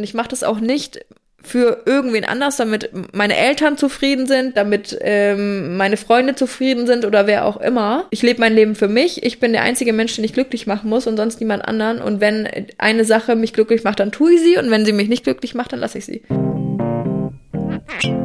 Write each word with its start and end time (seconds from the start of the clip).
und 0.00 0.04
ich 0.04 0.14
mache 0.14 0.28
das 0.28 0.42
auch 0.42 0.60
nicht 0.60 1.04
für 1.42 1.82
irgendwen 1.84 2.24
anders, 2.24 2.56
damit 2.56 2.90
meine 3.14 3.36
Eltern 3.36 3.76
zufrieden 3.76 4.26
sind, 4.26 4.56
damit 4.56 4.96
ähm, 5.02 5.76
meine 5.76 5.98
Freunde 5.98 6.34
zufrieden 6.34 6.86
sind 6.86 7.04
oder 7.04 7.26
wer 7.26 7.44
auch 7.44 7.58
immer. 7.58 8.06
Ich 8.08 8.22
lebe 8.22 8.40
mein 8.40 8.54
Leben 8.54 8.74
für 8.74 8.88
mich. 8.88 9.22
Ich 9.22 9.40
bin 9.40 9.52
der 9.52 9.62
einzige 9.62 9.92
Mensch, 9.92 10.16
den 10.16 10.24
ich 10.24 10.32
glücklich 10.32 10.66
machen 10.66 10.88
muss 10.88 11.06
und 11.06 11.18
sonst 11.18 11.38
niemand 11.38 11.66
anderen. 11.66 12.00
Und 12.00 12.22
wenn 12.22 12.48
eine 12.78 13.04
Sache 13.04 13.36
mich 13.36 13.52
glücklich 13.52 13.84
macht, 13.84 14.00
dann 14.00 14.10
tue 14.10 14.32
ich 14.32 14.40
sie. 14.40 14.56
Und 14.56 14.70
wenn 14.70 14.86
sie 14.86 14.92
mich 14.92 15.10
nicht 15.10 15.24
glücklich 15.24 15.54
macht, 15.54 15.74
dann 15.74 15.80
lasse 15.80 15.98
ich 15.98 16.06
sie. 16.06 16.22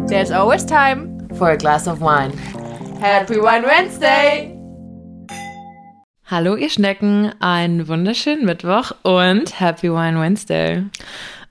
There's 0.07 0.31
always 0.31 0.65
time 0.65 1.27
for 1.37 1.49
a 1.49 1.55
glass 1.55 1.89
of 1.89 1.99
wine. 1.99 2.31
Happy 3.01 3.35
Wine 3.35 3.65
Wednesday! 3.65 4.55
Hallo 6.27 6.55
ihr 6.55 6.69
Schnecken, 6.69 7.33
einen 7.39 7.87
wunderschönen 7.87 8.45
Mittwoch 8.45 8.93
und 9.03 9.59
Happy 9.59 9.91
Wine 9.91 10.19
Wednesday. 10.19 10.83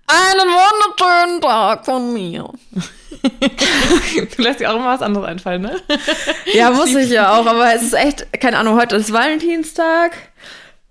Einen 0.07 0.49
wunderschönen 0.49 1.41
Tag 1.41 1.85
von 1.85 2.13
mir. 2.13 2.49
du 4.37 4.43
lässt 4.43 4.61
dir 4.61 4.71
auch 4.71 4.77
immer 4.77 4.89
was 4.89 5.03
anderes 5.03 5.27
einfallen, 5.27 5.63
ne? 5.63 5.77
Ja, 6.53 6.71
muss 6.71 6.95
ich 6.95 7.11
ja 7.11 7.39
auch, 7.39 7.47
aber 7.47 7.75
es 7.75 7.83
ist 7.83 7.95
echt, 7.95 8.41
keine 8.41 8.59
Ahnung, 8.59 8.79
heute 8.79 8.97
ist 8.97 9.13
Valentinstag. 9.13 10.13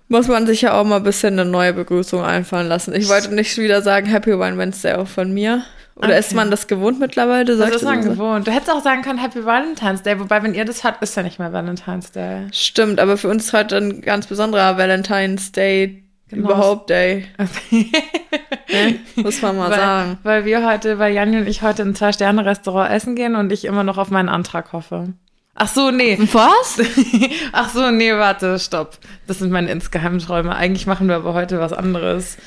Muss 0.08 0.28
man 0.28 0.48
sich 0.48 0.62
ja 0.62 0.74
auch 0.74 0.84
mal 0.84 0.98
ein 0.98 1.04
bisschen 1.04 1.40
eine 1.40 1.50
neue 1.50 1.74
Begrüßung 1.74 2.24
einfallen 2.24 2.68
lassen. 2.68 2.94
Ich 2.94 3.08
wollte 3.08 3.34
nicht 3.34 3.58
wieder 3.58 3.82
sagen 3.82 4.08
Happy 4.08 4.32
Wine 4.32 4.58
Wednesday 4.58 4.96
auch 4.96 5.08
von 5.08 5.34
mir. 5.34 5.64
Oder 5.96 6.10
okay. 6.10 6.20
ist 6.20 6.34
man 6.34 6.50
das 6.50 6.68
gewohnt 6.68 7.00
mittlerweile? 7.00 7.46
Das 7.46 7.70
ist 7.70 7.84
man 7.84 8.02
so? 8.02 8.10
gewohnt. 8.10 8.48
Du 8.48 8.52
hättest 8.52 8.72
auch 8.72 8.82
sagen 8.82 9.04
können 9.04 9.20
Happy 9.20 9.46
Valentine's 9.46 10.02
Day, 10.02 10.20
wobei, 10.20 10.42
wenn 10.42 10.56
ihr 10.56 10.66
das 10.66 10.84
habt, 10.84 11.04
ist 11.04 11.16
ja 11.16 11.22
nicht 11.22 11.38
mehr 11.38 11.54
Valentine's 11.54 12.12
Day. 12.12 12.48
Stimmt, 12.52 13.00
aber 13.00 13.16
für 13.18 13.30
uns 13.30 13.46
ist 13.46 13.54
heute 13.54 13.78
ein 13.78 14.02
ganz 14.02 14.26
besonderer 14.26 14.78
Valentine's 14.78 15.52
Day 15.52 16.03
Genau. 16.34 16.50
Überhaupt, 16.50 16.92
ey. 16.92 17.28
ne? 17.70 19.00
Muss 19.16 19.42
man 19.42 19.58
mal 19.58 19.70
weil, 19.70 19.78
sagen. 19.78 20.18
Weil 20.24 20.46
wir 20.46 20.66
heute, 20.66 21.00
weil 21.00 21.14
Janni 21.14 21.38
und 21.38 21.48
ich 21.48 21.62
heute 21.62 21.84
in 21.84 21.90
ein 21.90 21.96
Zwei-Sterne-Restaurant 21.96 22.92
essen 22.92 23.16
gehen 23.16 23.36
und 23.36 23.52
ich 23.52 23.66
immer 23.66 23.84
noch 23.84 23.98
auf 23.98 24.10
meinen 24.10 24.30
Antrag 24.30 24.74
hoffe. 24.74 25.14
Ach 25.56 25.68
so, 25.68 25.92
nee. 25.92 26.18
Was? 26.32 26.82
Ach 27.52 27.70
so, 27.70 27.92
nee, 27.92 28.12
warte, 28.14 28.58
stopp. 28.58 28.98
Das 29.28 29.40
sind 29.40 29.52
meine 29.52 29.72
insgeheimen 29.72 30.20
Träume. 30.20 30.56
Eigentlich 30.56 30.88
machen 30.88 31.08
wir 31.08 31.16
aber 31.16 31.34
heute 31.34 31.60
was 31.60 31.74
anderes. 31.74 32.38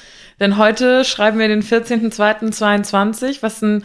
Denn 0.41 0.59
heute 0.59 1.05
schreiben 1.05 1.39
wir 1.39 1.49
den 1.49 1.63
14.02.22, 1.63 3.43
was 3.43 3.63
ein, 3.63 3.85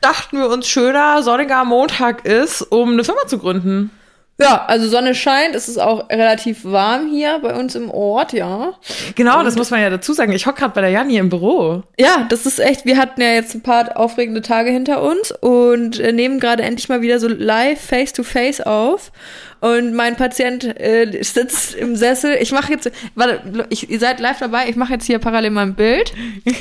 dachten 0.00 0.38
wir 0.38 0.48
uns, 0.48 0.66
schöner, 0.66 1.22
sonniger 1.22 1.64
Montag 1.64 2.24
ist, 2.24 2.62
um 2.62 2.92
eine 2.92 3.04
Firma 3.04 3.26
zu 3.26 3.38
gründen. 3.38 3.90
Ja, 4.36 4.64
also 4.66 4.88
Sonne 4.88 5.14
scheint, 5.14 5.54
es 5.54 5.68
ist 5.68 5.78
auch 5.78 6.10
relativ 6.10 6.64
warm 6.64 7.08
hier 7.08 7.38
bei 7.40 7.54
uns 7.54 7.76
im 7.76 7.88
Ort, 7.88 8.32
ja. 8.32 8.74
Genau, 9.14 9.38
und 9.38 9.44
das 9.44 9.54
muss 9.54 9.70
man 9.70 9.80
ja 9.80 9.90
dazu 9.90 10.12
sagen. 10.12 10.32
Ich 10.32 10.46
hocke 10.46 10.58
gerade 10.58 10.74
bei 10.74 10.80
der 10.80 10.90
Janni 10.90 11.18
im 11.18 11.28
Büro. 11.28 11.84
Ja, 11.98 12.26
das 12.28 12.44
ist 12.44 12.58
echt, 12.58 12.84
wir 12.84 12.96
hatten 12.96 13.20
ja 13.20 13.28
jetzt 13.28 13.54
ein 13.54 13.62
paar 13.62 13.96
aufregende 13.96 14.42
Tage 14.42 14.70
hinter 14.70 15.02
uns 15.02 15.30
und 15.30 16.00
äh, 16.00 16.10
nehmen 16.10 16.40
gerade 16.40 16.64
endlich 16.64 16.88
mal 16.88 17.00
wieder 17.00 17.20
so 17.20 17.28
live 17.28 17.80
face-to-face 17.80 18.60
-face 18.60 18.66
auf. 18.66 19.12
Und 19.60 19.94
mein 19.94 20.16
Patient 20.16 20.64
äh, 20.78 21.22
sitzt 21.22 21.74
im 21.74 21.96
Sessel. 21.96 22.36
Ich 22.38 22.52
mache 22.52 22.72
jetzt, 22.72 22.90
warte, 23.14 23.66
ich, 23.70 23.88
ihr 23.88 23.98
seid 23.98 24.20
live 24.20 24.38
dabei. 24.38 24.68
Ich 24.68 24.76
mache 24.76 24.92
jetzt 24.94 25.06
hier 25.06 25.18
parallel 25.18 25.52
mein 25.52 25.74
Bild, 25.74 26.12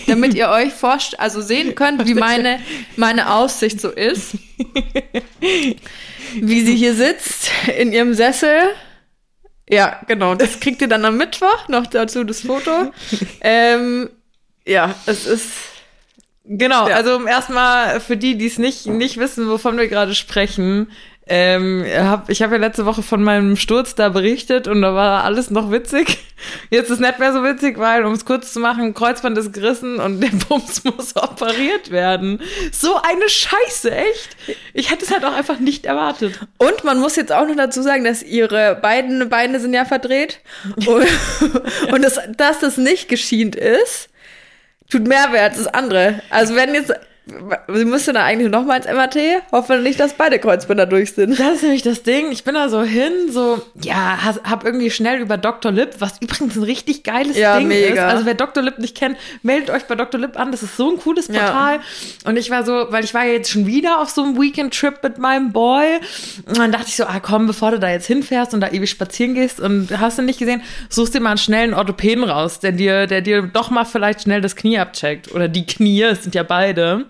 damit 0.08 0.36
ihr 0.36 0.48
euch 0.50 0.72
forscht, 0.72 1.16
also 1.18 1.42
sehen 1.42 1.76
könnt, 1.76 2.08
wie 2.08 2.14
meine, 2.14 2.60
meine 2.96 3.34
Aussicht 3.34 3.82
so 3.82 3.90
ist. 3.90 4.36
wie 6.42 6.62
sie 6.62 6.76
hier 6.76 6.94
sitzt 6.94 7.52
in 7.78 7.94
ihrem 7.94 8.14
Sessel. 8.14 8.60
Ja, 9.70 10.02
genau. 10.08 10.36
Das 10.36 10.60
kriegt 10.60 10.82
ihr 10.82 10.88
dann 10.88 11.06
am 11.06 11.18
Mittwoch 11.18 11.68
noch 11.68 11.88
dazu 11.88 12.24
das 12.24 12.42
Foto. 12.42 12.92
Ähm, 13.42 14.10
ja, 14.66 14.96
es 15.06 15.26
ist. 15.26 15.52
Genau, 16.46 16.90
ja. 16.90 16.96
also 16.96 17.26
erstmal 17.26 18.02
für 18.02 18.18
die, 18.18 18.38
die 18.38 18.48
es 18.48 18.58
nicht, 18.58 18.86
nicht 18.86 19.18
wissen, 19.18 19.48
wovon 19.48 19.78
wir 19.78 19.88
gerade 19.88 20.14
sprechen, 20.14 20.92
ähm, 21.26 21.86
hab, 21.86 22.30
ich 22.30 22.42
habe 22.42 22.56
ja 22.56 22.60
letzte 22.60 22.86
Woche 22.86 23.02
von 23.02 23.24
meinem 23.24 23.56
Sturz 23.56 23.96
da 23.96 24.10
berichtet 24.10 24.68
und 24.68 24.82
da 24.82 24.94
war 24.94 25.24
alles 25.24 25.52
noch 25.52 25.72
witzig. 25.72 26.18
Jetzt 26.70 26.90
ist 26.90 27.00
nicht 27.00 27.18
mehr 27.18 27.32
so 27.32 27.46
witzig, 27.46 27.78
weil, 27.78 28.04
um 28.04 28.12
es 28.12 28.26
kurz 28.26 28.52
zu 28.52 28.60
machen, 28.60 28.94
Kreuzband 28.94 29.38
ist 29.38 29.54
gerissen 29.54 30.00
und 30.00 30.20
der 30.24 30.32
Bums 30.50 30.84
muss 30.84 31.16
operiert 31.16 31.92
werden. 31.92 32.42
So 32.74 32.98
eine 33.02 33.30
Scheiße, 33.30 33.92
echt. 33.92 34.36
Ich 34.74 34.92
hätte 34.92 35.06
es 35.06 35.12
halt 35.12 35.24
auch 35.24 35.34
einfach 35.34 35.60
nicht 35.60 35.86
erwartet. 35.86 36.42
Und 36.58 36.84
man 36.84 37.00
muss 37.00 37.16
jetzt 37.16 37.32
auch 37.32 37.48
noch 37.48 37.56
dazu 37.56 37.82
sagen, 37.82 38.04
dass 38.04 38.22
ihre 38.22 38.76
beiden 38.76 39.30
Beine 39.30 39.62
sind 39.62 39.74
ja 39.74 39.86
verdreht 39.86 40.42
und, 40.86 41.08
und 41.94 42.02
dass, 42.02 42.20
dass 42.36 42.60
das 42.60 42.76
nicht 42.76 43.08
geschient 43.08 43.56
ist, 43.56 44.10
tut 44.90 45.08
mehr 45.08 45.32
weh 45.32 45.40
als 45.40 45.56
das 45.56 45.68
andere. 45.68 46.22
Also 46.30 46.56
wenn 46.56 46.74
jetzt 46.74 46.94
Sie 47.26 47.86
müsste 47.86 48.12
da 48.12 48.26
eigentlich 48.26 48.52
noch 48.52 48.66
mal 48.66 48.76
ins 48.76 48.86
MRT. 48.86 49.44
Hoffentlich, 49.54 49.96
dass 49.96 50.14
beide 50.14 50.40
Kreuzbänder 50.40 50.86
durch 50.86 51.14
sind. 51.14 51.40
Das 51.40 51.56
ist 51.56 51.64
nämlich 51.64 51.82
das 51.82 52.04
Ding. 52.04 52.32
Ich 52.34 52.44
bin 52.44 52.54
da 52.54 52.68
so 52.68 52.84
hin, 52.84 53.14
so, 53.32 53.62
ja, 53.82 54.18
hab 54.44 54.66
irgendwie 54.66 54.92
schnell 54.92 55.22
über 55.22 55.38
Dr. 55.38 55.72
Lip, 55.72 55.96
was 56.00 56.22
übrigens 56.22 56.58
ein 56.58 56.64
richtig 56.64 57.04
geiles 57.04 57.38
ja, 57.38 57.58
Ding 57.58 57.70
mega. 57.70 57.94
ist. 58.08 58.14
Also 58.14 58.26
wer 58.26 58.34
Dr. 58.34 58.62
Lip 58.62 58.78
nicht 58.80 58.98
kennt, 58.98 59.18
meldet 59.42 59.70
euch 59.70 59.84
bei 59.84 59.96
Dr. 59.96 60.20
Lip 60.20 60.38
an. 60.38 60.52
Das 60.52 60.64
ist 60.64 60.76
so 60.76 60.92
ein 60.92 60.98
cooles 60.98 61.28
Portal. 61.28 61.76
Ja. 61.76 62.30
Und 62.30 62.36
ich 62.36 62.50
war 62.50 62.66
so, 62.66 62.88
weil 62.90 63.06
ich 63.06 63.14
war 63.14 63.24
ja 63.24 63.32
jetzt 63.34 63.50
schon 63.50 63.66
wieder 63.66 64.02
auf 64.02 64.10
so 64.10 64.22
einem 64.24 64.40
Weekend-Trip 64.40 65.02
mit 65.02 65.18
meinem 65.18 65.54
Boy. 65.54 66.00
Und 66.46 66.58
dann 66.58 66.74
dachte 66.74 66.88
ich 66.90 66.98
so, 66.98 67.06
ah 67.06 67.22
komm, 67.22 67.48
bevor 67.48 67.72
du 67.72 67.80
da 67.80 67.90
jetzt 67.90 68.08
hinfährst 68.08 68.54
und 68.54 68.60
da 68.60 68.68
ewig 68.70 68.90
spazieren 68.90 69.34
gehst 69.34 69.62
und 69.62 69.98
hast 69.98 70.18
du 70.18 70.24
nicht 70.24 70.40
gesehen, 70.40 70.62
suchst 70.90 71.14
dir 71.14 71.22
mal 71.22 71.30
einen 71.30 71.38
schnellen 71.38 71.74
Orthopäden 71.74 72.26
raus, 72.26 72.60
der 72.60 72.74
dir, 72.74 73.08
der 73.08 73.22
dir 73.22 73.44
doch 73.44 73.70
mal 73.70 73.86
vielleicht 73.86 74.24
schnell 74.24 74.42
das 74.42 74.58
Knie 74.58 74.78
abcheckt. 74.78 75.34
Oder 75.34 75.48
die 75.48 75.66
Knie, 75.66 76.02
es 76.04 76.24
sind 76.24 76.36
ja 76.36 76.44
beide. 76.44 77.06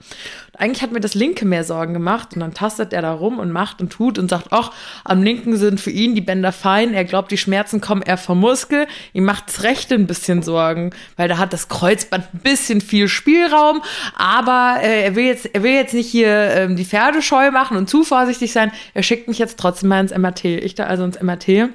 Und 0.51 0.59
eigentlich 0.59 0.81
hat 0.83 0.91
mir 0.91 0.99
das 0.99 1.15
linke 1.15 1.45
mehr 1.45 1.63
Sorgen 1.63 1.93
gemacht 1.93 2.29
und 2.33 2.41
dann 2.41 2.53
tastet 2.53 2.93
er 2.93 3.01
da 3.01 3.13
rum 3.13 3.39
und 3.39 3.51
macht 3.51 3.81
und 3.81 3.91
tut 3.91 4.19
und 4.19 4.29
sagt, 4.29 4.47
ach, 4.51 4.71
am 5.03 5.23
linken 5.23 5.55
sind 5.57 5.79
für 5.79 5.89
ihn 5.89 6.15
die 6.15 6.21
Bänder 6.21 6.51
fein, 6.51 6.93
er 6.93 7.05
glaubt, 7.05 7.31
die 7.31 7.37
Schmerzen 7.37 7.81
kommen 7.81 8.01
eher 8.01 8.17
vom 8.17 8.39
Muskel, 8.39 8.87
ihm 9.13 9.25
macht 9.25 9.47
das 9.47 9.63
rechte 9.63 9.95
ein 9.95 10.07
bisschen 10.07 10.43
Sorgen, 10.43 10.91
weil 11.17 11.27
da 11.27 11.37
hat 11.37 11.53
das 11.53 11.69
Kreuzband 11.69 12.25
ein 12.33 12.39
bisschen 12.39 12.81
viel 12.81 13.07
Spielraum, 13.07 13.81
aber 14.15 14.77
äh, 14.81 15.03
er 15.03 15.15
will 15.15 15.25
jetzt, 15.25 15.53
er 15.53 15.63
will 15.63 15.73
jetzt 15.73 15.93
nicht 15.93 16.09
hier 16.09 16.29
ähm, 16.29 16.75
die 16.75 16.85
Pferde 16.85 17.21
scheu 17.21 17.51
machen 17.51 17.77
und 17.77 17.89
zu 17.89 18.03
vorsichtig 18.03 18.51
sein, 18.51 18.71
er 18.93 19.03
schickt 19.03 19.27
mich 19.27 19.39
jetzt 19.39 19.57
trotzdem 19.59 19.89
mal 19.89 20.01
ins 20.01 20.15
MRT. 20.15 20.45
Ich 20.45 20.75
da 20.75 20.85
also 20.85 21.03
ins 21.03 21.21
MRT. 21.21 21.69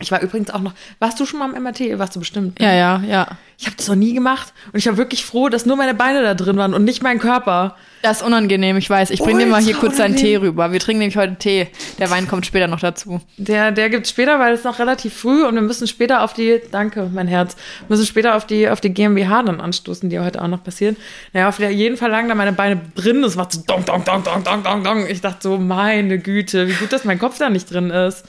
Ich 0.00 0.10
war 0.10 0.22
übrigens 0.22 0.50
auch 0.50 0.60
noch. 0.60 0.72
Warst 0.98 1.20
du 1.20 1.26
schon 1.26 1.38
mal 1.38 1.52
im 1.52 1.62
MRT? 1.62 1.98
Warst 1.98 2.16
du 2.16 2.20
bestimmt? 2.20 2.58
Ne? 2.58 2.66
Ja, 2.66 2.74
ja, 2.74 3.02
ja. 3.06 3.28
Ich 3.58 3.66
habe 3.66 3.76
das 3.76 3.88
noch 3.88 3.94
nie 3.94 4.14
gemacht 4.14 4.54
und 4.72 4.78
ich 4.78 4.86
war 4.86 4.96
wirklich 4.96 5.26
froh, 5.26 5.50
dass 5.50 5.66
nur 5.66 5.76
meine 5.76 5.92
Beine 5.92 6.22
da 6.22 6.32
drin 6.32 6.56
waren 6.56 6.72
und 6.72 6.84
nicht 6.84 7.02
mein 7.02 7.18
Körper. 7.18 7.76
Das 8.00 8.18
ist 8.18 8.26
unangenehm, 8.26 8.78
ich 8.78 8.88
weiß. 8.88 9.10
Ich 9.10 9.20
bringe 9.20 9.44
dir 9.44 9.50
mal 9.50 9.60
hier 9.60 9.74
kurz 9.74 9.96
unangenehm. 9.96 10.22
deinen 10.22 10.32
Tee 10.32 10.36
rüber. 10.36 10.72
Wir 10.72 10.80
trinken 10.80 11.00
nämlich 11.00 11.18
heute 11.18 11.36
Tee. 11.36 11.68
Der 11.98 12.08
Wein 12.08 12.26
kommt 12.26 12.46
später 12.46 12.68
noch 12.68 12.80
dazu. 12.80 13.20
Der, 13.36 13.70
der 13.70 13.90
gibt 13.90 14.06
später, 14.06 14.38
weil 14.38 14.54
es 14.54 14.64
noch 14.64 14.78
relativ 14.78 15.12
früh 15.12 15.44
und 15.44 15.54
wir 15.56 15.60
müssen 15.60 15.86
später 15.86 16.22
auf 16.22 16.32
die, 16.32 16.62
danke, 16.70 17.10
mein 17.12 17.28
Herz, 17.28 17.54
müssen 17.90 18.06
später 18.06 18.34
auf 18.34 18.46
die, 18.46 18.70
auf 18.70 18.80
die 18.80 18.94
GmbH 18.94 19.42
dann 19.42 19.60
anstoßen, 19.60 20.08
die 20.08 20.18
heute 20.18 20.40
auch 20.40 20.48
noch 20.48 20.64
passiert. 20.64 20.96
Naja, 21.34 21.50
auf 21.50 21.58
jeden 21.58 21.98
Fall 21.98 22.10
lagen 22.10 22.30
da 22.30 22.34
meine 22.34 22.54
Beine 22.54 22.80
drin. 22.94 23.22
Es 23.24 23.36
war 23.36 23.48
so 23.50 23.60
dong, 23.66 23.84
dong, 23.84 24.02
dong, 24.04 24.24
dong, 24.24 24.42
dong, 24.42 24.62
dong, 24.62 24.82
dong. 24.82 25.06
Ich 25.06 25.20
dachte 25.20 25.40
so, 25.42 25.58
meine 25.58 26.18
Güte, 26.18 26.66
wie 26.66 26.72
gut, 26.72 26.94
dass 26.94 27.04
mein 27.04 27.18
Kopf 27.18 27.36
da 27.36 27.50
nicht 27.50 27.70
drin 27.70 27.90
ist. 27.90 28.24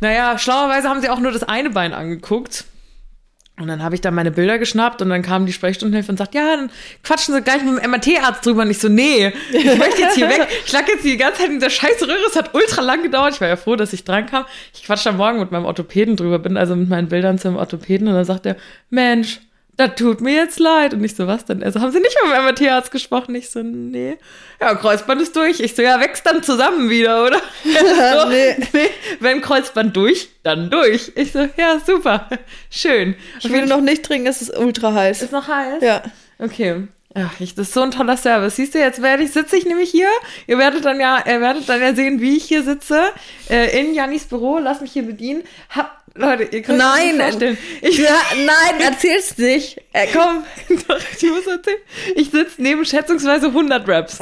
Naja, 0.00 0.38
schlauerweise 0.38 0.88
haben 0.88 1.00
sie 1.00 1.10
auch 1.10 1.20
nur 1.20 1.32
das 1.32 1.42
eine 1.42 1.70
Bein 1.70 1.92
angeguckt. 1.92 2.64
Und 3.60 3.68
dann 3.68 3.82
habe 3.82 3.94
ich 3.94 4.00
da 4.00 4.10
meine 4.10 4.30
Bilder 4.30 4.58
geschnappt 4.58 5.02
und 5.02 5.10
dann 5.10 5.20
kam 5.20 5.44
die 5.44 5.52
Sprechstundenhilfe 5.52 6.10
und 6.10 6.16
sagt, 6.16 6.34
ja, 6.34 6.56
dann 6.56 6.70
quatschen 7.02 7.34
Sie 7.34 7.42
gleich 7.42 7.62
mit 7.62 7.82
dem 7.82 7.90
MRT-Arzt 7.90 8.46
drüber. 8.46 8.62
Und 8.62 8.70
ich 8.70 8.78
so, 8.78 8.88
nee, 8.88 9.32
ich 9.52 9.64
möchte 9.76 10.00
jetzt 10.00 10.14
hier 10.14 10.30
weg. 10.30 10.48
Ich 10.64 10.72
lag 10.72 10.88
jetzt 10.88 11.04
die 11.04 11.18
ganze 11.18 11.40
Zeit 11.40 11.50
in 11.50 11.60
der 11.60 11.68
scheiß 11.68 12.02
Röhre. 12.02 12.24
Es 12.26 12.36
hat 12.36 12.54
ultra 12.54 12.80
lang 12.80 13.02
gedauert. 13.02 13.34
Ich 13.34 13.40
war 13.42 13.48
ja 13.48 13.56
froh, 13.56 13.76
dass 13.76 13.92
ich 13.92 14.04
dran 14.04 14.24
kam. 14.24 14.46
Ich 14.72 14.84
quatsch 14.84 15.04
da 15.04 15.12
morgen 15.12 15.40
mit 15.40 15.50
meinem 15.50 15.66
Orthopäden 15.66 16.16
drüber, 16.16 16.38
bin 16.38 16.56
also 16.56 16.74
mit 16.74 16.88
meinen 16.88 17.08
Bildern 17.08 17.38
zum 17.38 17.56
Orthopäden 17.56 18.08
und 18.08 18.14
dann 18.14 18.24
sagt 18.24 18.46
er, 18.46 18.56
Mensch, 18.88 19.40
das 19.80 19.94
tut 19.94 20.20
mir 20.20 20.34
jetzt 20.34 20.60
leid. 20.60 20.92
Und 20.92 21.02
ich 21.02 21.16
so, 21.16 21.26
was 21.26 21.46
denn? 21.46 21.62
Also, 21.62 21.80
haben 21.80 21.90
Sie 21.90 22.00
nicht 22.00 22.16
mit 22.22 22.32
dem 22.32 22.44
MRT-Arzt 22.44 22.90
gesprochen? 22.90 23.34
Ich 23.34 23.50
so, 23.50 23.62
nee. 23.62 24.18
Ja, 24.60 24.74
Kreuzband 24.74 25.22
ist 25.22 25.34
durch. 25.34 25.60
Ich 25.60 25.74
so, 25.74 25.82
ja, 25.82 25.98
wächst 26.00 26.26
dann 26.26 26.42
zusammen 26.42 26.90
wieder, 26.90 27.24
oder? 27.24 27.38
so, 27.64 28.28
nee. 28.28 28.56
nee. 28.72 28.90
Wenn 29.20 29.40
Kreuzband 29.40 29.96
durch, 29.96 30.28
dann 30.42 30.70
durch. 30.70 31.12
Ich 31.14 31.32
so, 31.32 31.48
ja, 31.56 31.80
super. 31.84 32.28
Schön. 32.70 33.16
Ich 33.40 33.50
will 33.50 33.66
noch 33.66 33.80
nicht 33.80 34.04
trinken, 34.04 34.26
es 34.26 34.42
ist 34.42 34.56
ultra 34.56 34.92
heiß. 34.92 35.22
Ist 35.22 35.32
noch 35.32 35.48
heiß? 35.48 35.82
Ja. 35.82 36.02
Okay. 36.38 36.88
Ach, 37.12 37.40
ich, 37.40 37.56
das 37.56 37.68
ist 37.68 37.74
so 37.74 37.82
ein 37.82 37.90
toller 37.90 38.16
Service. 38.16 38.54
Siehst 38.54 38.74
du, 38.74 38.78
jetzt 38.78 39.02
werde 39.02 39.24
ich, 39.24 39.32
sitze 39.32 39.56
ich 39.56 39.66
nämlich 39.66 39.90
hier. 39.90 40.08
Ihr 40.46 40.58
werdet 40.58 40.84
dann 40.84 41.00
ja, 41.00 41.18
ihr 41.26 41.40
werdet 41.40 41.68
dann 41.68 41.80
ja 41.80 41.92
sehen, 41.92 42.20
wie 42.20 42.36
ich 42.36 42.44
hier 42.44 42.62
sitze. 42.62 43.02
Äh, 43.48 43.80
in 43.80 43.94
Jannis 43.94 44.26
Büro. 44.26 44.58
Lass 44.58 44.80
mich 44.80 44.92
hier 44.92 45.02
bedienen. 45.02 45.42
Hab, 45.70 45.99
Leute, 46.14 46.44
ihr 46.44 46.62
könnt 46.62 46.78
nein, 46.78 47.16
nicht 47.16 47.22
vorstellen. 47.22 47.58
Ich, 47.82 47.98
ja, 47.98 48.20
nein, 48.36 48.80
erzähl's 48.80 49.38
nicht. 49.38 49.80
Äh, 49.92 50.08
komm. 50.12 50.44
Doch, 50.88 50.98
ich 50.98 51.30
muss 51.30 51.46
erzählen. 51.46 51.78
Ich 52.16 52.30
sitze 52.30 52.54
neben 52.58 52.84
schätzungsweise 52.84 53.46
100 53.46 53.88
Raps. 53.88 54.18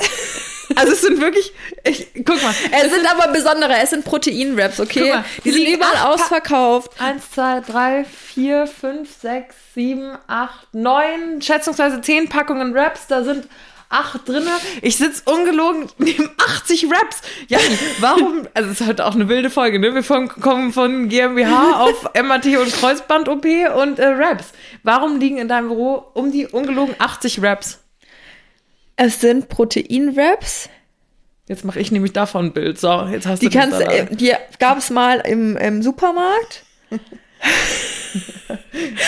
Also 0.77 0.93
es 0.93 1.01
sind 1.01 1.21
wirklich, 1.21 1.53
ich, 1.85 2.09
guck 2.15 2.43
mal. 2.43 2.51
Es, 2.51 2.85
es 2.85 2.93
sind, 2.93 3.03
sind, 3.03 3.11
aber 3.11 3.33
besondere, 3.33 3.75
es 3.83 3.91
sind 3.91 4.05
Protein-Raps, 4.05 4.81
okay? 4.81 5.13
Mal, 5.13 5.25
die 5.45 5.51
sind 5.51 5.67
überall 5.67 6.13
ausverkauft. 6.13 6.93
Eins, 7.01 7.31
zwei, 7.31 7.61
drei, 7.61 8.05
vier, 8.05 8.67
fünf, 8.67 9.09
sechs, 9.21 9.55
sieben, 9.75 10.17
acht, 10.27 10.73
neun, 10.75 11.41
schätzungsweise 11.41 12.01
zehn 12.03 12.29
Packungen 12.29 12.77
Raps. 12.77 13.07
Da 13.07 13.25
sind 13.25 13.49
acht 13.89 14.29
drinne. 14.29 14.51
Ich 14.83 14.97
sitze 14.97 15.23
ungelogen 15.31 15.89
neben 15.99 16.31
80 16.39 16.87
Raps. 16.91 17.23
Ja, 17.49 17.59
warum? 18.01 18.47
Also 18.55 18.71
es 18.71 18.81
ist 18.81 18.87
halt 18.87 19.01
auch 19.01 19.15
eine 19.15 19.29
wilde 19.29 19.51
Folge, 19.51 19.79
ne? 19.79 19.95
Wir 19.95 20.03
kommen 20.27 20.73
von 20.73 21.09
GmbH 21.09 21.81
auf 21.83 22.09
MAT 22.23 22.47
und 22.47 22.73
Kreuzband-OP 22.73 23.45
und 23.77 23.99
äh, 23.99 24.07
Raps. 24.07 24.53
Warum 24.83 25.19
liegen 25.19 25.39
in 25.39 25.49
deinem 25.49 25.69
Büro 25.69 26.07
um 26.15 26.33
die 26.33 26.47
ungelogen 26.47 26.95
80 26.99 27.43
Raps? 27.43 27.81
Es 28.97 29.21
sind 29.21 29.49
Protein-Raps. 29.49 30.69
Jetzt 31.47 31.65
mache 31.65 31.81
ich 31.81 31.91
nämlich 31.91 32.13
davon 32.13 32.47
ein 32.47 32.53
Bild. 32.53 32.79
So, 32.79 33.05
jetzt 33.11 33.27
hast 33.27 33.41
die 33.41 33.49
du 33.49 33.59
kannst, 33.59 33.81
äh, 33.81 34.07
Die 34.11 34.35
gab 34.59 34.79
es 34.79 34.91
mal 34.91 35.21
im, 35.21 35.57
im 35.57 35.83
Supermarkt. 35.83 36.65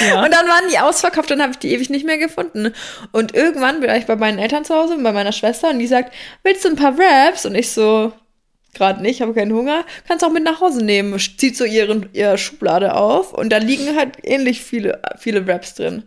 ja. 0.09 0.25
Und 0.25 0.33
dann 0.33 0.47
waren 0.47 0.69
die 0.71 0.79
ausverkauft, 0.79 1.31
dann 1.31 1.43
habe 1.43 1.53
ich 1.53 1.59
die 1.59 1.73
ewig 1.73 1.91
nicht 1.91 2.07
mehr 2.07 2.19
gefunden. 2.19 2.73
Und 3.13 3.35
irgendwann 3.35 3.81
bin 3.81 3.91
ich 3.91 4.07
bei 4.07 4.17
meinen 4.17 4.39
Eltern 4.39 4.65
zu 4.65 4.75
Hause, 4.75 4.99
bei 5.03 5.13
meiner 5.13 5.33
Schwester, 5.33 5.71
und 5.71 5.79
die 5.79 5.87
sagt, 5.87 6.15
willst 6.43 6.65
du 6.65 6.69
ein 6.69 6.77
paar 6.77 6.99
Wraps? 6.99 7.47
Und 7.47 7.55
ich 7.55 7.71
so, 7.71 8.13
gerade 8.75 9.03
nicht, 9.03 9.21
habe 9.21 9.35
keinen 9.35 9.53
Hunger, 9.53 9.85
kannst 10.07 10.25
auch 10.25 10.33
mit 10.33 10.45
nach 10.45 10.61
Hause 10.61 10.85
nehmen. 10.85 11.19
Zieht 11.19 11.57
so 11.57 11.65
ihren, 11.65 12.09
ihre 12.13 12.39
Schublade 12.39 12.95
auf 12.95 13.33
und 13.33 13.51
da 13.51 13.59
liegen 13.59 13.97
halt 13.97 14.19
ähnlich 14.23 14.63
viele, 14.63 15.01
viele 15.19 15.47
Wraps 15.47 15.75
drin. 15.75 16.05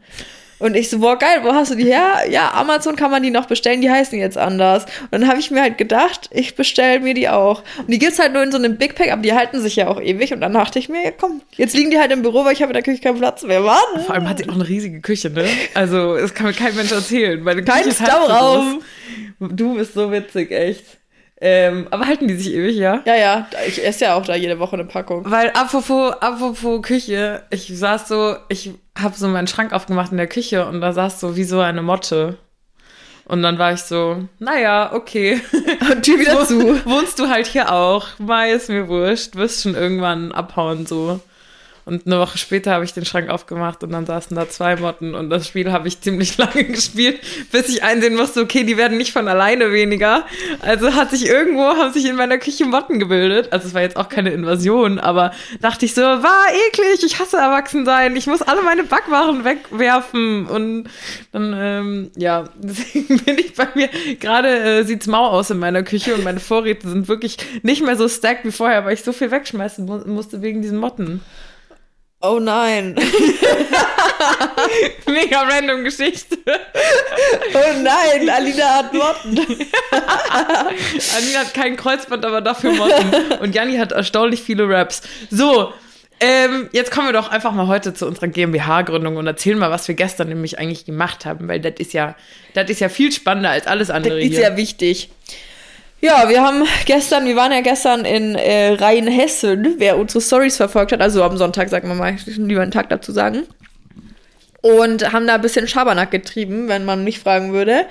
Und 0.63 0.77
ich 0.77 0.89
so, 0.89 1.00
boah, 1.00 1.19
geil, 1.19 1.39
wo 1.44 1.54
hast 1.54 1.71
du 1.71 1.75
die 1.75 1.83
her? 1.83 2.21
Ja, 2.30 2.54
Amazon 2.54 2.95
kann 2.95 3.12
man 3.12 3.21
die 3.21 3.31
noch 3.31 3.48
bestellen, 3.48 3.81
die 3.81 3.92
heißen 3.92 4.18
jetzt 4.18 4.38
anders. 4.38 4.86
Und 5.01 5.12
dann 5.12 5.27
habe 5.27 5.38
ich 5.38 5.51
mir 5.51 5.62
halt 5.62 5.77
gedacht, 5.77 6.30
ich 6.31 6.56
bestelle 6.56 7.01
mir 7.01 7.13
die 7.13 7.27
auch. 7.27 7.63
Und 7.80 7.89
die 7.89 8.00
gibt's 8.00 8.18
halt 8.18 8.31
nur 8.31 8.44
in 8.44 8.51
so 8.54 8.57
einem 8.57 8.77
Big 8.77 8.95
Pack, 8.95 9.12
aber 9.12 9.21
die 9.21 9.33
halten 9.33 9.60
sich 9.60 9.75
ja 9.75 9.89
auch 9.89 10.00
ewig. 10.00 10.31
Und 10.31 10.39
dann 10.39 10.54
dachte 10.54 10.80
ich 10.80 10.88
mir, 10.88 11.04
ja, 11.04 11.12
komm, 11.12 11.42
jetzt 11.57 11.75
liegen 11.75 11.92
die 11.92 12.00
halt 12.00 12.13
im 12.13 12.21
Büro, 12.21 12.45
weil 12.45 12.54
ich 12.54 12.62
habe 12.62 12.69
in 12.69 12.75
der 12.75 12.81
Küche 12.81 13.01
keinen 13.01 13.18
Platz 13.18 13.44
mehr. 13.44 13.60
Mann. 13.60 14.06
Vor 14.06 14.15
allem 14.15 14.30
hat 14.30 14.38
sie 14.38 14.48
auch 14.48 14.56
eine 14.56 14.65
riesige 14.65 15.01
Küche, 15.01 15.30
ne? 15.31 15.45
Also, 15.74 16.15
das 16.15 16.33
kann 16.33 16.45
mir 16.45 16.54
kein 16.54 16.74
Mensch 16.75 16.94
erzählen. 16.94 17.44
Meine 17.44 17.62
kein 17.66 17.92
Stauraum. 17.92 18.81
Du 19.42 19.75
bist 19.75 19.95
so 19.95 20.13
witzig, 20.13 20.50
echt. 20.51 20.86
Ähm, 21.45 21.88
aber 21.92 22.07
halten 22.07 22.30
die 22.30 22.36
sich 22.36 22.54
ewig, 22.54 22.78
ja? 22.78 23.01
Ja, 23.04 23.16
ja. 23.16 23.48
Ich 23.68 23.86
esse 23.86 24.06
ja 24.06 24.16
auch 24.16 24.25
da 24.25 24.34
jede 24.34 24.60
Woche 24.60 24.78
eine 24.78 24.86
Packung. 24.86 25.30
Weil 25.30 25.50
apropos, 25.50 26.13
apropos 26.22 26.81
Küche, 26.81 27.44
ich 27.50 27.68
saß 27.68 28.07
so, 28.07 28.38
ich 28.48 28.72
habe 28.98 29.13
so 29.18 29.28
meinen 29.28 29.48
Schrank 29.48 29.74
aufgemacht 29.74 30.12
in 30.12 30.18
der 30.18 30.28
Küche 30.28 30.66
und 30.66 30.80
da 30.80 30.94
saß 30.94 31.19
so 31.19 31.36
wie 31.36 31.44
so 31.44 31.60
eine 31.60 31.81
Motte. 31.81 32.38
Und 33.25 33.44
dann 33.44 33.60
war 33.60 33.74
ich 33.74 33.81
so, 33.81 34.24
naja, 34.40 34.94
okay. 34.94 35.42
Und 35.92 36.04
Tür 36.04 36.19
wieder 36.19 36.45
zu. 36.45 36.86
Wohnst 36.86 37.19
du 37.19 37.28
halt 37.28 37.48
hier 37.48 37.74
auch? 37.74 38.07
Mai 38.19 38.54
ist 38.54 38.69
mir 38.69 38.88
wurscht, 38.88 39.36
wirst 39.36 39.63
schon 39.63 39.75
irgendwann 39.75 40.31
abhauen 40.31 40.86
so. 40.86 41.19
Und 41.85 42.06
eine 42.06 42.19
Woche 42.19 42.38
später 42.38 42.71
habe 42.71 42.85
ich 42.85 42.94
den 42.94 43.06
Schrank 43.06 43.30
aufgemacht 43.30 43.83
und 43.83 43.91
dann 43.91 44.06
saßen 44.06 44.35
da 44.35 44.47
zwei 44.47 44.77
Motten 44.77 45.15
und 45.15 45.30
das 45.30 45.47
Spiel 45.47 45.71
habe 45.71 45.88
ich 45.88 46.00
ziemlich 46.00 46.38
lange 46.38 46.63
gespielt, 46.63 47.19
bis 47.51 47.68
ich 47.69 47.83
einsehen 47.83 48.15
musste, 48.15 48.41
okay, 48.41 48.63
die 48.63 48.77
werden 48.77 48.97
nicht 48.97 49.12
von 49.12 49.27
alleine 49.27 49.71
weniger. 49.71 50.25
Also 50.62 50.94
hat 50.94 51.12
sich 51.12 51.27
irgendwo, 51.27 51.63
haben 51.63 51.91
sich 51.91 52.06
in 52.06 52.15
meiner 52.15 52.38
Küche 52.38 52.65
Motten 52.65 53.00
gebildet. 53.00 53.51
Also 53.51 53.68
es 53.68 53.74
war 53.74 53.81
jetzt 53.81 53.97
auch 53.97 54.09
keine 54.09 54.31
Invasion, 54.31 55.00
aber 55.00 55.31
dachte 55.59 55.85
ich 55.85 55.94
so, 55.94 56.01
war 56.01 56.45
eklig, 56.69 57.03
ich 57.03 57.19
hasse 57.19 57.38
Erwachsensein, 57.38 58.15
ich 58.15 58.27
muss 58.27 58.41
alle 58.41 58.62
meine 58.62 58.83
Backwaren 58.83 59.44
wegwerfen 59.44 60.45
und 60.45 60.89
dann, 61.31 61.53
ähm, 61.57 62.12
ja, 62.15 62.50
deswegen 62.56 63.19
bin 63.19 63.38
ich 63.38 63.56
bei 63.56 63.68
mir, 63.75 63.89
gerade 64.19 64.80
äh, 64.80 64.83
sieht's 64.83 65.07
mau 65.07 65.27
aus 65.27 65.50
in 65.50 65.59
meiner 65.59 65.83
Küche 65.83 66.15
und 66.15 66.24
meine 66.24 66.39
Vorräte 66.39 66.88
sind 66.88 67.07
wirklich 67.07 67.38
nicht 67.62 67.83
mehr 67.83 67.97
so 67.97 68.07
stacked 68.07 68.45
wie 68.45 68.51
vorher, 68.51 68.85
weil 68.85 68.94
ich 68.94 69.03
so 69.03 69.12
viel 69.12 69.31
wegschmeißen 69.31 69.85
mu 69.85 69.97
musste 70.06 70.41
wegen 70.41 70.62
diesen 70.62 70.77
Motten. 70.77 71.21
Oh 72.25 72.40
nein. 72.40 72.96
Mega 75.06 75.42
random 75.42 75.84
Geschichte. 75.84 76.38
Oh 77.54 77.74
nein, 77.81 78.30
Alina 78.30 78.75
hat 78.75 78.94
Motten. 78.94 79.40
Alina 81.18 81.40
hat 81.40 81.54
kein 81.54 81.75
Kreuzband, 81.75 82.24
aber 82.24 82.40
dafür 82.40 82.72
Motten. 82.72 83.34
Und 83.42 83.54
Janni 83.54 83.75
hat 83.75 83.92
erstaunlich 83.92 84.42
viele 84.42 84.70
Raps. 84.70 85.02
So, 85.31 85.74
ähm, 86.22 86.70
jetzt 86.72 86.92
kommen 86.92 87.10
wir 87.10 87.14
doch 87.14 87.30
einfach 87.30 87.52
mal 87.52 87.68
heute 87.68 87.94
zu 87.94 88.08
unserer 88.08 88.30
GmbH-Gründung 88.30 89.18
und 89.18 89.28
erzählen 89.28 89.60
mal, 89.60 89.72
was 89.72 89.90
wir 89.90 89.96
gestern 89.96 90.30
nämlich 90.30 90.60
eigentlich 90.60 90.86
gemacht 90.86 91.26
haben, 91.26 91.50
weil 91.50 91.60
das 91.60 91.74
ist 91.80 91.92
ja, 91.92 92.16
das 92.54 92.69
ist 92.69 92.80
ja 92.80 92.88
viel 92.88 93.12
spannender 93.12 93.50
als 93.50 93.68
alles 93.68 93.90
andere 93.90 94.16
das 94.16 94.24
ist 94.24 94.36
hier. 94.36 94.44
ja 94.44 94.56
wichtig. 94.56 95.10
Ja, 96.04 96.28
wir 96.28 96.44
haben 96.44 96.66
gestern, 96.86 97.26
wir 97.26 97.38
waren 97.38 97.54
ja 97.54 97.62
gestern 97.62 98.04
in 98.04 98.36
äh, 98.36 98.74
Rheinhessen, 98.74 99.76
wer 99.78 99.98
unsere 99.98 100.20
Stories 100.20 100.58
verfolgt 100.58 100.92
hat, 100.92 101.00
also 101.00 101.24
am 101.24 101.38
Sonntag, 101.38 101.70
sagen 101.70 101.88
wir 101.88 101.96
mal, 101.96 102.14
ich 102.14 102.26
lieber 102.26 102.62
einen 102.62 102.72
Tag 102.72 102.90
dazu 102.90 103.14
sagen. 103.14 103.44
Und 104.63 105.12
haben 105.12 105.27
da 105.27 105.36
ein 105.36 105.42
bisschen 105.42 105.68
Schabernack 105.68 106.10
getrieben, 106.10 106.69
wenn 106.69 106.86
man 106.86 107.04
mich 107.04 107.19
fragen 107.19 107.51
würde. 107.51 107.86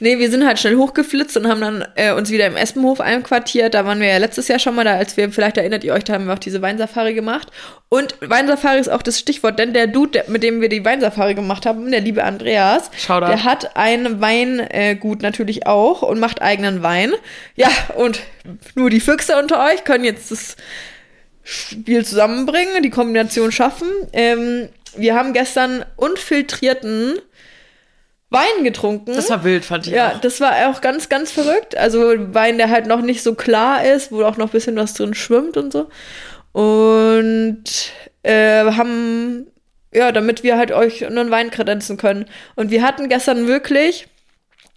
Nee, 0.00 0.18
wir 0.18 0.30
sind 0.30 0.46
halt 0.46 0.58
schnell 0.58 0.76
hochgeflitzt 0.76 1.36
und 1.36 1.46
haben 1.46 1.60
dann 1.60 1.84
äh, 1.96 2.12
uns 2.12 2.30
wieder 2.30 2.46
im 2.46 2.56
Espenhof 2.56 3.00
einquartiert. 3.00 3.74
Da 3.74 3.84
waren 3.84 4.00
wir 4.00 4.08
ja 4.08 4.16
letztes 4.16 4.48
Jahr 4.48 4.58
schon 4.58 4.74
mal 4.74 4.84
da, 4.84 4.96
als 4.96 5.18
wir, 5.18 5.30
vielleicht 5.30 5.58
erinnert 5.58 5.84
ihr 5.84 5.92
euch, 5.92 6.02
da 6.02 6.14
haben 6.14 6.26
wir 6.26 6.32
auch 6.32 6.38
diese 6.38 6.62
Weinsafari 6.62 7.12
gemacht. 7.12 7.48
Und 7.90 8.16
Weinsafari 8.20 8.80
ist 8.80 8.88
auch 8.88 9.02
das 9.02 9.18
Stichwort, 9.18 9.58
denn 9.58 9.74
der 9.74 9.86
Dude, 9.86 10.12
der, 10.12 10.24
mit 10.28 10.42
dem 10.42 10.60
wir 10.62 10.70
die 10.70 10.84
Weinsafari 10.84 11.34
gemacht 11.34 11.66
haben, 11.66 11.90
der 11.90 12.00
liebe 12.00 12.24
Andreas, 12.24 12.90
Shoutout. 12.96 13.26
der 13.26 13.44
hat 13.44 13.76
ein 13.76 14.20
Weingut 14.22 15.20
natürlich 15.20 15.66
auch 15.66 16.00
und 16.00 16.18
macht 16.20 16.40
eigenen 16.40 16.82
Wein. 16.82 17.12
Ja, 17.54 17.68
und 17.96 18.20
nur 18.74 18.88
die 18.88 19.00
Füchse 19.00 19.38
unter 19.38 19.62
euch 19.64 19.84
können 19.84 20.04
jetzt 20.04 20.30
das 20.30 20.56
Spiel 21.44 22.04
zusammenbringen, 22.04 22.82
die 22.82 22.90
Kombination 22.90 23.52
schaffen. 23.52 23.88
Ähm, 24.12 24.70
wir 24.96 25.14
haben 25.14 25.32
gestern 25.32 25.84
unfiltrierten 25.96 27.18
Wein 28.30 28.64
getrunken. 28.64 29.14
Das 29.14 29.30
war 29.30 29.44
wild, 29.44 29.64
fand 29.64 29.86
ich. 29.86 29.92
Ja, 29.92 30.12
auch. 30.12 30.20
das 30.20 30.40
war 30.40 30.68
auch 30.68 30.80
ganz, 30.80 31.08
ganz 31.08 31.30
verrückt. 31.30 31.76
Also 31.76 32.14
Wein, 32.34 32.58
der 32.58 32.68
halt 32.68 32.86
noch 32.86 33.00
nicht 33.00 33.22
so 33.22 33.34
klar 33.34 33.84
ist, 33.84 34.10
wo 34.10 34.24
auch 34.24 34.36
noch 34.36 34.48
ein 34.48 34.52
bisschen 34.52 34.76
was 34.76 34.94
drin 34.94 35.14
schwimmt 35.14 35.56
und 35.56 35.72
so. 35.72 35.88
Und 36.52 37.64
äh, 38.22 38.64
haben, 38.64 39.46
ja, 39.92 40.10
damit 40.10 40.42
wir 40.42 40.56
halt 40.56 40.72
euch 40.72 41.06
einen 41.06 41.30
Wein 41.30 41.50
kredenzen 41.50 41.96
können. 41.96 42.26
Und 42.56 42.70
wir 42.70 42.82
hatten 42.82 43.08
gestern 43.08 43.46
wirklich, 43.46 44.08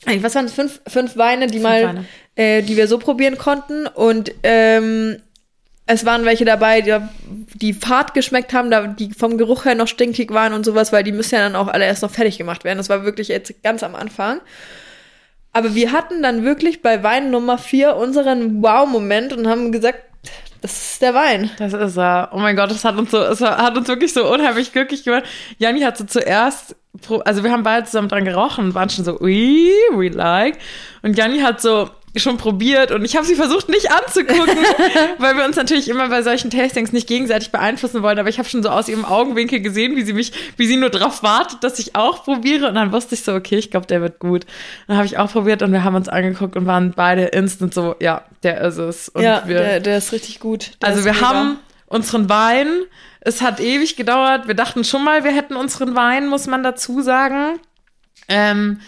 was 0.05 0.35
waren 0.35 0.45
es, 0.45 0.53
fünf, 0.53 0.79
fünf 0.87 1.17
Weine, 1.17 1.47
die 1.47 1.53
fünf 1.53 1.63
mal, 1.63 1.83
Weine. 1.83 2.05
Äh, 2.35 2.61
die 2.61 2.77
wir 2.77 2.87
so 2.87 2.99
probieren 2.99 3.37
konnten. 3.37 3.87
Und 3.87 4.31
ähm, 4.43 5.17
es 5.87 6.05
waren 6.05 6.25
welche 6.25 6.43
dabei, 6.45 6.81
die, 6.81 6.97
die 7.55 7.73
Fahrt 7.73 8.13
geschmeckt 8.13 8.53
haben, 8.53 8.95
die 8.97 9.11
vom 9.13 9.37
Geruch 9.37 9.65
her 9.65 9.73
noch 9.73 9.87
stinkig 9.87 10.31
waren 10.31 10.53
und 10.53 10.65
sowas, 10.65 10.91
weil 10.91 11.03
die 11.03 11.13
müssen 11.13 11.35
ja 11.35 11.41
dann 11.41 11.55
auch 11.55 11.69
alle 11.69 11.85
erst 11.85 12.03
noch 12.03 12.11
fertig 12.11 12.37
gemacht 12.37 12.65
werden. 12.65 12.77
Das 12.77 12.89
war 12.89 13.05
wirklich 13.05 13.29
jetzt 13.29 13.63
ganz 13.63 13.83
am 13.83 13.95
Anfang. 13.95 14.41
Aber 15.53 15.73
wir 15.75 15.93
hatten 15.93 16.21
dann 16.21 16.43
wirklich 16.43 16.81
bei 16.81 17.03
Wein 17.03 17.31
Nummer 17.31 17.57
4 17.57 17.95
unseren 17.95 18.61
Wow-Moment 18.61 19.31
und 19.31 19.47
haben 19.47 19.71
gesagt, 19.71 20.03
das 20.61 20.91
ist 20.91 21.01
der 21.01 21.13
Wein. 21.13 21.51
Das 21.57 21.71
ist 21.71 21.97
er. 21.97 22.31
Oh 22.33 22.37
mein 22.37 22.57
Gott, 22.57 22.69
das 22.69 22.83
hat 22.83 22.97
uns 22.97 23.11
so, 23.11 23.21
es 23.21 23.39
hat 23.39 23.77
uns 23.77 23.87
wirklich 23.87 24.11
so 24.11 24.31
unheimlich 24.31 24.73
glücklich 24.73 25.03
gemacht. 25.03 25.23
Janni 25.57 25.81
hat 25.81 25.97
so 25.97 26.03
zuerst, 26.03 26.75
also 27.23 27.43
wir 27.43 27.51
haben 27.51 27.63
beide 27.63 27.85
zusammen 27.85 28.09
dran 28.09 28.25
gerochen 28.25 28.65
und 28.65 28.75
waren 28.75 28.89
schon 28.89 29.05
so, 29.05 29.19
we, 29.21 29.71
we 29.95 30.09
like. 30.09 30.57
Und 31.01 31.17
Janni 31.17 31.39
hat 31.39 31.61
so 31.61 31.89
schon 32.19 32.37
probiert 32.37 32.91
und 32.91 33.03
ich 33.05 33.15
habe 33.15 33.25
sie 33.25 33.35
versucht 33.35 33.69
nicht 33.69 33.91
anzugucken, 33.91 34.57
weil 35.17 35.35
wir 35.35 35.45
uns 35.45 35.55
natürlich 35.55 35.89
immer 35.89 36.09
bei 36.09 36.21
solchen 36.21 36.49
Tastings 36.49 36.91
nicht 36.91 37.07
gegenseitig 37.07 37.51
beeinflussen 37.51 38.01
wollen. 38.03 38.19
Aber 38.19 38.29
ich 38.29 38.39
habe 38.39 38.47
schon 38.47 38.63
so 38.63 38.69
aus 38.69 38.87
ihrem 38.87 39.05
Augenwinkel 39.05 39.59
gesehen, 39.59 39.95
wie 39.95 40.03
sie 40.03 40.13
mich, 40.13 40.31
wie 40.57 40.67
sie 40.67 40.77
nur 40.77 40.89
darauf 40.89 41.23
wartet, 41.23 41.63
dass 41.63 41.79
ich 41.79 41.95
auch 41.95 42.23
probiere. 42.23 42.67
Und 42.67 42.75
dann 42.75 42.91
wusste 42.91 43.15
ich 43.15 43.23
so, 43.23 43.33
okay, 43.33 43.57
ich 43.57 43.71
glaube, 43.71 43.87
der 43.87 44.01
wird 44.01 44.19
gut. 44.19 44.45
Dann 44.87 44.97
habe 44.97 45.05
ich 45.05 45.17
auch 45.17 45.31
probiert 45.31 45.61
und 45.61 45.71
wir 45.71 45.83
haben 45.83 45.95
uns 45.95 46.09
angeguckt 46.09 46.55
und 46.55 46.65
waren 46.65 46.91
beide 46.95 47.25
instant 47.25 47.73
so, 47.73 47.95
ja, 47.99 48.23
der 48.43 48.61
ist 48.61 48.77
es. 48.77 49.09
Und 49.09 49.23
ja, 49.23 49.43
wir, 49.45 49.59
der, 49.59 49.79
der 49.79 49.97
ist 49.97 50.11
richtig 50.11 50.39
gut. 50.39 50.71
Der 50.81 50.89
also 50.89 51.05
wir 51.05 51.13
mega. 51.13 51.27
haben 51.27 51.59
unseren 51.87 52.29
Wein. 52.29 52.67
Es 53.21 53.41
hat 53.41 53.59
ewig 53.59 53.95
gedauert. 53.95 54.47
Wir 54.47 54.55
dachten 54.55 54.83
schon 54.83 55.03
mal, 55.03 55.23
wir 55.23 55.31
hätten 55.31 55.55
unseren 55.55 55.95
Wein, 55.95 56.27
muss 56.27 56.47
man 56.47 56.63
dazu 56.63 57.01
sagen. 57.01 57.59
Ähm, 58.27 58.81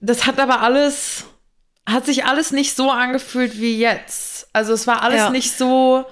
das 0.00 0.26
hat 0.26 0.38
aber 0.38 0.60
alles 0.60 1.24
hat 1.86 2.06
sich 2.06 2.24
alles 2.24 2.50
nicht 2.50 2.76
so 2.76 2.90
angefühlt 2.90 3.60
wie 3.60 3.78
jetzt. 3.78 4.48
Also 4.52 4.72
es 4.72 4.86
war 4.86 5.02
alles 5.02 5.18
ja. 5.18 5.30
nicht 5.30 5.56
so, 5.56 6.06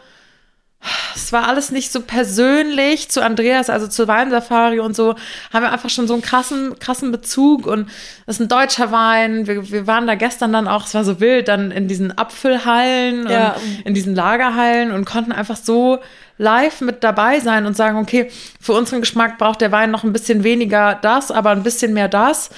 es 1.15 1.33
war 1.33 1.49
alles 1.49 1.71
nicht 1.71 1.93
so 1.93 2.01
persönlich 2.03 3.09
zu 3.09 3.23
Andreas, 3.23 3.71
also 3.71 3.87
zu 3.87 4.09
Weinsafari 4.09 4.81
und 4.81 4.97
so, 4.97 5.15
haben 5.53 5.63
wir 5.63 5.73
einfach 5.73 5.91
schon 5.91 6.07
so 6.07 6.15
einen 6.15 6.23
krassen, 6.23 6.79
krassen 6.79 7.13
Bezug 7.13 7.67
und 7.67 7.89
das 8.27 8.37
ist 8.37 8.41
ein 8.41 8.49
deutscher 8.49 8.91
Wein. 8.91 9.47
Wir, 9.47 9.71
wir 9.71 9.87
waren 9.87 10.07
da 10.07 10.15
gestern 10.15 10.53
dann 10.53 10.69
auch, 10.69 10.87
es 10.87 10.95
war 10.95 11.05
so 11.05 11.21
wild, 11.21 11.49
dann 11.49 11.71
in 11.71 11.89
diesen 11.89 12.17
Apfelhallen 12.19 13.29
ja. 13.29 13.53
und 13.53 13.87
in 13.87 13.95
diesen 13.95 14.15
Lagerhallen 14.15 14.91
und 14.91 15.05
konnten 15.05 15.33
einfach 15.33 15.57
so 15.57 16.01
live 16.37 16.81
mit 16.81 17.05
dabei 17.05 17.41
sein 17.41 17.65
und 17.65 17.77
sagen, 17.77 17.99
okay, 17.99 18.31
für 18.61 18.73
unseren 18.73 19.01
Geschmack 19.01 19.39
braucht 19.39 19.61
der 19.61 19.73
Wein 19.73 19.91
noch 19.91 20.03
ein 20.05 20.13
bisschen 20.13 20.45
weniger 20.45 20.99
das, 21.01 21.31
aber 21.31 21.51
ein 21.51 21.63
bisschen 21.63 21.95
mehr 21.95 22.09
das. 22.09 22.51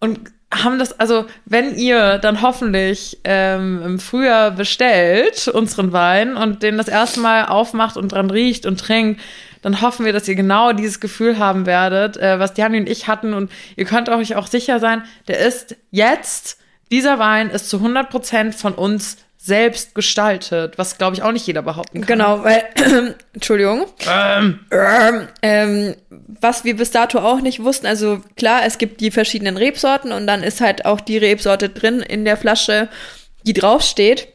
Und 0.00 0.18
haben 0.52 0.78
das, 0.78 0.98
also 0.98 1.26
wenn 1.44 1.74
ihr 1.76 2.18
dann 2.18 2.40
hoffentlich 2.40 3.18
ähm, 3.24 3.82
im 3.84 3.98
Frühjahr 3.98 4.50
bestellt, 4.50 5.48
unseren 5.48 5.92
Wein, 5.92 6.36
und 6.36 6.62
den 6.62 6.78
das 6.78 6.88
erste 6.88 7.20
Mal 7.20 7.46
aufmacht 7.46 7.96
und 7.96 8.12
dran 8.12 8.30
riecht 8.30 8.64
und 8.64 8.80
trinkt, 8.80 9.20
dann 9.62 9.82
hoffen 9.82 10.06
wir, 10.06 10.12
dass 10.12 10.28
ihr 10.28 10.36
genau 10.36 10.72
dieses 10.72 11.00
Gefühl 11.00 11.38
haben 11.38 11.66
werdet, 11.66 12.16
äh, 12.16 12.38
was 12.38 12.54
Diane 12.54 12.78
und 12.78 12.88
ich 12.88 13.08
hatten. 13.08 13.34
Und 13.34 13.50
ihr 13.76 13.84
könnt 13.84 14.08
euch 14.08 14.36
auch 14.36 14.46
sicher 14.46 14.78
sein, 14.80 15.02
der 15.26 15.38
ist 15.40 15.76
jetzt, 15.90 16.58
dieser 16.90 17.18
Wein 17.18 17.50
ist 17.50 17.68
zu 17.68 17.78
100 17.78 18.08
Prozent 18.08 18.54
von 18.54 18.74
uns 18.74 19.18
selbst 19.48 19.94
gestaltet, 19.94 20.76
was 20.76 20.98
glaube 20.98 21.16
ich 21.16 21.22
auch 21.22 21.32
nicht 21.32 21.46
jeder 21.46 21.62
behaupten 21.62 22.02
kann. 22.02 22.18
Genau, 22.18 22.44
weil, 22.44 22.64
Entschuldigung, 23.32 23.86
ähm. 24.06 24.60
Ähm, 25.42 25.94
was 26.10 26.64
wir 26.64 26.76
bis 26.76 26.90
dato 26.90 27.18
auch 27.18 27.40
nicht 27.40 27.64
wussten, 27.64 27.86
also 27.86 28.20
klar, 28.36 28.60
es 28.66 28.78
gibt 28.78 29.00
die 29.00 29.10
verschiedenen 29.10 29.56
Rebsorten 29.56 30.12
und 30.12 30.26
dann 30.26 30.42
ist 30.42 30.60
halt 30.60 30.84
auch 30.84 31.00
die 31.00 31.18
Rebsorte 31.18 31.70
drin 31.70 32.00
in 32.00 32.24
der 32.24 32.36
Flasche, 32.36 32.88
die 33.44 33.54
draufsteht. 33.54 34.28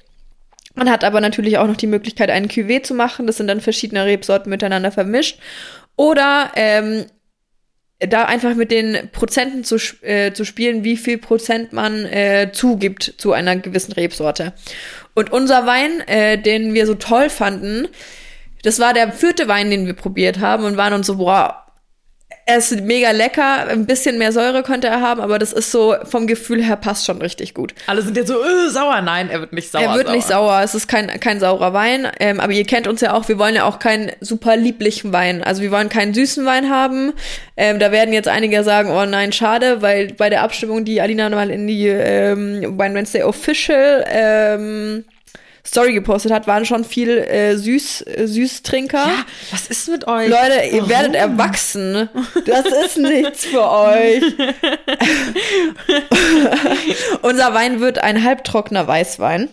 Man 0.76 0.90
hat 0.90 1.04
aber 1.04 1.22
natürlich 1.22 1.60
auch 1.60 1.68
noch 1.68 1.78
die 1.78 1.88
Möglichkeit, 1.88 2.32
einen 2.32 2.48
Cuvée 2.48 2.82
zu 2.82 2.96
machen. 2.96 3.28
Das 3.28 3.38
sind 3.38 3.48
dann 3.48 3.62
verschiedene 3.62 4.06
Rebsorten 4.06 4.50
miteinander 4.50 4.92
vermischt. 4.92 5.40
Oder 5.96 6.52
ähm, 6.56 7.06
da 8.00 8.26
einfach 8.26 8.56
mit 8.56 8.72
den 8.72 9.10
Prozenten 9.12 9.64
zu, 9.64 9.78
äh, 10.02 10.34
zu 10.34 10.46
spielen, 10.46 10.84
wie 10.84 10.98
viel 10.98 11.18
Prozent 11.18 11.74
man 11.74 12.06
äh, 12.06 12.50
zugibt 12.52 13.14
zu 13.18 13.34
einer 13.34 13.56
gewissen 13.56 13.94
Rebsorte. 13.94 14.54
Und 15.14 15.32
unser 15.32 15.66
Wein, 15.66 16.02
äh, 16.08 16.38
den 16.42 16.74
wir 16.74 16.86
so 16.88 16.96
toll 16.96 17.30
fanden, 17.30 17.88
das 18.64 18.80
war 18.80 18.94
der 18.94 19.12
vierte 19.12 19.48
Wein, 19.48 19.70
den 19.70 19.86
wir 19.86 19.94
probiert 19.94 20.40
haben 20.40 20.64
und 20.64 20.78
waren 20.78 20.94
uns 20.94 21.08
so, 21.08 21.18
boah, 21.18 21.63
er 22.46 22.58
ist 22.58 22.82
mega 22.82 23.12
lecker, 23.12 23.68
ein 23.70 23.86
bisschen 23.86 24.18
mehr 24.18 24.34
Säure 24.34 24.64
könnte 24.64 24.88
er 24.88 25.00
haben, 25.00 25.22
aber 25.22 25.40
das 25.40 25.54
ist 25.54 25.72
so 25.72 25.96
vom 26.04 26.28
Gefühl 26.28 26.62
her 26.62 26.76
passt 26.76 27.06
schon 27.06 27.22
richtig 27.22 27.54
gut. 27.54 27.74
Alle 27.88 28.02
sind 28.02 28.18
jetzt 28.18 28.28
so 28.28 28.44
äh, 28.44 28.70
sauer. 28.70 29.02
Nein, 29.02 29.30
er 29.30 29.40
wird 29.40 29.54
nicht 29.54 29.72
sauer. 29.72 29.84
Er 29.84 29.94
wird 29.94 30.08
sauer. 30.08 30.16
nicht 30.16 30.28
sauer. 30.28 30.62
Es 30.62 30.76
ist 30.76 30.88
kein 30.88 31.08
kein 31.22 31.40
saurer 31.40 31.74
Wein. 31.74 32.08
Ähm, 32.20 32.42
aber 32.42 32.52
ihr 32.52 32.66
kennt 32.66 32.88
uns 32.88 33.00
ja 33.00 33.14
auch. 33.14 33.30
Wir 33.30 33.40
wollen 33.40 33.56
ja 33.56 33.64
auch 33.64 33.80
keinen 33.80 34.12
super 34.20 34.58
lieblichen 34.58 35.14
Wein. 35.14 35.42
Also 35.42 35.62
wir 35.62 35.72
wollen 35.72 35.88
keinen 35.88 36.14
süßen 36.14 36.46
Wein 36.46 36.70
haben. 36.70 37.14
Ähm, 37.56 37.80
da 37.80 37.92
werden 37.94 38.14
jetzt 38.14 38.28
einige 38.28 38.64
sagen, 38.64 38.90
oh 38.92 39.06
nein, 39.06 39.32
schade, 39.32 39.82
weil 39.82 40.14
bei 40.14 40.30
der 40.30 40.44
Abstimmung, 40.44 40.84
die 40.84 41.00
Alina 41.00 41.30
mal 41.30 41.50
in 41.50 41.66
die 41.66 41.88
ähm, 41.88 42.78
Wine 42.78 42.96
Wednesday 42.96 43.24
Official 43.24 44.04
ähm, 44.10 45.06
Story 45.66 45.94
gepostet 45.94 46.32
hat, 46.32 46.46
waren 46.46 46.66
schon 46.66 46.84
viel 46.84 47.10
äh, 47.10 47.56
Süß, 47.56 48.02
äh, 48.02 48.28
Süßtrinker. 48.28 48.98
Ja, 48.98 49.26
was 49.52 49.68
ist 49.68 49.88
mit 49.88 50.08
euch? 50.08 50.30
Leute, 50.30 50.66
ihr 50.66 50.80
Warum? 50.80 50.90
werdet 50.90 51.16
erwachsen. 51.16 52.10
Das 52.46 52.66
ist 52.66 52.98
nichts 52.98 53.46
für 53.46 53.70
euch. 53.70 54.24
Unser 57.22 57.54
Wein 57.54 57.80
wird 57.80 58.00
ein 58.00 58.24
halbtrockener 58.24 58.88
Weißwein. 58.88 59.50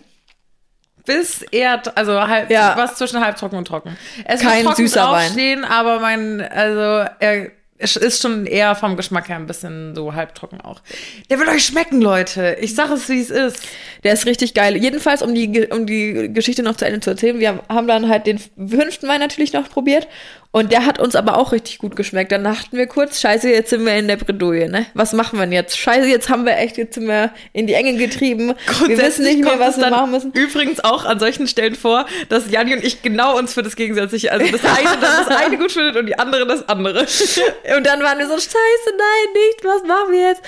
Bis 1.05 1.43
er, 1.51 1.81
also 1.95 2.27
halb, 2.27 2.51
ja. 2.51 2.73
was 2.77 2.95
zwischen 2.95 3.23
halbtrocken 3.23 3.57
und 3.57 3.65
trocken. 3.65 3.97
Es 4.25 4.41
Kein 4.41 4.57
wird 4.57 4.65
trocken 4.65 4.87
süßer 4.87 5.11
Wein. 5.11 5.63
aber 5.63 5.99
mein, 5.99 6.41
also 6.41 7.09
er 7.19 7.51
ist 7.81 8.21
schon 8.21 8.45
eher 8.45 8.75
vom 8.75 8.95
Geschmack 8.95 9.29
her 9.29 9.35
ein 9.35 9.47
bisschen 9.47 9.95
so 9.95 10.13
halbtrocken 10.13 10.61
auch. 10.61 10.81
Der 11.29 11.39
will 11.39 11.47
euch 11.49 11.65
schmecken, 11.65 12.01
Leute. 12.01 12.57
Ich 12.59 12.75
sage 12.75 12.93
es, 12.93 13.09
wie 13.09 13.19
es 13.19 13.29
ist. 13.29 13.63
Der 14.03 14.13
ist 14.13 14.25
richtig 14.25 14.53
geil. 14.53 14.77
Jedenfalls, 14.77 15.21
um 15.21 15.33
die, 15.33 15.67
um 15.67 15.85
die 15.85 16.31
Geschichte 16.33 16.63
noch 16.63 16.75
zu 16.75 16.85
Ende 16.85 16.99
zu 16.99 17.09
erzählen, 17.09 17.39
wir 17.39 17.63
haben 17.69 17.87
dann 17.87 18.09
halt 18.09 18.27
den 18.27 18.39
fünften 18.39 19.07
Wein 19.07 19.19
natürlich 19.19 19.53
noch 19.53 19.69
probiert 19.69 20.07
und 20.53 20.73
der 20.73 20.85
hat 20.85 20.99
uns 20.99 21.15
aber 21.15 21.37
auch 21.37 21.53
richtig 21.53 21.77
gut 21.77 21.95
geschmeckt. 21.95 22.31
Dann 22.33 22.43
dachten 22.43 22.75
wir 22.75 22.85
kurz, 22.85 23.21
scheiße, 23.21 23.49
jetzt 23.49 23.69
sind 23.69 23.85
wir 23.85 23.95
in 23.95 24.09
der 24.09 24.17
Bredouille, 24.17 24.69
ne? 24.69 24.85
Was 24.93 25.13
machen 25.13 25.39
wir 25.39 25.45
denn 25.45 25.53
jetzt? 25.53 25.77
Scheiße, 25.77 26.07
jetzt 26.07 26.29
haben 26.29 26.45
wir 26.45 26.57
echt, 26.57 26.77
jetzt 26.77 26.95
sind 26.95 27.07
wir 27.07 27.31
in 27.53 27.67
die 27.67 27.73
Enge 27.73 27.95
getrieben. 27.95 28.53
Wir 28.85 28.97
wissen 28.97 29.23
nicht 29.23 29.41
mehr, 29.41 29.59
was 29.59 29.77
wir 29.77 29.89
machen 29.89 30.11
müssen. 30.11 30.33
Übrigens 30.33 30.83
auch 30.83 31.05
an 31.05 31.19
solchen 31.19 31.47
Stellen 31.47 31.75
vor, 31.75 32.05
dass 32.27 32.51
Janni 32.51 32.73
und 32.73 32.83
ich 32.83 33.01
genau 33.01 33.37
uns 33.37 33.53
für 33.53 33.63
das 33.63 33.77
Gegensätzliche, 33.77 34.33
also 34.33 34.45
das 34.45 34.65
eine, 34.65 34.97
das, 34.99 35.27
das 35.27 35.37
eine 35.37 35.57
gut 35.57 35.71
findet 35.71 35.95
und 35.95 36.07
die 36.07 36.19
andere 36.19 36.45
das 36.45 36.67
andere. 36.67 37.01
Und 37.77 37.85
dann 37.85 38.01
waren 38.01 38.19
wir 38.19 38.27
so, 38.27 38.33
scheiße, 38.33 38.51
nein, 38.51 39.33
nicht, 39.33 39.63
was 39.63 39.83
machen 39.83 40.11
wir 40.11 40.29
jetzt? 40.29 40.41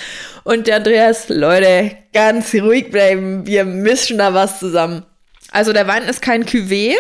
Und 0.44 0.68
der 0.68 0.78
Andreas, 0.78 1.30
Leute, 1.30 1.96
ganz 2.14 2.54
ruhig 2.54 2.92
bleiben, 2.92 3.46
wir 3.48 3.64
mischen 3.64 4.18
da 4.18 4.34
was 4.34 4.60
zusammen. 4.60 5.06
Also 5.52 5.72
der 5.72 5.88
Wein 5.88 6.04
ist 6.04 6.22
kein 6.22 6.46
Cuvée, 6.46 6.96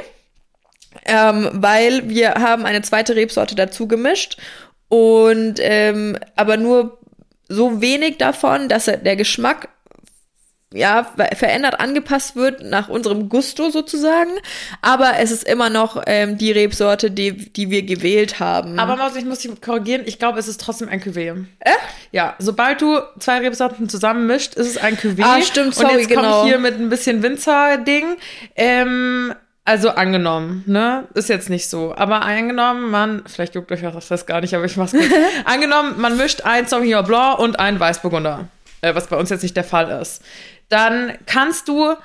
ähm, 1.05 1.50
weil 1.53 2.10
wir 2.10 2.36
haben 2.36 2.65
eine 2.65 2.81
zweite 2.81 3.15
Rebsorte 3.15 3.55
dazu 3.55 3.88
gemischt 3.88 4.38
und 4.89 5.55
ähm, 5.60 6.17
aber 6.36 6.57
nur 6.57 7.00
so 7.50 7.81
wenig 7.81 8.17
davon, 8.17 8.69
dass 8.69 8.86
der 8.86 9.15
Geschmack 9.15 9.69
ja, 10.74 11.07
verändert, 11.36 11.79
angepasst 11.79 12.36
wird 12.36 12.63
nach 12.63 12.89
unserem 12.89 13.29
Gusto 13.29 13.69
sozusagen. 13.69 14.31
Aber 14.81 15.19
es 15.19 15.31
ist 15.31 15.43
immer 15.43 15.69
noch 15.69 16.01
ähm, 16.07 16.38
die 16.38 16.51
Rebsorte, 16.51 17.12
die, 17.12 17.51
die 17.53 17.69
wir 17.69 17.83
gewählt 17.83 18.39
haben. 18.39 18.79
Aber 18.79 18.95
Maus, 18.95 19.15
ich 19.15 19.25
muss 19.25 19.39
dich 19.39 19.62
korrigieren, 19.62 20.01
ich 20.05 20.19
glaube, 20.19 20.39
es 20.39 20.48
ist 20.48 20.60
trotzdem 20.60 20.89
ein 20.89 21.01
Cuvée. 21.01 21.45
Äh? 21.60 21.72
Ja, 22.12 22.36
sobald 22.39 22.81
du 22.81 23.00
zwei 23.19 23.39
Rebsorten 23.39 23.88
zusammen 23.88 24.27
mischt, 24.27 24.55
ist 24.55 24.67
es 24.67 24.77
ein 24.77 24.98
Cuvée. 24.98 25.24
Ah, 25.24 25.41
stimmt, 25.41 25.75
sorry, 25.75 25.93
Und 25.93 26.00
jetzt 26.00 26.10
genau. 26.10 26.22
komme 26.22 26.38
ich 26.43 26.50
hier 26.50 26.60
mit 26.60 26.79
ein 26.79 26.89
bisschen 26.89 27.22
Winzer-Ding. 27.24 28.17
Ähm, 28.55 29.36
also 29.65 29.89
angenommen, 29.91 30.63
ne? 30.67 31.08
Ist 31.13 31.29
jetzt 31.29 31.50
nicht 31.50 31.70
so. 31.70 31.96
Aber 31.96 32.24
angenommen, 32.24 32.91
man, 32.91 33.24
vielleicht 33.25 33.55
juckt 33.55 33.72
euch 33.72 33.82
das 33.82 34.25
gar 34.25 34.41
nicht, 34.41 34.53
aber 34.53 34.65
ich 34.65 34.75
mach's 34.75 34.91
gut. 34.91 35.10
angenommen, 35.46 36.00
man 36.00 36.17
mischt 36.17 36.41
ein 36.41 36.67
Sauvignon 36.67 37.05
Blanc 37.05 37.39
und 37.39 37.60
ein 37.60 37.79
Weißburgunder. 37.79 38.50
Äh, 38.82 38.93
was 38.96 39.08
bei 39.08 39.15
uns 39.15 39.29
jetzt 39.29 39.43
nicht 39.43 39.55
der 39.55 39.63
Fall 39.63 39.89
ist. 40.01 40.22
Dann 40.67 41.17
kannst 41.25 41.70
du 41.70 41.96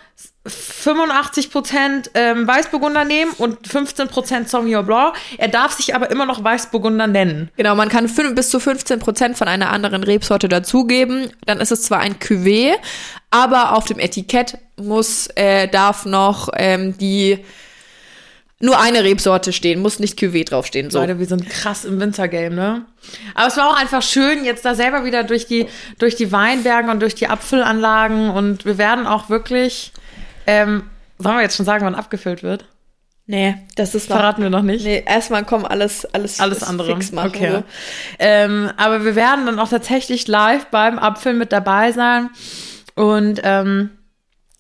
85% 0.48 2.10
ähm, 2.14 2.46
Weißburgunder 2.46 3.04
nehmen 3.04 3.32
und 3.38 3.66
15% 3.66 4.48
Sauvignon 4.48 4.84
Blanc. 4.84 5.14
Er 5.36 5.48
darf 5.48 5.72
sich 5.72 5.94
aber 5.94 6.10
immer 6.10 6.26
noch 6.26 6.42
Weißburgunder 6.42 7.06
nennen. 7.06 7.50
Genau, 7.56 7.74
man 7.74 7.88
kann 7.88 8.08
bis 8.34 8.50
zu 8.50 8.58
15% 8.58 9.34
von 9.34 9.48
einer 9.48 9.70
anderen 9.70 10.02
Rebsorte 10.02 10.48
dazugeben. 10.48 11.30
Dann 11.46 11.60
ist 11.60 11.72
es 11.72 11.82
zwar 11.82 12.00
ein 12.00 12.16
Cuvée, 12.16 12.72
aber 13.30 13.76
auf 13.76 13.84
dem 13.84 13.98
Etikett 13.98 14.58
muss, 14.76 15.28
äh, 15.34 15.68
darf 15.68 16.06
noch 16.06 16.48
ähm, 16.54 16.96
die 16.98 17.44
nur 18.60 18.80
eine 18.80 19.04
Rebsorte 19.04 19.52
stehen, 19.52 19.80
muss 19.80 20.00
nicht 20.00 20.18
Cuvée 20.18 20.44
draufstehen. 20.44 20.90
So. 20.90 20.98
Leute, 20.98 21.18
wir 21.18 21.26
sind 21.26 21.48
krass 21.48 21.84
im 21.84 22.00
Wintergame, 22.00 22.54
ne? 22.54 22.84
Aber 23.34 23.46
es 23.46 23.56
war 23.56 23.70
auch 23.70 23.76
einfach 23.76 24.02
schön, 24.02 24.44
jetzt 24.44 24.64
da 24.64 24.74
selber 24.74 25.04
wieder 25.04 25.22
durch 25.22 25.46
die, 25.46 25.66
durch 25.98 26.16
die 26.16 26.32
Weinberge 26.32 26.90
und 26.90 27.00
durch 27.00 27.14
die 27.14 27.28
Apfelanlagen 27.28 28.30
und 28.30 28.64
wir 28.64 28.76
werden 28.76 29.06
auch 29.06 29.28
wirklich, 29.28 29.92
ähm, 30.48 30.84
sollen 31.18 31.36
wir 31.36 31.42
jetzt 31.42 31.56
schon 31.56 31.66
sagen, 31.66 31.84
wann 31.84 31.94
abgefüllt 31.94 32.42
wird? 32.42 32.64
Nee, 33.26 33.56
das 33.76 33.94
ist 33.94 34.08
noch, 34.08 34.16
Verraten 34.16 34.42
wir 34.42 34.48
noch 34.48 34.62
nicht. 34.62 34.84
Nee, 34.84 35.04
erstmal 35.06 35.44
kommen 35.44 35.66
alles, 35.66 36.06
alles, 36.06 36.40
alles 36.40 36.62
andere. 36.62 36.94
Fix 36.94 37.12
machen, 37.12 37.28
okay. 37.28 37.50
So. 37.52 37.64
Ähm, 38.18 38.70
aber 38.78 39.04
wir 39.04 39.14
werden 39.14 39.44
dann 39.44 39.58
auch 39.58 39.68
tatsächlich 39.68 40.26
live 40.26 40.66
beim 40.66 40.98
Apfel 40.98 41.34
mit 41.34 41.52
dabei 41.52 41.92
sein 41.92 42.30
und 42.94 43.40
ähm, 43.44 43.90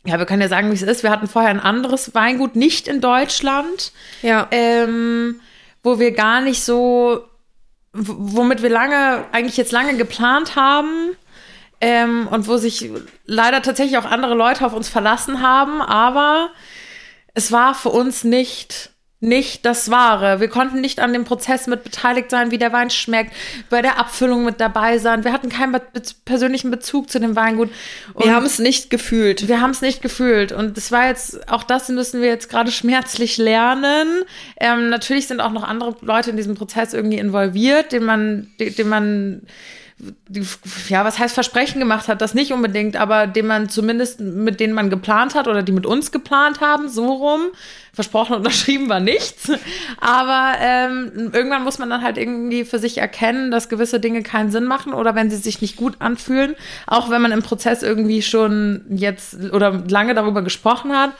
ja, 0.04 0.18
wir 0.18 0.26
können 0.26 0.42
ja 0.42 0.48
sagen, 0.48 0.70
wie 0.70 0.74
es 0.74 0.82
ist. 0.82 1.02
Wir 1.02 1.10
hatten 1.10 1.26
vorher 1.26 1.50
ein 1.50 1.60
anderes 1.60 2.14
Weingut, 2.14 2.56
nicht 2.56 2.88
in 2.88 3.00
Deutschland. 3.00 3.92
Ja. 4.22 4.48
Ähm, 4.50 5.40
wo 5.82 5.98
wir 5.98 6.12
gar 6.12 6.40
nicht 6.40 6.62
so, 6.62 7.24
womit 7.92 8.62
wir 8.62 8.70
lange, 8.70 9.24
eigentlich 9.32 9.56
jetzt 9.56 9.72
lange 9.72 9.96
geplant 9.96 10.56
haben. 10.56 11.16
Ähm, 11.80 12.26
und 12.28 12.48
wo 12.48 12.56
sich 12.56 12.90
leider 13.24 13.62
tatsächlich 13.62 13.98
auch 13.98 14.04
andere 14.04 14.34
Leute 14.34 14.66
auf 14.66 14.72
uns 14.72 14.88
verlassen 14.88 15.42
haben. 15.42 15.80
Aber 15.80 16.50
es 17.34 17.52
war 17.52 17.74
für 17.74 17.90
uns 17.90 18.24
nicht 18.24 18.90
nicht 19.20 19.66
das 19.66 19.90
Wahre. 19.90 20.38
Wir 20.38 20.48
konnten 20.48 20.80
nicht 20.80 21.00
an 21.00 21.12
dem 21.12 21.24
Prozess 21.24 21.66
mit 21.66 21.82
beteiligt 21.82 22.30
sein, 22.30 22.52
wie 22.52 22.58
der 22.58 22.72
Wein 22.72 22.88
schmeckt, 22.88 23.32
bei 23.68 23.82
der 23.82 23.98
Abfüllung 23.98 24.44
mit 24.44 24.60
dabei 24.60 24.98
sein. 24.98 25.24
Wir 25.24 25.32
hatten 25.32 25.48
keinen 25.48 25.72
be 25.72 25.82
persönlichen 26.24 26.70
Bezug 26.70 27.10
zu 27.10 27.18
dem 27.18 27.34
Weingut. 27.34 27.70
Und 28.14 28.24
wir 28.24 28.34
haben 28.34 28.46
es 28.46 28.60
nicht 28.60 28.90
gefühlt. 28.90 29.48
Wir 29.48 29.60
haben 29.60 29.70
es 29.70 29.80
nicht 29.80 30.02
gefühlt. 30.02 30.52
Und 30.52 30.76
das 30.76 30.92
war 30.92 31.08
jetzt, 31.08 31.48
auch 31.50 31.64
das 31.64 31.88
müssen 31.88 32.20
wir 32.20 32.28
jetzt 32.28 32.48
gerade 32.48 32.70
schmerzlich 32.70 33.38
lernen. 33.38 34.22
Ähm, 34.60 34.88
natürlich 34.88 35.26
sind 35.26 35.40
auch 35.40 35.52
noch 35.52 35.64
andere 35.64 35.96
Leute 36.00 36.30
in 36.30 36.36
diesem 36.36 36.54
Prozess 36.54 36.94
irgendwie 36.94 37.18
involviert, 37.18 37.90
den 37.90 38.04
man, 38.04 38.52
den 38.60 38.88
man 38.88 39.42
ja, 40.88 41.04
was 41.04 41.18
heißt 41.18 41.34
Versprechen 41.34 41.80
gemacht 41.80 42.06
hat, 42.06 42.20
das 42.20 42.34
nicht 42.34 42.52
unbedingt, 42.52 42.96
aber 42.96 43.26
den 43.26 43.46
man 43.46 43.68
zumindest, 43.68 44.20
mit 44.20 44.60
denen 44.60 44.72
man 44.72 44.90
geplant 44.90 45.34
hat 45.34 45.48
oder 45.48 45.62
die 45.62 45.72
mit 45.72 45.86
uns 45.86 46.12
geplant 46.12 46.60
haben, 46.60 46.88
so 46.88 47.06
rum. 47.06 47.40
Versprochen 47.92 48.34
und 48.34 48.38
unterschrieben 48.46 48.88
war 48.88 49.00
nichts. 49.00 49.50
Aber 50.00 50.52
ähm, 50.60 51.30
irgendwann 51.32 51.64
muss 51.64 51.78
man 51.78 51.90
dann 51.90 52.02
halt 52.02 52.16
irgendwie 52.16 52.64
für 52.64 52.78
sich 52.78 52.98
erkennen, 52.98 53.50
dass 53.50 53.68
gewisse 53.68 53.98
Dinge 53.98 54.22
keinen 54.22 54.52
Sinn 54.52 54.64
machen 54.64 54.94
oder 54.94 55.16
wenn 55.16 55.30
sie 55.30 55.36
sich 55.36 55.60
nicht 55.60 55.76
gut 55.76 55.96
anfühlen, 55.98 56.54
auch 56.86 57.10
wenn 57.10 57.20
man 57.20 57.32
im 57.32 57.42
Prozess 57.42 57.82
irgendwie 57.82 58.22
schon 58.22 58.84
jetzt 58.90 59.52
oder 59.52 59.82
lange 59.88 60.14
darüber 60.14 60.42
gesprochen 60.42 60.92
hat, 60.92 61.10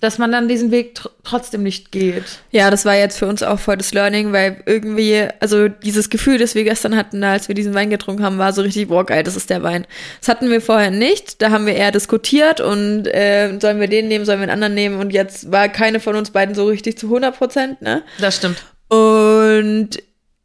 dass 0.00 0.18
man 0.18 0.30
dann 0.32 0.48
diesen 0.48 0.70
Weg 0.70 0.94
tr 0.94 1.10
trotzdem 1.24 1.62
nicht 1.62 1.90
geht. 1.90 2.24
Ja, 2.50 2.70
das 2.70 2.84
war 2.84 2.94
jetzt 2.94 3.18
für 3.18 3.26
uns 3.26 3.42
auch 3.42 3.58
voll 3.58 3.78
das 3.78 3.94
Learning, 3.94 4.32
weil 4.32 4.62
irgendwie, 4.66 5.26
also 5.40 5.68
dieses 5.68 6.10
Gefühl, 6.10 6.36
das 6.38 6.54
wir 6.54 6.64
gestern 6.64 6.96
hatten, 6.96 7.24
als 7.24 7.48
wir 7.48 7.54
diesen 7.54 7.72
Wein 7.72 7.88
getrunken 7.88 8.22
haben, 8.22 8.36
war 8.36 8.52
so 8.52 8.60
richtig, 8.60 8.88
boah, 8.88 9.06
geil, 9.06 9.22
das 9.22 9.36
ist 9.36 9.48
der 9.48 9.62
Wein. 9.62 9.86
Das 10.20 10.28
hatten 10.28 10.50
wir 10.50 10.60
vorher 10.60 10.90
nicht. 10.90 11.40
Da 11.40 11.50
haben 11.50 11.66
wir 11.66 11.74
eher 11.74 11.92
diskutiert 11.92 12.60
und 12.60 13.06
äh, 13.06 13.58
sollen 13.60 13.80
wir 13.80 13.88
den 13.88 14.08
nehmen, 14.08 14.24
sollen 14.26 14.40
wir 14.40 14.44
einen 14.44 14.52
anderen 14.52 14.74
nehmen 14.74 15.00
und 15.00 15.12
jetzt 15.12 15.50
war 15.50 15.68
keine 15.68 16.00
von 16.00 16.14
uns 16.16 16.30
beiden 16.30 16.54
so 16.54 16.66
richtig 16.66 16.98
zu 16.98 17.06
100 17.06 17.36
Prozent, 17.36 17.82
ne? 17.82 18.02
Das 18.18 18.36
stimmt. 18.36 18.62
Und 18.88 19.90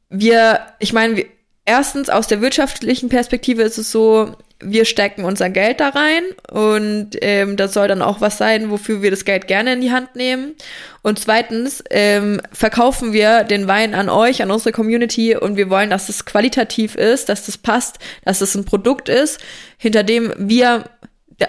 wir, 0.09 0.61
ich 0.79 0.93
meine, 0.93 1.25
erstens 1.65 2.09
aus 2.09 2.27
der 2.27 2.41
wirtschaftlichen 2.41 3.09
Perspektive 3.09 3.61
ist 3.63 3.77
es 3.77 3.91
so, 3.91 4.35
wir 4.61 4.85
stecken 4.85 5.23
unser 5.23 5.49
Geld 5.49 5.79
da 5.79 5.89
rein 5.89 6.23
und 6.51 7.11
ähm, 7.21 7.55
das 7.55 7.73
soll 7.73 7.87
dann 7.87 8.01
auch 8.01 8.19
was 8.19 8.37
sein, 8.37 8.69
wofür 8.69 9.01
wir 9.01 9.09
das 9.09 9.23
Geld 9.23 9.47
gerne 9.47 9.73
in 9.73 9.81
die 9.81 9.91
Hand 9.91 10.15
nehmen. 10.15 10.55
Und 11.01 11.17
zweitens 11.17 11.83
ähm, 11.89 12.41
verkaufen 12.51 13.13
wir 13.13 13.45
den 13.45 13.67
Wein 13.67 13.95
an 13.95 14.09
euch, 14.09 14.41
an 14.41 14.51
unsere 14.51 14.73
Community 14.73 15.35
und 15.35 15.55
wir 15.55 15.69
wollen, 15.69 15.89
dass 15.89 16.09
es 16.09 16.25
qualitativ 16.25 16.95
ist, 16.95 17.29
dass 17.29 17.45
das 17.45 17.57
passt, 17.57 17.99
dass 18.25 18.41
es 18.41 18.55
ein 18.55 18.65
Produkt 18.65 19.07
ist, 19.07 19.39
hinter 19.77 20.03
dem 20.03 20.33
wir 20.37 20.85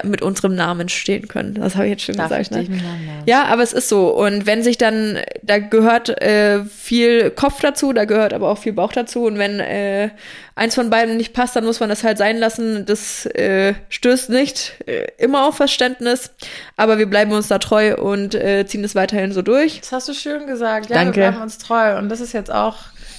mit 0.05 0.23
unserem 0.23 0.55
Namen 0.55 0.89
stehen 0.89 1.29
können. 1.29 1.55
Das 1.55 1.75
habe 1.75 1.87
ich 1.87 1.91
jetzt 1.91 2.03
schon 2.05 2.17
Darf 2.17 2.29
gesagt. 2.29 2.51
Ne? 2.53 2.63
Namen, 2.63 3.09
ja. 3.27 3.43
ja, 3.43 3.45
aber 3.45 3.63
es 3.63 3.73
ist 3.73 3.89
so. 3.89 4.09
Und 4.09 4.47
wenn 4.47 4.63
sich 4.63 4.79
dann, 4.79 5.19
da 5.43 5.59
gehört 5.59 6.09
äh, 6.23 6.65
viel 6.65 7.31
Kopf 7.31 7.61
dazu, 7.61 7.93
da 7.93 8.05
gehört 8.05 8.33
aber 8.33 8.49
auch 8.49 8.59
viel 8.59 8.73
Bauch 8.73 8.93
dazu. 8.93 9.25
Und 9.25 9.39
wenn 9.39 9.61
äh, 9.61 10.11
eins 10.55 10.75
von 10.75 10.91
beiden 10.91 11.17
nicht 11.17 11.33
passt, 11.33 11.57
dann 11.57 11.65
muss 11.65 11.81
man 11.81 11.89
das 11.89 12.05
halt 12.05 12.19
sein 12.19 12.39
lassen. 12.39 12.87
Das 12.87 13.27
äh, 13.27 13.75
stößt 13.89 14.31
nicht 14.31 14.75
äh, 14.87 15.07
immer 15.19 15.47
auf 15.47 15.57
Verständnis, 15.57 16.31
aber 16.77 16.99
wir 16.99 17.07
bleiben 17.07 17.33
uns 17.33 17.49
da 17.49 17.59
treu 17.59 17.97
und 17.97 18.35
äh, 18.35 18.67
ziehen 18.67 18.85
es 18.85 18.95
weiterhin 18.95 19.33
so 19.33 19.43
durch. 19.43 19.81
Das 19.81 19.93
hast 19.93 20.09
du 20.09 20.15
schön 20.15 20.47
gesagt. 20.47 20.91
Ja, 20.91 20.97
Danke. 20.97 21.17
wir 21.17 21.29
bleiben 21.29 21.43
uns 21.43 21.59
treu. 21.59 21.99
Und 21.99 22.09
das 22.09 22.21
ist 22.21 22.33
jetzt 22.33 22.53
auch 22.53 22.77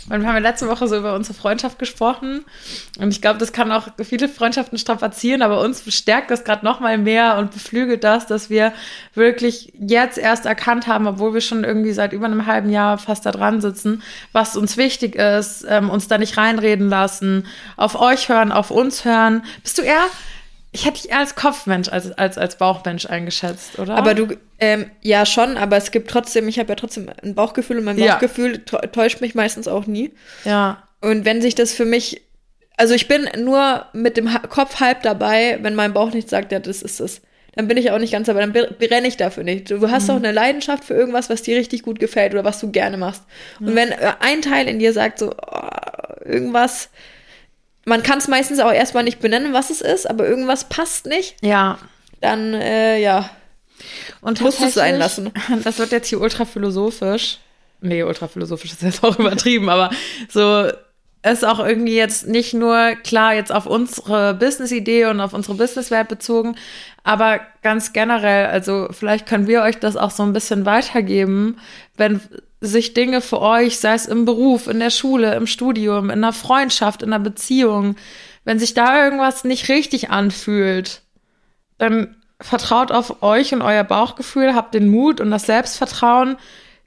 wir 0.07 0.15
haben 0.15 0.23
ja 0.23 0.37
letzte 0.37 0.67
Woche 0.67 0.87
so 0.87 0.97
über 0.97 1.15
unsere 1.15 1.33
Freundschaft 1.33 1.79
gesprochen. 1.79 2.45
Und 2.99 3.11
ich 3.11 3.21
glaube, 3.21 3.39
das 3.39 3.53
kann 3.53 3.71
auch 3.71 3.87
viele 4.03 4.27
Freundschaften 4.27 4.77
strapazieren, 4.77 5.41
aber 5.41 5.61
uns 5.61 5.81
bestärkt 5.81 6.31
das 6.31 6.43
gerade 6.43 6.65
noch 6.65 6.79
mal 6.79 6.97
mehr 6.97 7.37
und 7.37 7.51
beflügelt 7.51 8.03
das, 8.03 8.27
dass 8.27 8.49
wir 8.49 8.73
wirklich 9.13 9.73
jetzt 9.79 10.17
erst 10.17 10.45
erkannt 10.45 10.87
haben, 10.87 11.07
obwohl 11.07 11.33
wir 11.33 11.41
schon 11.41 11.63
irgendwie 11.63 11.93
seit 11.93 12.13
über 12.13 12.25
einem 12.25 12.45
halben 12.45 12.69
Jahr 12.69 12.97
fast 12.97 13.25
da 13.25 13.31
dran 13.31 13.61
sitzen, 13.61 14.01
was 14.31 14.57
uns 14.57 14.77
wichtig 14.77 15.15
ist, 15.15 15.65
ähm, 15.67 15.89
uns 15.89 16.07
da 16.07 16.17
nicht 16.17 16.37
reinreden 16.37 16.89
lassen, 16.89 17.47
auf 17.77 17.99
euch 17.99 18.29
hören, 18.29 18.51
auf 18.51 18.71
uns 18.71 19.05
hören. 19.05 19.43
Bist 19.63 19.77
du 19.77 19.83
eher 19.83 20.05
ich 20.73 20.85
hätte 20.85 21.01
dich 21.01 21.11
eher 21.11 21.19
als 21.19 21.35
Kopfmensch, 21.35 21.89
als, 21.89 22.11
als, 22.13 22.37
als 22.37 22.55
Bauchmensch 22.55 23.05
eingeschätzt, 23.05 23.77
oder? 23.77 23.95
Aber 23.95 24.13
du, 24.13 24.37
ähm, 24.59 24.89
ja 25.01 25.25
schon, 25.25 25.57
aber 25.57 25.75
es 25.75 25.91
gibt 25.91 26.09
trotzdem, 26.09 26.47
ich 26.47 26.59
habe 26.59 26.69
ja 26.69 26.75
trotzdem 26.75 27.09
ein 27.21 27.35
Bauchgefühl 27.35 27.77
und 27.77 27.83
mein 27.83 27.97
Bauchgefühl 27.97 28.61
ja. 28.71 28.79
täuscht 28.87 29.19
mich 29.19 29.35
meistens 29.35 29.67
auch 29.67 29.85
nie. 29.85 30.11
Ja. 30.45 30.83
Und 31.01 31.25
wenn 31.25 31.41
sich 31.41 31.55
das 31.55 31.73
für 31.73 31.83
mich, 31.83 32.21
also 32.77 32.93
ich 32.93 33.09
bin 33.09 33.27
nur 33.43 33.85
mit 33.91 34.15
dem 34.15 34.29
Kopf 34.49 34.79
halb 34.79 35.01
dabei, 35.01 35.59
wenn 35.61 35.75
mein 35.75 35.93
Bauch 35.93 36.13
nicht 36.13 36.29
sagt, 36.29 36.53
ja, 36.53 36.59
das 36.59 36.81
ist 36.81 37.01
es. 37.01 37.21
Dann 37.55 37.67
bin 37.67 37.75
ich 37.75 37.91
auch 37.91 37.99
nicht 37.99 38.13
ganz 38.13 38.27
dabei, 38.27 38.45
dann 38.45 38.53
brenne 38.53 39.07
ich 39.07 39.17
dafür 39.17 39.43
nicht. 39.43 39.69
Du 39.69 39.89
hast 39.89 40.03
mhm. 40.03 40.07
doch 40.07 40.15
eine 40.15 40.31
Leidenschaft 40.31 40.85
für 40.85 40.93
irgendwas, 40.93 41.29
was 41.29 41.41
dir 41.41 41.57
richtig 41.57 41.83
gut 41.83 41.99
gefällt 41.99 42.33
oder 42.33 42.45
was 42.45 42.61
du 42.61 42.71
gerne 42.71 42.95
machst. 42.95 43.23
Mhm. 43.59 43.67
Und 43.67 43.75
wenn 43.75 43.91
äh, 43.91 44.13
ein 44.21 44.41
Teil 44.41 44.69
in 44.69 44.79
dir 44.79 44.93
sagt 44.93 45.19
so, 45.19 45.31
oh, 45.31 46.23
irgendwas, 46.23 46.89
man 47.85 48.03
kann 48.03 48.19
es 48.19 48.27
meistens 48.27 48.59
auch 48.59 48.71
erstmal 48.71 49.03
nicht 49.03 49.19
benennen, 49.19 49.53
was 49.53 49.69
es 49.69 49.81
ist, 49.81 50.09
aber 50.09 50.27
irgendwas 50.27 50.69
passt 50.69 51.05
nicht. 51.05 51.35
Ja. 51.41 51.77
Dann, 52.19 52.53
äh, 52.53 52.99
ja. 52.99 53.29
Und 54.21 54.41
musst 54.41 54.61
es 54.61 54.75
sein 54.75 54.97
lassen. 54.97 55.31
Das 55.63 55.79
wird 55.79 55.91
jetzt 55.91 56.07
hier 56.07 56.21
ultra 56.21 56.45
philosophisch. 56.45 57.39
Nee, 57.81 58.03
ultra 58.03 58.27
philosophisch 58.27 58.73
ist 58.73 58.83
jetzt 58.83 59.03
auch 59.03 59.17
übertrieben, 59.19 59.69
aber 59.69 59.89
so 60.29 60.67
ist 61.23 61.45
auch 61.45 61.59
irgendwie 61.59 61.95
jetzt 61.95 62.27
nicht 62.27 62.53
nur 62.53 62.95
klar 63.03 63.33
jetzt 63.33 63.51
auf 63.51 63.67
unsere 63.67 64.33
Business-Idee 64.33 65.05
und 65.05 65.21
auf 65.21 65.33
unsere 65.33 65.55
Businesswelt 65.55 66.07
bezogen, 66.07 66.55
aber 67.03 67.41
ganz 67.61 67.93
generell, 67.93 68.47
also 68.47 68.87
vielleicht 68.91 69.27
können 69.27 69.47
wir 69.47 69.61
euch 69.61 69.77
das 69.77 69.97
auch 69.97 70.09
so 70.09 70.23
ein 70.23 70.33
bisschen 70.33 70.65
weitergeben, 70.65 71.59
wenn 71.95 72.21
sich 72.61 72.93
Dinge 72.93 73.21
für 73.21 73.41
euch, 73.41 73.79
sei 73.79 73.95
es 73.95 74.05
im 74.05 74.25
Beruf, 74.25 74.67
in 74.67 74.79
der 74.79 74.91
Schule, 74.91 75.35
im 75.35 75.47
Studium, 75.47 76.05
in 76.05 76.23
einer 76.23 76.33
Freundschaft, 76.33 77.01
in 77.01 77.11
einer 77.11 77.23
Beziehung, 77.23 77.95
wenn 78.45 78.59
sich 78.59 78.73
da 78.73 79.03
irgendwas 79.03 79.43
nicht 79.43 79.67
richtig 79.69 80.11
anfühlt, 80.11 81.01
dann 81.79 82.15
vertraut 82.39 82.91
auf 82.91 83.21
euch 83.23 83.53
und 83.53 83.61
euer 83.61 83.83
Bauchgefühl, 83.83 84.55
habt 84.55 84.73
den 84.73 84.89
Mut 84.89 85.19
und 85.19 85.31
das 85.31 85.45
Selbstvertrauen, 85.45 86.37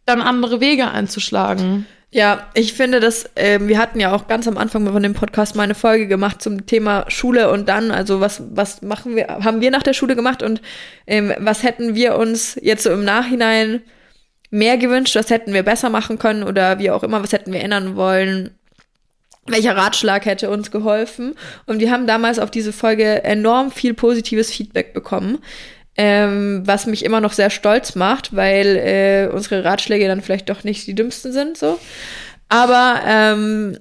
dann 0.06 0.20
andere 0.20 0.60
Wege 0.60 0.90
einzuschlagen. 0.90 1.86
Ja, 2.10 2.46
ich 2.54 2.74
finde, 2.74 3.00
dass 3.00 3.28
äh, 3.34 3.58
wir 3.60 3.78
hatten 3.78 3.98
ja 3.98 4.14
auch 4.14 4.28
ganz 4.28 4.46
am 4.46 4.56
Anfang 4.56 4.86
von 4.86 5.02
dem 5.02 5.14
Podcast 5.14 5.56
mal 5.56 5.64
eine 5.64 5.74
Folge 5.74 6.06
gemacht 6.06 6.40
zum 6.40 6.64
Thema 6.64 7.06
Schule 7.08 7.50
und 7.50 7.68
dann, 7.68 7.90
also 7.90 8.20
was 8.20 8.40
was 8.50 8.82
machen 8.82 9.16
wir, 9.16 9.26
haben 9.26 9.60
wir 9.60 9.72
nach 9.72 9.82
der 9.82 9.94
Schule 9.94 10.14
gemacht 10.14 10.40
und 10.40 10.62
ähm, 11.08 11.32
was 11.38 11.64
hätten 11.64 11.96
wir 11.96 12.16
uns 12.16 12.56
jetzt 12.62 12.84
so 12.84 12.90
im 12.90 13.04
Nachhinein 13.04 13.82
mehr 14.54 14.78
gewünscht, 14.78 15.16
was 15.16 15.30
hätten 15.30 15.52
wir 15.52 15.64
besser 15.64 15.90
machen 15.90 16.18
können 16.18 16.44
oder 16.44 16.78
wie 16.78 16.90
auch 16.90 17.02
immer, 17.02 17.22
was 17.22 17.32
hätten 17.32 17.52
wir 17.52 17.60
ändern 17.60 17.96
wollen. 17.96 18.50
Welcher 19.46 19.76
Ratschlag 19.76 20.24
hätte 20.24 20.48
uns 20.48 20.70
geholfen? 20.70 21.34
Und 21.66 21.80
wir 21.80 21.90
haben 21.90 22.06
damals 22.06 22.38
auf 22.38 22.50
diese 22.50 22.72
Folge 22.72 23.24
enorm 23.24 23.72
viel 23.72 23.94
positives 23.94 24.50
Feedback 24.52 24.94
bekommen, 24.94 25.38
ähm, 25.96 26.62
was 26.64 26.86
mich 26.86 27.04
immer 27.04 27.20
noch 27.20 27.32
sehr 27.32 27.50
stolz 27.50 27.96
macht, 27.96 28.34
weil 28.34 28.76
äh, 28.76 29.34
unsere 29.34 29.64
Ratschläge 29.64 30.06
dann 30.06 30.22
vielleicht 30.22 30.48
doch 30.48 30.62
nicht 30.62 30.86
die 30.86 30.94
dümmsten 30.94 31.32
sind, 31.32 31.58
so. 31.58 31.78
Aber 32.48 33.00
ähm, 33.04 33.78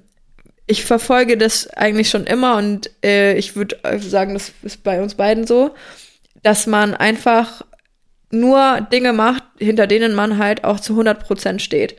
ich 0.66 0.84
verfolge 0.84 1.38
das 1.38 1.68
eigentlich 1.68 2.10
schon 2.10 2.26
immer 2.26 2.56
und 2.56 2.90
äh, 3.04 3.36
ich 3.36 3.54
würde 3.54 3.78
sagen, 4.00 4.34
das 4.34 4.52
ist 4.62 4.82
bei 4.82 5.00
uns 5.00 5.14
beiden 5.14 5.46
so, 5.46 5.74
dass 6.42 6.66
man 6.66 6.94
einfach 6.94 7.62
nur 8.34 8.86
Dinge 8.92 9.12
macht, 9.12 9.44
hinter 9.58 9.86
denen 9.86 10.14
man 10.14 10.38
halt 10.38 10.64
auch 10.64 10.80
zu 10.80 10.92
100 10.92 11.20
Prozent 11.20 11.62
steht. 11.62 11.96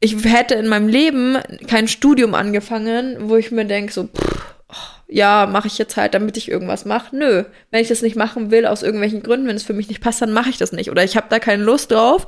Ich 0.00 0.24
hätte 0.24 0.54
in 0.54 0.68
meinem 0.68 0.88
Leben 0.88 1.38
kein 1.68 1.88
Studium 1.88 2.34
angefangen, 2.34 3.16
wo 3.28 3.36
ich 3.36 3.50
mir 3.50 3.66
denke, 3.66 3.92
so, 3.92 4.04
pff, 4.04 4.54
oh, 4.68 4.74
ja, 5.08 5.46
mache 5.46 5.66
ich 5.66 5.76
jetzt 5.76 5.96
halt, 5.96 6.14
damit 6.14 6.36
ich 6.38 6.50
irgendwas 6.50 6.86
mache. 6.86 7.14
Nö, 7.14 7.44
wenn 7.70 7.82
ich 7.82 7.88
das 7.88 8.00
nicht 8.00 8.16
machen 8.16 8.50
will, 8.50 8.64
aus 8.64 8.82
irgendwelchen 8.82 9.22
Gründen, 9.22 9.46
wenn 9.46 9.56
es 9.56 9.64
für 9.64 9.74
mich 9.74 9.88
nicht 9.88 10.00
passt, 10.00 10.22
dann 10.22 10.32
mache 10.32 10.48
ich 10.48 10.56
das 10.56 10.72
nicht. 10.72 10.90
Oder 10.90 11.04
ich 11.04 11.16
habe 11.16 11.26
da 11.28 11.38
keine 11.38 11.62
Lust 11.62 11.90
drauf, 11.90 12.26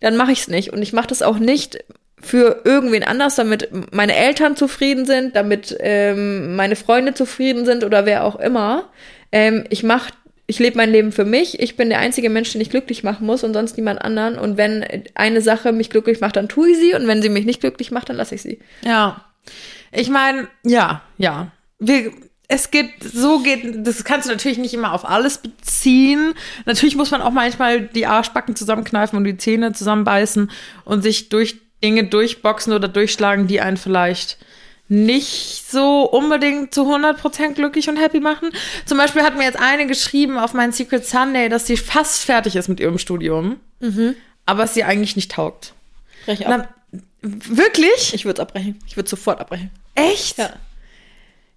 dann 0.00 0.16
mache 0.16 0.32
ich 0.32 0.40
es 0.40 0.48
nicht. 0.48 0.72
Und 0.72 0.82
ich 0.82 0.92
mache 0.92 1.08
das 1.08 1.22
auch 1.22 1.38
nicht 1.38 1.84
für 2.20 2.62
irgendwen 2.64 3.02
anders, 3.02 3.36
damit 3.36 3.68
meine 3.92 4.14
Eltern 4.14 4.56
zufrieden 4.56 5.06
sind, 5.06 5.36
damit 5.36 5.76
ähm, 5.80 6.56
meine 6.56 6.76
Freunde 6.76 7.14
zufrieden 7.14 7.64
sind 7.64 7.84
oder 7.84 8.06
wer 8.06 8.24
auch 8.24 8.36
immer. 8.36 8.90
Ähm, 9.32 9.64
ich 9.70 9.82
mache 9.82 10.12
ich 10.46 10.58
lebe 10.58 10.76
mein 10.76 10.90
Leben 10.90 11.12
für 11.12 11.24
mich. 11.24 11.60
Ich 11.60 11.76
bin 11.76 11.88
der 11.88 11.98
einzige 11.98 12.30
Mensch, 12.30 12.52
den 12.52 12.60
ich 12.60 12.70
glücklich 12.70 13.02
machen 13.02 13.26
muss 13.26 13.42
und 13.42 13.52
sonst 13.52 13.76
niemand 13.76 14.02
anderen. 14.02 14.38
Und 14.38 14.56
wenn 14.56 14.84
eine 15.14 15.40
Sache 15.40 15.72
mich 15.72 15.90
glücklich 15.90 16.20
macht, 16.20 16.36
dann 16.36 16.48
tue 16.48 16.70
ich 16.70 16.78
sie. 16.78 16.94
Und 16.94 17.08
wenn 17.08 17.20
sie 17.20 17.28
mich 17.28 17.44
nicht 17.46 17.60
glücklich 17.60 17.90
macht, 17.90 18.08
dann 18.08 18.16
lasse 18.16 18.36
ich 18.36 18.42
sie. 18.42 18.60
Ja. 18.84 19.24
Ich 19.90 20.08
meine, 20.08 20.46
ja, 20.62 21.02
ja. 21.18 21.50
Wir, 21.80 22.12
es 22.46 22.70
geht, 22.70 22.90
so 23.02 23.40
geht, 23.40 23.86
das 23.86 24.04
kannst 24.04 24.28
du 24.28 24.32
natürlich 24.32 24.58
nicht 24.58 24.74
immer 24.74 24.92
auf 24.92 25.08
alles 25.08 25.38
beziehen. 25.38 26.34
Natürlich 26.64 26.94
muss 26.94 27.10
man 27.10 27.22
auch 27.22 27.32
manchmal 27.32 27.80
die 27.80 28.06
Arschbacken 28.06 28.54
zusammenkneifen 28.54 29.16
und 29.16 29.24
die 29.24 29.36
Zähne 29.36 29.72
zusammenbeißen 29.72 30.50
und 30.84 31.02
sich 31.02 31.28
durch 31.28 31.56
Dinge 31.82 32.04
durchboxen 32.04 32.72
oder 32.72 32.88
durchschlagen, 32.88 33.48
die 33.48 33.60
einen 33.60 33.76
vielleicht 33.76 34.38
nicht 34.88 35.64
so 35.68 36.02
unbedingt 36.02 36.72
zu 36.72 36.82
100% 36.82 37.54
glücklich 37.54 37.88
und 37.88 37.96
happy 37.96 38.20
machen. 38.20 38.50
Zum 38.84 38.98
Beispiel 38.98 39.22
hat 39.22 39.36
mir 39.36 39.44
jetzt 39.44 39.58
eine 39.58 39.86
geschrieben 39.86 40.38
auf 40.38 40.54
mein 40.54 40.72
Secret 40.72 41.06
Sunday, 41.06 41.48
dass 41.48 41.66
sie 41.66 41.76
fast 41.76 42.24
fertig 42.24 42.56
ist 42.56 42.68
mit 42.68 42.80
ihrem 42.80 42.98
Studium, 42.98 43.56
mhm. 43.80 44.14
aber 44.44 44.64
es 44.64 44.74
sie 44.74 44.84
eigentlich 44.84 45.16
nicht 45.16 45.32
taugt. 45.32 45.72
Brech 46.24 46.46
ab. 46.46 46.68
Na, 46.92 47.00
wirklich? 47.22 48.14
Ich 48.14 48.24
würde 48.24 48.40
es 48.40 48.48
abbrechen. 48.48 48.78
Ich 48.86 48.96
würde 48.96 49.08
sofort 49.08 49.40
abbrechen. 49.40 49.70
Echt? 49.94 50.38
Ja. 50.38 50.52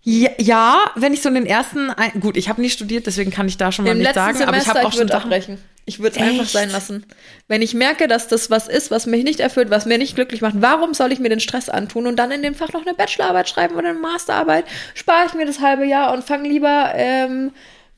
Ja, 0.03 0.29
ja, 0.38 0.77
wenn 0.95 1.13
ich 1.13 1.21
so 1.21 1.29
in 1.29 1.35
den 1.35 1.45
ersten, 1.45 1.91
gut, 2.21 2.38
ich 2.38 2.47
habe 2.47 2.62
nicht 2.62 2.73
studiert, 2.73 3.05
deswegen 3.05 3.31
kann 3.31 3.47
ich 3.47 3.57
da 3.57 3.71
schon 3.71 3.85
mal 3.85 3.95
nicht 3.95 4.13
sagen, 4.13 4.38
Semester, 4.38 4.47
aber 4.47 4.57
ich 4.57 4.67
habe 4.67 4.88
auch 4.88 4.93
schon 4.93 5.12
abbrechen. 5.12 5.57
Ich 5.85 5.99
würde 5.99 6.19
es 6.19 6.21
einfach 6.21 6.45
sein 6.45 6.69
lassen. 6.69 7.05
Wenn 7.47 7.62
ich 7.62 7.73
merke, 7.73 8.07
dass 8.07 8.27
das 8.27 8.49
was 8.49 8.67
ist, 8.67 8.91
was 8.91 9.07
mich 9.07 9.23
nicht 9.23 9.39
erfüllt, 9.39 9.71
was 9.71 9.85
mir 9.85 9.97
nicht 9.97 10.15
glücklich 10.15 10.41
macht, 10.41 10.55
warum 10.59 10.93
soll 10.93 11.12
ich 11.12 11.19
mir 11.19 11.29
den 11.29 11.39
Stress 11.39 11.67
antun 11.67 12.07
und 12.07 12.17
dann 12.17 12.31
in 12.31 12.43
dem 12.43 12.55
Fach 12.55 12.71
noch 12.73 12.85
eine 12.85 12.93
Bachelorarbeit 12.93 13.49
schreiben 13.49 13.75
oder 13.75 13.89
eine 13.89 13.99
Masterarbeit? 13.99 14.65
Spare 14.93 15.25
ich 15.27 15.33
mir 15.33 15.45
das 15.45 15.59
halbe 15.59 15.85
Jahr 15.85 16.13
und 16.13 16.23
fange 16.23 16.47
lieber 16.47 16.91
ähm, 16.93 17.51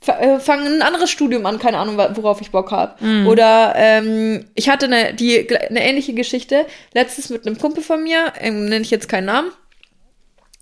äh, 0.07 0.39
fange 0.39 0.67
ein 0.67 0.81
anderes 0.81 1.11
Studium 1.11 1.45
an, 1.45 1.59
keine 1.59 1.77
Ahnung, 1.77 1.97
worauf 1.97 2.41
ich 2.41 2.49
Bock 2.49 2.71
habe. 2.71 2.95
Mm. 3.05 3.27
Oder 3.27 3.73
ähm, 3.75 4.45
ich 4.55 4.69
hatte 4.69 4.85
eine, 4.87 5.13
die, 5.13 5.47
eine 5.55 5.83
ähnliche 5.83 6.13
Geschichte 6.13 6.65
letztes 6.93 7.29
mit 7.29 7.45
einem 7.45 7.59
Kumpel 7.59 7.83
von 7.83 8.01
mir, 8.01 8.33
ähm, 8.39 8.65
nenne 8.65 8.81
ich 8.81 8.89
jetzt 8.89 9.09
keinen 9.09 9.25
Namen 9.25 9.51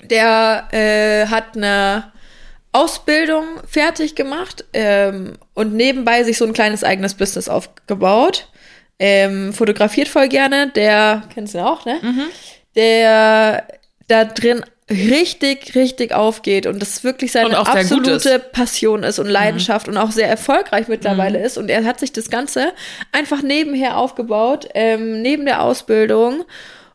der 0.04 0.68
äh, 0.72 1.28
hat 1.28 1.56
eine 1.56 2.12
Ausbildung 2.72 3.46
fertig 3.68 4.16
gemacht 4.16 4.66
ähm, 4.74 5.38
und 5.54 5.74
nebenbei 5.74 6.24
sich 6.24 6.38
so 6.38 6.46
ein 6.46 6.54
kleines 6.54 6.84
eigenes 6.84 7.16
Business 7.16 7.50
aufgebaut. 7.50 8.48
Ähm, 9.00 9.54
fotografiert 9.54 10.08
voll 10.08 10.28
gerne, 10.28 10.70
der, 10.70 11.24
kennst 11.34 11.56
du 11.56 11.66
auch, 11.66 11.86
ne? 11.86 12.00
Mhm. 12.02 12.26
Der 12.76 13.66
da 14.08 14.26
drin 14.26 14.64
richtig, 14.90 15.76
richtig 15.76 16.14
aufgeht 16.14 16.66
und 16.66 16.82
das 16.82 17.04
wirklich 17.04 17.32
seine 17.32 17.58
absolute 17.58 18.12
ist. 18.12 18.52
Passion 18.52 19.04
ist 19.04 19.20
und 19.20 19.28
Leidenschaft 19.28 19.88
mhm. 19.88 19.94
und 19.94 20.00
auch 20.00 20.12
sehr 20.12 20.28
erfolgreich 20.28 20.88
mittlerweile 20.88 21.40
mhm. 21.40 21.46
ist. 21.46 21.58
Und 21.58 21.70
er 21.70 21.86
hat 21.86 22.00
sich 22.00 22.12
das 22.12 22.30
Ganze 22.30 22.74
einfach 23.12 23.42
nebenher 23.42 23.98
aufgebaut, 23.98 24.68
ähm, 24.74 25.22
neben 25.22 25.46
der 25.46 25.62
Ausbildung 25.62 26.44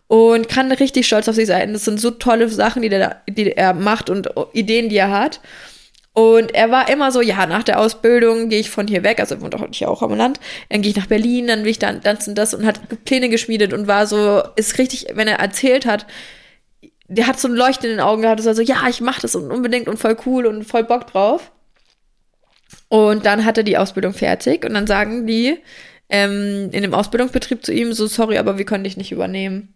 und 0.07 0.49
kann 0.49 0.71
richtig 0.71 1.07
stolz 1.07 1.29
auf 1.29 1.35
sich 1.35 1.47
sein. 1.47 1.73
Das 1.73 1.85
sind 1.85 2.01
so 2.01 2.11
tolle 2.11 2.49
Sachen, 2.49 2.83
die, 2.83 2.88
der, 2.88 3.23
die 3.29 3.53
er 3.53 3.75
macht 3.75 4.11
und 4.11 4.29
Ideen, 4.53 4.88
die 4.88 4.97
er 4.97 5.11
hat. 5.11 5.40
Und 6.12 6.55
er 6.55 6.71
war 6.71 6.88
immer 6.88 7.11
so, 7.11 7.21
ja, 7.21 7.45
nach 7.47 7.64
der 7.64 7.81
Ausbildung 7.81 8.49
gehe 8.49 8.61
ich 8.61 8.71
von 8.71 8.87
hier 8.87 9.03
weg, 9.03 9.19
also 9.19 9.35
er 9.35 9.40
wohnt 9.40 9.55
auch 9.57 9.67
hier 9.73 9.90
auch 9.90 10.01
am 10.01 10.14
Land, 10.17 10.38
dann 10.69 10.81
gehe 10.81 10.90
ich 10.90 10.97
nach 10.97 11.09
Berlin, 11.09 11.49
dann 11.49 11.64
will 11.64 11.73
ich 11.73 11.81
dann 11.81 12.03
das 12.03 12.29
und 12.29 12.37
das 12.37 12.55
und 12.55 12.64
hat 12.64 13.05
Pläne 13.05 13.29
geschmiedet 13.29 13.73
und 13.73 13.88
war 13.88 14.07
so, 14.07 14.40
ist 14.55 14.79
richtig, 14.79 15.07
wenn 15.14 15.27
er 15.27 15.40
erzählt 15.40 15.87
hat, 15.87 16.07
der 17.09 17.27
hat 17.27 17.40
so 17.40 17.49
ein 17.49 17.55
Leuchten 17.55 17.90
in 17.90 17.97
den 17.97 18.01
Augen 18.01 18.23
gehabt, 18.23 18.38
das 18.38 18.47
war 18.47 18.55
so, 18.55 18.62
ja, 18.62 18.87
ich 18.88 19.01
mach 19.01 19.19
das 19.19 19.35
und 19.35 19.51
unbedingt 19.51 19.88
und 19.88 19.99
voll 19.99 20.17
cool 20.25 20.47
und 20.47 20.62
voll 20.62 20.85
Bock 20.85 21.09
drauf. 21.09 21.51
Und 22.88 23.27
dann 23.27 23.45
hat 23.45 23.59
er 23.59 23.64
die 23.64 23.77
Ausbildung 23.77 24.14
fertig 24.14 24.64
und 24.64 24.75
dann 24.75 24.87
sagen 24.87 25.27
die 25.27 25.59
ähm, 26.09 26.71
in 26.71 26.83
dem 26.83 26.95
Ausbildungsbetrieb 26.95 27.64
zu 27.64 27.73
ihm 27.73 27.93
so, 27.93 28.07
sorry, 28.07 28.38
aber 28.38 28.57
wir 28.57 28.64
können 28.64 28.85
dich 28.85 28.97
nicht 28.97 29.11
übernehmen. 29.11 29.74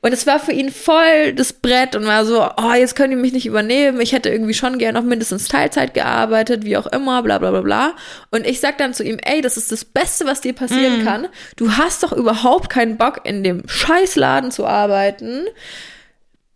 Und 0.00 0.12
es 0.12 0.26
war 0.28 0.38
für 0.38 0.52
ihn 0.52 0.70
voll 0.70 1.32
das 1.34 1.52
Brett 1.52 1.96
und 1.96 2.06
war 2.06 2.24
so, 2.24 2.48
oh, 2.56 2.72
jetzt 2.72 2.94
können 2.94 3.10
die 3.10 3.16
mich 3.16 3.32
nicht 3.32 3.46
übernehmen. 3.46 4.00
Ich 4.00 4.12
hätte 4.12 4.28
irgendwie 4.28 4.54
schon 4.54 4.78
gerne 4.78 5.00
noch 5.00 5.06
mindestens 5.06 5.48
Teilzeit 5.48 5.92
gearbeitet, 5.92 6.64
wie 6.64 6.76
auch 6.76 6.86
immer, 6.86 7.22
bla 7.24 7.38
bla 7.38 7.50
bla 7.50 7.62
bla. 7.62 7.96
Und 8.30 8.46
ich 8.46 8.60
sag 8.60 8.78
dann 8.78 8.94
zu 8.94 9.02
ihm, 9.02 9.18
ey, 9.22 9.40
das 9.40 9.56
ist 9.56 9.72
das 9.72 9.84
Beste, 9.84 10.24
was 10.24 10.40
dir 10.40 10.52
passieren 10.52 11.02
mm. 11.02 11.04
kann. 11.04 11.28
Du 11.56 11.76
hast 11.76 12.04
doch 12.04 12.12
überhaupt 12.12 12.70
keinen 12.70 12.96
Bock, 12.96 13.22
in 13.24 13.42
dem 13.42 13.68
Scheißladen 13.68 14.52
zu 14.52 14.66
arbeiten. 14.66 15.46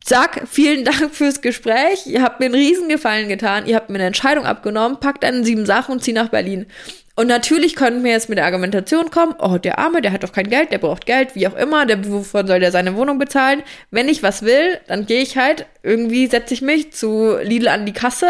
Sag, 0.05 0.47
vielen 0.49 0.85
Dank 0.85 1.13
fürs 1.13 1.41
Gespräch. 1.41 2.07
Ihr 2.07 2.23
habt 2.23 2.39
mir 2.39 2.47
einen 2.47 2.55
Riesengefallen 2.55 3.29
getan. 3.29 3.67
Ihr 3.67 3.75
habt 3.75 3.91
mir 3.91 3.97
eine 3.97 4.07
Entscheidung 4.07 4.47
abgenommen. 4.47 5.01
Packt 5.01 5.25
deine 5.25 5.45
sieben 5.45 5.67
Sachen 5.67 5.93
und 5.93 6.05
zieh 6.05 6.13
nach 6.13 6.29
Berlin. 6.29 6.67
Und 7.15 7.27
natürlich 7.27 7.77
könnten 7.77 8.05
wir 8.05 8.13
jetzt 8.13 8.31
mit 8.31 8.39
der 8.39 8.47
Argumentation 8.47 9.11
kommen, 9.11 9.35
oh, 9.39 9.59
der 9.59 9.79
Arme, 9.79 10.01
der 10.01 10.13
hat 10.13 10.23
doch 10.23 10.33
kein 10.33 10.49
Geld, 10.49 10.73
der 10.73 10.79
braucht 10.79 11.05
Geld, 11.05 11.35
wie 11.35 11.47
auch 11.47 11.55
immer, 11.55 11.85
der, 11.85 12.11
wovon 12.11 12.47
soll 12.47 12.61
der 12.61 12.73
seine 12.73 12.97
Wohnung 12.97 13.19
bezahlen? 13.19 13.63
Wenn 13.91 14.09
ich 14.09 14.23
was 14.23 14.43
will, 14.43 14.81
dann 14.89 15.05
gehe 15.05 15.21
ich 15.21 15.37
halt, 15.37 15.67
irgendwie 15.83 16.27
setze 16.27 16.55
ich 16.55 16.63
mich 16.63 16.93
zu 16.93 17.37
Lidl 17.43 17.69
an 17.69 17.85
die 17.85 17.93
Kasse 17.93 18.29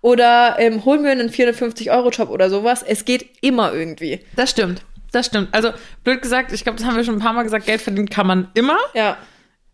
oder 0.00 0.56
ähm, 0.58 0.84
hol 0.84 0.98
mir 0.98 1.12
einen 1.12 1.30
450-Euro-Job 1.30 2.28
oder 2.28 2.50
sowas. 2.50 2.84
Es 2.86 3.04
geht 3.04 3.24
immer 3.40 3.72
irgendwie. 3.72 4.20
Das 4.34 4.50
stimmt, 4.50 4.82
das 5.12 5.26
stimmt. 5.26 5.48
Also, 5.52 5.70
blöd 6.02 6.20
gesagt, 6.20 6.52
ich 6.52 6.64
glaube, 6.64 6.78
das 6.78 6.86
haben 6.86 6.96
wir 6.96 7.04
schon 7.04 7.16
ein 7.16 7.20
paar 7.20 7.34
Mal 7.34 7.44
gesagt, 7.44 7.66
Geld 7.66 7.82
verdienen 7.82 8.10
kann 8.10 8.26
man 8.26 8.48
immer. 8.54 8.78
Ja. 8.94 9.16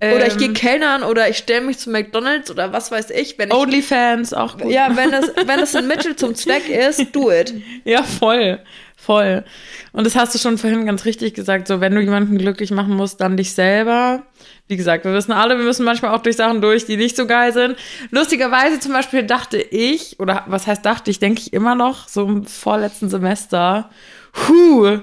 Oder 0.03 0.27
ich 0.27 0.39
gehe 0.39 0.49
ähm, 0.49 0.55
Kellnern 0.55 1.03
oder 1.03 1.29
ich 1.29 1.37
stelle 1.37 1.61
mich 1.61 1.79
zu 1.79 1.91
McDonalds 1.91 2.51
oder 2.51 2.73
was 2.73 2.91
weiß 2.91 3.11
ich. 3.11 3.39
Wenn 3.39 3.51
ich, 3.51 3.55
Onlyfans, 3.55 4.33
auch 4.33 4.57
gut. 4.57 4.73
Ja, 4.73 4.97
wenn 4.97 5.13
es, 5.13 5.31
wenn 5.47 5.61
es 5.61 5.77
ein 5.77 5.87
Mittel 5.87 6.17
zum 6.17 6.35
Zweck 6.35 6.71
ist, 6.71 7.15
do 7.15 7.31
it. 7.31 7.53
Ja, 7.85 8.03
voll. 8.03 8.61
Voll. 8.97 9.45
Und 9.93 10.05
das 10.05 10.17
hast 10.17 10.35
du 10.35 10.39
schon 10.39 10.57
vorhin 10.59 10.87
ganz 10.87 11.05
richtig 11.05 11.35
gesagt. 11.35 11.69
So, 11.69 11.81
wenn 11.81 11.95
du 11.95 12.01
jemanden 12.01 12.39
glücklich 12.39 12.71
machen 12.71 12.95
musst, 12.95 13.21
dann 13.21 13.37
dich 13.37 13.53
selber. 13.53 14.23
Wie 14.69 14.77
gesagt, 14.77 15.05
wir 15.05 15.13
wissen 15.13 15.33
alle, 15.33 15.59
wir 15.59 15.65
müssen 15.65 15.85
manchmal 15.85 16.15
auch 16.15 16.23
durch 16.23 16.37
Sachen 16.37 16.61
durch, 16.61 16.87
die 16.87 16.97
nicht 16.97 17.17
so 17.17 17.27
geil 17.27 17.53
sind. 17.53 17.77
Lustigerweise 18.11 18.79
zum 18.79 18.93
Beispiel 18.93 19.23
dachte 19.25 19.59
ich, 19.59 20.21
oder 20.21 20.45
was 20.47 20.67
heißt 20.67 20.85
dachte 20.85 21.11
ich, 21.11 21.19
denke 21.19 21.41
ich 21.41 21.53
immer 21.53 21.75
noch, 21.75 22.09
so 22.09 22.27
im 22.27 22.45
vorletzten 22.45 23.09
Semester, 23.09 23.91
huh, 24.49 25.01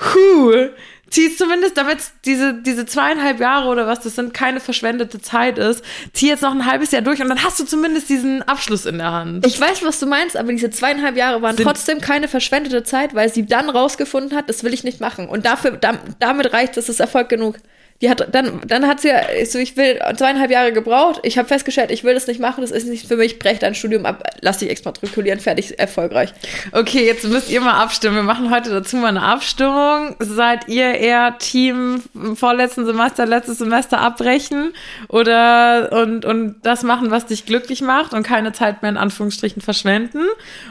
huh, 0.00 0.68
zieh 1.10 1.34
zumindest, 1.36 1.76
damit 1.76 1.98
diese, 2.24 2.54
diese 2.54 2.86
zweieinhalb 2.86 3.40
Jahre 3.40 3.68
oder 3.68 3.86
was 3.86 4.00
das 4.00 4.14
sind, 4.14 4.34
keine 4.34 4.60
verschwendete 4.60 5.20
Zeit 5.20 5.58
ist, 5.58 5.84
zieh 6.12 6.28
jetzt 6.28 6.42
noch 6.42 6.52
ein 6.52 6.66
halbes 6.66 6.90
Jahr 6.90 7.02
durch 7.02 7.20
und 7.20 7.28
dann 7.28 7.42
hast 7.42 7.58
du 7.60 7.64
zumindest 7.64 8.08
diesen 8.08 8.42
Abschluss 8.42 8.86
in 8.86 8.98
der 8.98 9.12
Hand. 9.12 9.46
Ich 9.46 9.60
weiß, 9.60 9.82
was 9.84 10.00
du 10.00 10.06
meinst, 10.06 10.36
aber 10.36 10.52
diese 10.52 10.70
zweieinhalb 10.70 11.16
Jahre 11.16 11.42
waren 11.42 11.56
sind 11.56 11.64
trotzdem 11.64 12.00
keine 12.00 12.28
verschwendete 12.28 12.82
Zeit, 12.82 13.14
weil 13.14 13.32
sie 13.32 13.46
dann 13.46 13.70
rausgefunden 13.70 14.36
hat, 14.36 14.48
das 14.48 14.64
will 14.64 14.74
ich 14.74 14.84
nicht 14.84 15.00
machen. 15.00 15.28
Und 15.28 15.46
dafür, 15.46 15.78
damit 16.18 16.52
reicht 16.52 16.76
es, 16.76 16.88
ist 16.88 17.00
Erfolg 17.00 17.28
genug. 17.28 17.56
Die 18.00 18.08
hat 18.08 18.32
dann, 18.32 18.60
dann 18.64 18.86
hat 18.86 19.00
sie 19.00 19.08
ja, 19.08 19.22
so 19.44 19.58
ich 19.58 19.76
will 19.76 19.98
zweieinhalb 20.16 20.52
Jahre 20.52 20.72
gebraucht. 20.72 21.20
Ich 21.24 21.36
habe 21.36 21.48
festgestellt, 21.48 21.90
ich 21.90 22.04
will 22.04 22.14
das 22.14 22.28
nicht 22.28 22.38
machen, 22.38 22.60
das 22.60 22.70
ist 22.70 22.86
nicht 22.86 23.08
für 23.08 23.16
mich, 23.16 23.40
brech 23.40 23.58
dein 23.58 23.74
Studium 23.74 24.06
ab, 24.06 24.22
lass 24.40 24.58
dich 24.58 24.70
exmatrikulieren, 24.70 25.40
fertig, 25.40 25.78
erfolgreich. 25.80 26.32
Okay, 26.70 27.04
jetzt 27.04 27.24
müsst 27.24 27.50
ihr 27.50 27.60
mal 27.60 27.82
abstimmen. 27.82 28.14
Wir 28.14 28.22
machen 28.22 28.52
heute 28.52 28.70
dazu 28.70 28.96
mal 28.96 29.08
eine 29.08 29.22
Abstimmung. 29.22 30.14
Seid 30.20 30.68
ihr 30.68 30.94
eher 30.94 31.38
Team 31.38 32.02
im 32.14 32.36
vorletzten 32.36 32.86
Semester, 32.86 33.26
letztes 33.26 33.58
Semester 33.58 33.98
abbrechen 33.98 34.74
oder 35.08 35.90
und, 35.90 36.24
und 36.24 36.56
das 36.62 36.84
machen, 36.84 37.10
was 37.10 37.26
dich 37.26 37.46
glücklich 37.46 37.82
macht 37.82 38.12
und 38.12 38.22
keine 38.22 38.52
Zeit 38.52 38.82
mehr 38.82 38.92
in 38.92 38.96
Anführungsstrichen 38.96 39.60
verschwenden? 39.60 40.22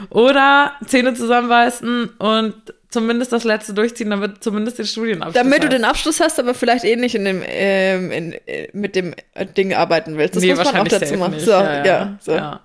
Oder 0.08 0.72
Zähne 0.86 1.12
zusammenbeißen 1.12 2.08
und 2.18 2.54
zumindest 2.90 3.32
das 3.32 3.44
letzte 3.44 3.74
durchziehen, 3.74 4.10
damit 4.10 4.42
zumindest 4.42 4.78
den 4.78 4.86
Studienabschluss 4.86 5.34
Damit 5.34 5.62
du 5.62 5.68
den 5.68 5.84
Abschluss 5.84 6.20
hast, 6.20 6.38
aber 6.38 6.54
vielleicht 6.54 6.84
eh 6.84 6.96
nicht 6.96 7.14
in 7.14 7.24
dem, 7.24 7.42
ähm, 7.46 8.10
in, 8.10 8.32
äh, 8.46 8.68
mit 8.72 8.96
dem 8.96 9.14
Ding 9.56 9.74
arbeiten 9.74 10.16
willst. 10.16 10.36
Das 10.36 10.42
nee, 10.42 10.54
muss 10.54 10.64
man 10.64 10.76
auch 10.76 10.88
dazu 10.88 11.14
machen. 11.16 11.38
So, 11.38 11.50
ja, 11.50 11.84
ja, 11.84 12.18
so. 12.20 12.32
ja. 12.32 12.60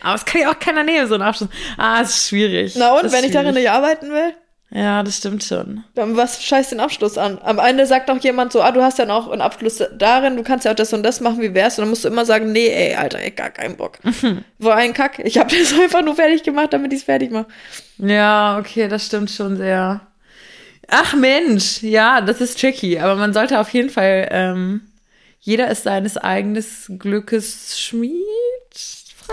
Aber 0.00 0.14
es 0.16 0.24
kann 0.24 0.42
ja 0.42 0.50
auch 0.50 0.58
keiner 0.58 0.84
nehmen, 0.84 1.08
so 1.08 1.14
ein 1.14 1.22
Abschluss. 1.22 1.48
Ah, 1.78 2.02
es 2.02 2.10
ist 2.10 2.28
schwierig. 2.28 2.74
Na 2.76 2.98
und, 2.98 3.10
wenn 3.10 3.24
ich 3.24 3.32
darin 3.32 3.54
nicht 3.54 3.70
arbeiten 3.70 4.10
will? 4.10 4.34
Ja, 4.70 5.02
das 5.02 5.18
stimmt 5.18 5.44
schon. 5.44 5.84
Dann 5.94 6.16
was 6.16 6.42
scheißt 6.42 6.72
den 6.72 6.80
Abschluss 6.80 7.16
an? 7.16 7.38
Am 7.42 7.58
Ende 7.58 7.86
sagt 7.86 8.08
noch 8.08 8.18
jemand 8.18 8.52
so, 8.52 8.60
ah, 8.60 8.72
du 8.72 8.82
hast 8.82 8.98
ja 8.98 9.06
noch 9.06 9.30
einen 9.30 9.40
Abschluss 9.40 9.82
darin, 9.96 10.36
du 10.36 10.42
kannst 10.42 10.64
ja 10.64 10.72
auch 10.72 10.76
das 10.76 10.92
und 10.92 11.04
das 11.04 11.20
machen, 11.20 11.40
wie 11.40 11.54
wär's? 11.54 11.78
Und 11.78 11.82
dann 11.82 11.90
musst 11.90 12.04
du 12.04 12.08
immer 12.08 12.24
sagen, 12.24 12.50
nee, 12.50 12.68
ey, 12.68 12.94
Alter, 12.96 13.20
ey, 13.20 13.30
gar 13.30 13.50
keinen 13.50 13.76
Bock. 13.76 13.98
Wo 14.58 14.70
ein 14.70 14.92
Kack. 14.92 15.20
Ich 15.20 15.38
habe 15.38 15.54
das 15.56 15.72
einfach 15.80 16.02
nur 16.02 16.16
fertig 16.16 16.42
gemacht, 16.42 16.72
damit 16.72 16.92
ich's 16.92 17.04
fertig 17.04 17.30
mache. 17.30 17.46
Ja, 17.98 18.58
okay, 18.58 18.88
das 18.88 19.06
stimmt 19.06 19.30
schon 19.30 19.56
sehr. 19.56 20.00
Ach 20.88 21.14
Mensch, 21.14 21.82
ja, 21.82 22.20
das 22.20 22.40
ist 22.40 22.60
tricky, 22.60 22.98
aber 22.98 23.14
man 23.16 23.32
sollte 23.32 23.60
auf 23.60 23.70
jeden 23.70 23.90
Fall, 23.90 24.28
ähm, 24.30 24.80
jeder 25.40 25.68
ist 25.70 25.84
seines 25.84 26.16
eigenen 26.16 26.64
Glückes 26.98 27.78
Schmied. 27.78 28.12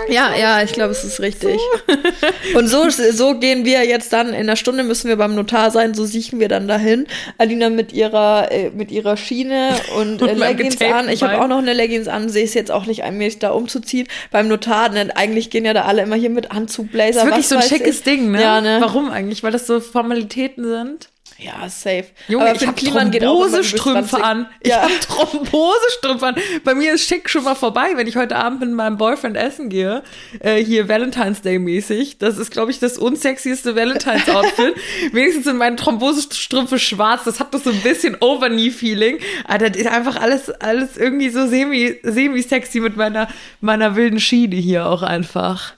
Ja, 0.09 0.35
ja, 0.35 0.63
ich 0.63 0.71
glaube, 0.71 0.91
es 0.91 1.03
ist 1.03 1.19
richtig. 1.19 1.59
So. 1.59 2.57
Und 2.57 2.67
so, 2.67 2.89
so 2.89 3.35
gehen 3.35 3.65
wir 3.65 3.85
jetzt 3.85 4.13
dann, 4.13 4.29
in 4.29 4.35
einer 4.35 4.55
Stunde 4.55 4.83
müssen 4.83 5.09
wir 5.09 5.17
beim 5.17 5.35
Notar 5.35 5.71
sein, 5.71 5.93
so 5.93 6.05
siechen 6.05 6.39
wir 6.39 6.47
dann 6.47 6.67
dahin. 6.67 7.07
Alina 7.37 7.69
mit 7.69 7.91
ihrer, 7.91 8.51
äh, 8.51 8.69
mit 8.71 8.91
ihrer 8.91 9.17
Schiene 9.17 9.75
und 9.97 10.21
äh, 10.21 10.33
Leggings 10.33 10.81
an. 10.81 11.09
Ich 11.09 11.23
habe 11.23 11.41
auch 11.41 11.47
noch 11.47 11.57
eine 11.57 11.73
Leggings 11.73 12.07
an, 12.07 12.29
sehe 12.29 12.45
es 12.45 12.53
jetzt 12.53 12.71
auch 12.71 12.85
nicht 12.85 13.03
ein, 13.03 13.17
mich 13.17 13.39
da 13.39 13.51
umzuziehen. 13.51 14.07
Beim 14.31 14.47
Notar, 14.47 14.89
ne, 14.89 15.09
eigentlich 15.15 15.49
gehen 15.49 15.65
ja 15.65 15.73
da 15.73 15.83
alle 15.83 16.01
immer 16.03 16.15
hier 16.15 16.29
mit 16.29 16.51
Anzug, 16.51 16.91
Blazer. 16.91 17.13
Das 17.13 17.23
ist 17.23 17.25
wirklich 17.25 17.47
so 17.47 17.55
ein 17.57 17.61
schickes 17.63 17.97
ich. 17.97 18.03
Ding, 18.03 18.31
ne? 18.31 18.41
Ja, 18.41 18.61
ne? 18.61 18.77
Warum 18.79 19.11
eigentlich? 19.11 19.43
Weil 19.43 19.51
das 19.51 19.67
so 19.67 19.79
Formalitäten 19.79 20.63
sind? 20.63 21.09
Ja, 21.41 21.67
safe. 21.69 22.05
Junge, 22.27 22.45
Aber 22.45 22.55
ich 22.55 22.67
habe 22.67 22.75
Thrombosestrümpfe 22.79 24.23
an. 24.23 24.47
Ich 24.59 24.69
ja. 24.69 24.83
habe 24.83 24.99
Thrombosestrümpfe 24.99 26.27
an. 26.27 26.35
Bei 26.63 26.75
mir 26.75 26.93
ist 26.93 27.07
schick 27.07 27.31
schon 27.31 27.43
mal 27.43 27.55
vorbei, 27.55 27.87
wenn 27.95 28.05
ich 28.05 28.15
heute 28.15 28.35
Abend 28.35 28.59
mit 28.59 28.69
meinem 28.69 28.97
Boyfriend 28.97 29.35
essen 29.35 29.69
gehe. 29.69 30.03
Äh, 30.39 30.63
hier 30.63 30.87
Valentine's 30.87 31.41
Day 31.41 31.57
mäßig. 31.57 32.19
Das 32.19 32.37
ist, 32.37 32.51
glaube 32.51 32.69
ich, 32.69 32.77
das 32.77 32.99
unsexieste 32.99 33.75
Valentine's 33.75 34.29
Outfit. 34.29 34.75
Wenigstens 35.13 35.45
sind 35.45 35.57
meine 35.57 35.77
Thrombosestrümpfe 35.77 36.77
schwarz. 36.77 37.23
Das 37.23 37.39
hat 37.39 37.55
doch 37.55 37.63
so 37.63 37.71
ein 37.71 37.81
bisschen 37.81 38.17
Over-Knee-Feeling. 38.19 39.17
Aber 39.47 39.67
das 39.67 39.77
ist 39.77 39.87
einfach 39.87 40.17
alles, 40.17 40.51
alles 40.51 40.95
irgendwie 40.95 41.29
so 41.29 41.47
semi, 41.47 41.97
semi-sexy 42.03 42.81
mit 42.81 42.97
meiner, 42.97 43.27
meiner 43.61 43.95
wilden 43.95 44.19
Schiene 44.19 44.57
hier 44.57 44.85
auch 44.85 45.01
einfach. 45.01 45.73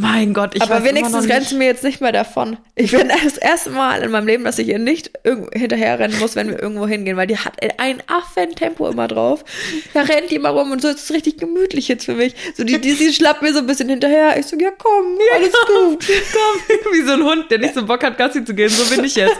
Mein 0.00 0.32
Gott, 0.32 0.54
ich 0.54 0.62
Aber 0.62 0.82
wenigstens 0.82 1.28
rennst 1.28 1.52
du 1.52 1.56
mir 1.56 1.66
jetzt 1.66 1.84
nicht 1.84 2.00
mehr 2.00 2.12
davon. 2.12 2.56
Ich 2.74 2.92
bin 2.92 3.08
das 3.24 3.36
erste 3.36 3.68
Mal 3.68 4.02
in 4.02 4.10
meinem 4.10 4.26
Leben, 4.26 4.44
dass 4.44 4.58
ich 4.58 4.68
ihr 4.68 4.78
nicht 4.78 5.10
hinterher 5.52 5.98
rennen 5.98 6.18
muss, 6.18 6.36
wenn 6.36 6.48
wir 6.48 6.60
irgendwo 6.60 6.86
hingehen, 6.86 7.18
weil 7.18 7.26
die 7.26 7.36
hat 7.36 7.58
ein 7.78 8.02
Affentempo 8.06 8.88
immer 8.88 9.08
drauf. 9.08 9.44
Da 9.92 10.00
rennt 10.00 10.30
die 10.30 10.36
immer 10.36 10.50
rum 10.50 10.72
und 10.72 10.80
so 10.80 10.88
ist 10.88 11.00
es 11.00 11.10
richtig 11.12 11.36
gemütlich 11.36 11.88
jetzt 11.88 12.06
für 12.06 12.14
mich. 12.14 12.34
So 12.54 12.64
die, 12.64 12.80
die, 12.80 12.92
sie 12.92 13.12
schlappt 13.12 13.42
mir 13.42 13.52
so 13.52 13.58
ein 13.58 13.66
bisschen 13.66 13.90
hinterher. 13.90 14.38
Ich 14.38 14.46
so, 14.46 14.56
ja 14.56 14.70
komm, 14.70 15.18
ja, 15.18 15.36
alles 15.36 15.52
gut. 15.52 16.06
komm, 16.32 16.92
wie 16.92 17.06
so 17.06 17.12
ein 17.12 17.22
Hund, 17.22 17.50
der 17.50 17.58
nicht 17.58 17.74
so 17.74 17.84
Bock 17.84 18.02
hat, 18.02 18.16
Gassi 18.16 18.42
zu 18.42 18.54
gehen. 18.54 18.70
So 18.70 18.94
bin 18.94 19.04
ich 19.04 19.16
jetzt. 19.16 19.36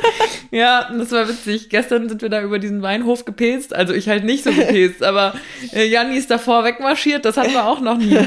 Ja, 0.51 0.91
das 0.93 1.11
war 1.11 1.27
witzig. 1.27 1.71
Gestern 1.71 2.11
sind 2.11 2.21
wir 2.21 2.29
da 2.29 2.43
über 2.43 2.59
diesen 2.59 2.83
Weinhof 2.83 3.25
gepest. 3.25 3.75
Also 3.75 3.95
ich 3.95 4.11
halt 4.11 4.25
nicht 4.25 4.45
so 4.45 4.53
gepest, 4.53 5.03
aber 5.03 5.35
äh, 5.73 5.87
Janni 5.87 6.19
ist 6.19 6.31
davor 6.31 6.65
wegmarschiert. 6.65 7.25
Das 7.25 7.39
hatten 7.39 7.53
wir 7.53 7.65
auch 7.65 7.81
noch 7.81 7.97
nie. 7.97 8.19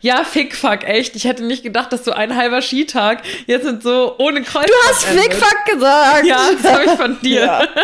Ja, 0.00 0.24
Fickfuck, 0.24 0.84
echt. 0.84 1.16
Ich 1.16 1.24
hätte 1.24 1.44
nicht 1.44 1.62
gedacht, 1.62 1.92
dass 1.92 2.04
so 2.04 2.12
ein 2.12 2.36
halber 2.36 2.62
Skitag 2.62 3.22
jetzt 3.46 3.64
sind 3.64 3.82
so 3.82 4.16
ohne 4.18 4.42
Kreuz. 4.42 4.66
Du 4.66 4.88
hast 4.88 5.04
Fickfuck 5.04 5.64
gesagt. 5.66 6.26
Ja, 6.26 6.50
das 6.60 6.72
habe 6.72 6.84
ich 6.84 6.90
von 6.92 7.20
dir. 7.20 7.40
Ja. 7.40 7.68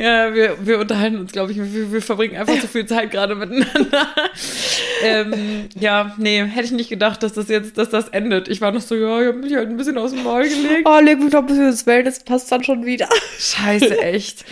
Ja, 0.00 0.32
wir, 0.34 0.56
wir 0.64 0.78
unterhalten 0.78 1.18
uns, 1.18 1.30
glaube 1.30 1.52
ich. 1.52 1.58
Wir, 1.58 1.92
wir 1.92 2.00
verbringen 2.00 2.34
einfach 2.34 2.58
zu 2.58 2.68
viel 2.68 2.86
Zeit 2.86 3.10
gerade 3.10 3.34
miteinander. 3.34 4.08
ähm, 5.02 5.68
ja, 5.78 6.14
nee, 6.16 6.42
hätte 6.42 6.64
ich 6.64 6.70
nicht 6.70 6.88
gedacht, 6.88 7.22
dass 7.22 7.34
das 7.34 7.48
jetzt, 7.48 7.76
dass 7.76 7.90
das 7.90 8.08
endet. 8.08 8.48
Ich 8.48 8.62
war 8.62 8.72
noch 8.72 8.80
so, 8.80 8.94
ja, 8.94 9.20
ich 9.20 9.26
habe 9.28 9.36
mich 9.36 9.54
halt 9.54 9.68
ein 9.68 9.76
bisschen 9.76 9.98
aus 9.98 10.12
dem 10.12 10.22
Maul 10.22 10.48
gelegt. 10.48 10.86
Oh, 10.88 10.98
leg 11.00 11.20
mich 11.20 11.32
doch 11.32 11.40
ein 11.40 11.46
bisschen 11.46 11.66
ins 11.66 11.84
Welt, 11.84 12.06
das 12.06 12.24
passt 12.24 12.50
dann 12.50 12.64
schon 12.64 12.86
wieder. 12.86 13.10
Scheiße, 13.38 14.00
echt. 14.00 14.46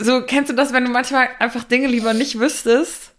So, 0.00 0.20
kennst 0.20 0.50
du 0.50 0.54
das, 0.54 0.74
wenn 0.74 0.84
du 0.84 0.90
manchmal 0.90 1.28
einfach 1.38 1.64
Dinge 1.64 1.86
lieber 1.86 2.12
nicht 2.12 2.38
wüsstest? 2.38 3.13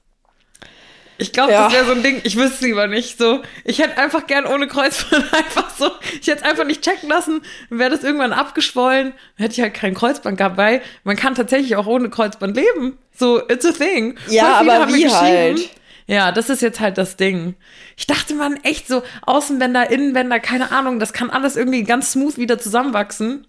Ich 1.17 1.31
glaube, 1.31 1.53
ja. 1.53 1.63
das 1.63 1.73
wäre 1.73 1.85
so 1.85 1.91
ein 1.93 2.03
Ding, 2.03 2.21
ich 2.23 2.35
wüsste 2.35 2.55
es 2.55 2.61
lieber 2.61 2.87
nicht. 2.87 3.17
So, 3.17 3.41
ich 3.63 3.79
hätte 3.79 3.97
einfach 3.97 4.27
gern 4.27 4.45
ohne 4.45 4.67
Kreuzband 4.67 5.25
einfach 5.33 5.69
so, 5.75 5.89
ich 6.19 6.27
hätte 6.27 6.43
es 6.43 6.43
einfach 6.43 6.65
nicht 6.65 6.81
checken 6.81 7.09
lassen, 7.09 7.41
wäre 7.69 7.89
das 7.89 8.03
irgendwann 8.03 8.33
abgeschwollen, 8.33 9.13
hätte 9.35 9.53
ich 9.53 9.61
halt 9.61 9.73
kein 9.73 9.93
Kreuzband 9.93 10.37
gehabt, 10.37 10.57
weil 10.57 10.81
man 11.03 11.15
kann 11.15 11.35
tatsächlich 11.35 11.75
auch 11.75 11.87
ohne 11.87 12.09
Kreuzband 12.09 12.55
leben. 12.55 12.97
So, 13.17 13.41
it's 13.47 13.65
a 13.65 13.71
thing. 13.71 14.17
Ja, 14.27 14.55
aber 14.59 14.89
wie 14.93 15.09
halt? 15.09 15.69
Ja, 16.07 16.31
das 16.31 16.49
ist 16.49 16.61
jetzt 16.61 16.79
halt 16.79 16.97
das 16.97 17.15
Ding. 17.17 17.55
Ich 17.97 18.05
dachte, 18.05 18.35
man, 18.35 18.57
echt 18.63 18.87
so 18.87 19.01
Außenbänder, 19.23 19.89
Innenbänder, 19.89 20.39
keine 20.39 20.71
Ahnung, 20.71 20.99
das 20.99 21.13
kann 21.13 21.31
alles 21.31 21.55
irgendwie 21.55 21.83
ganz 21.83 22.11
smooth 22.11 22.37
wieder 22.37 22.59
zusammenwachsen. 22.59 23.47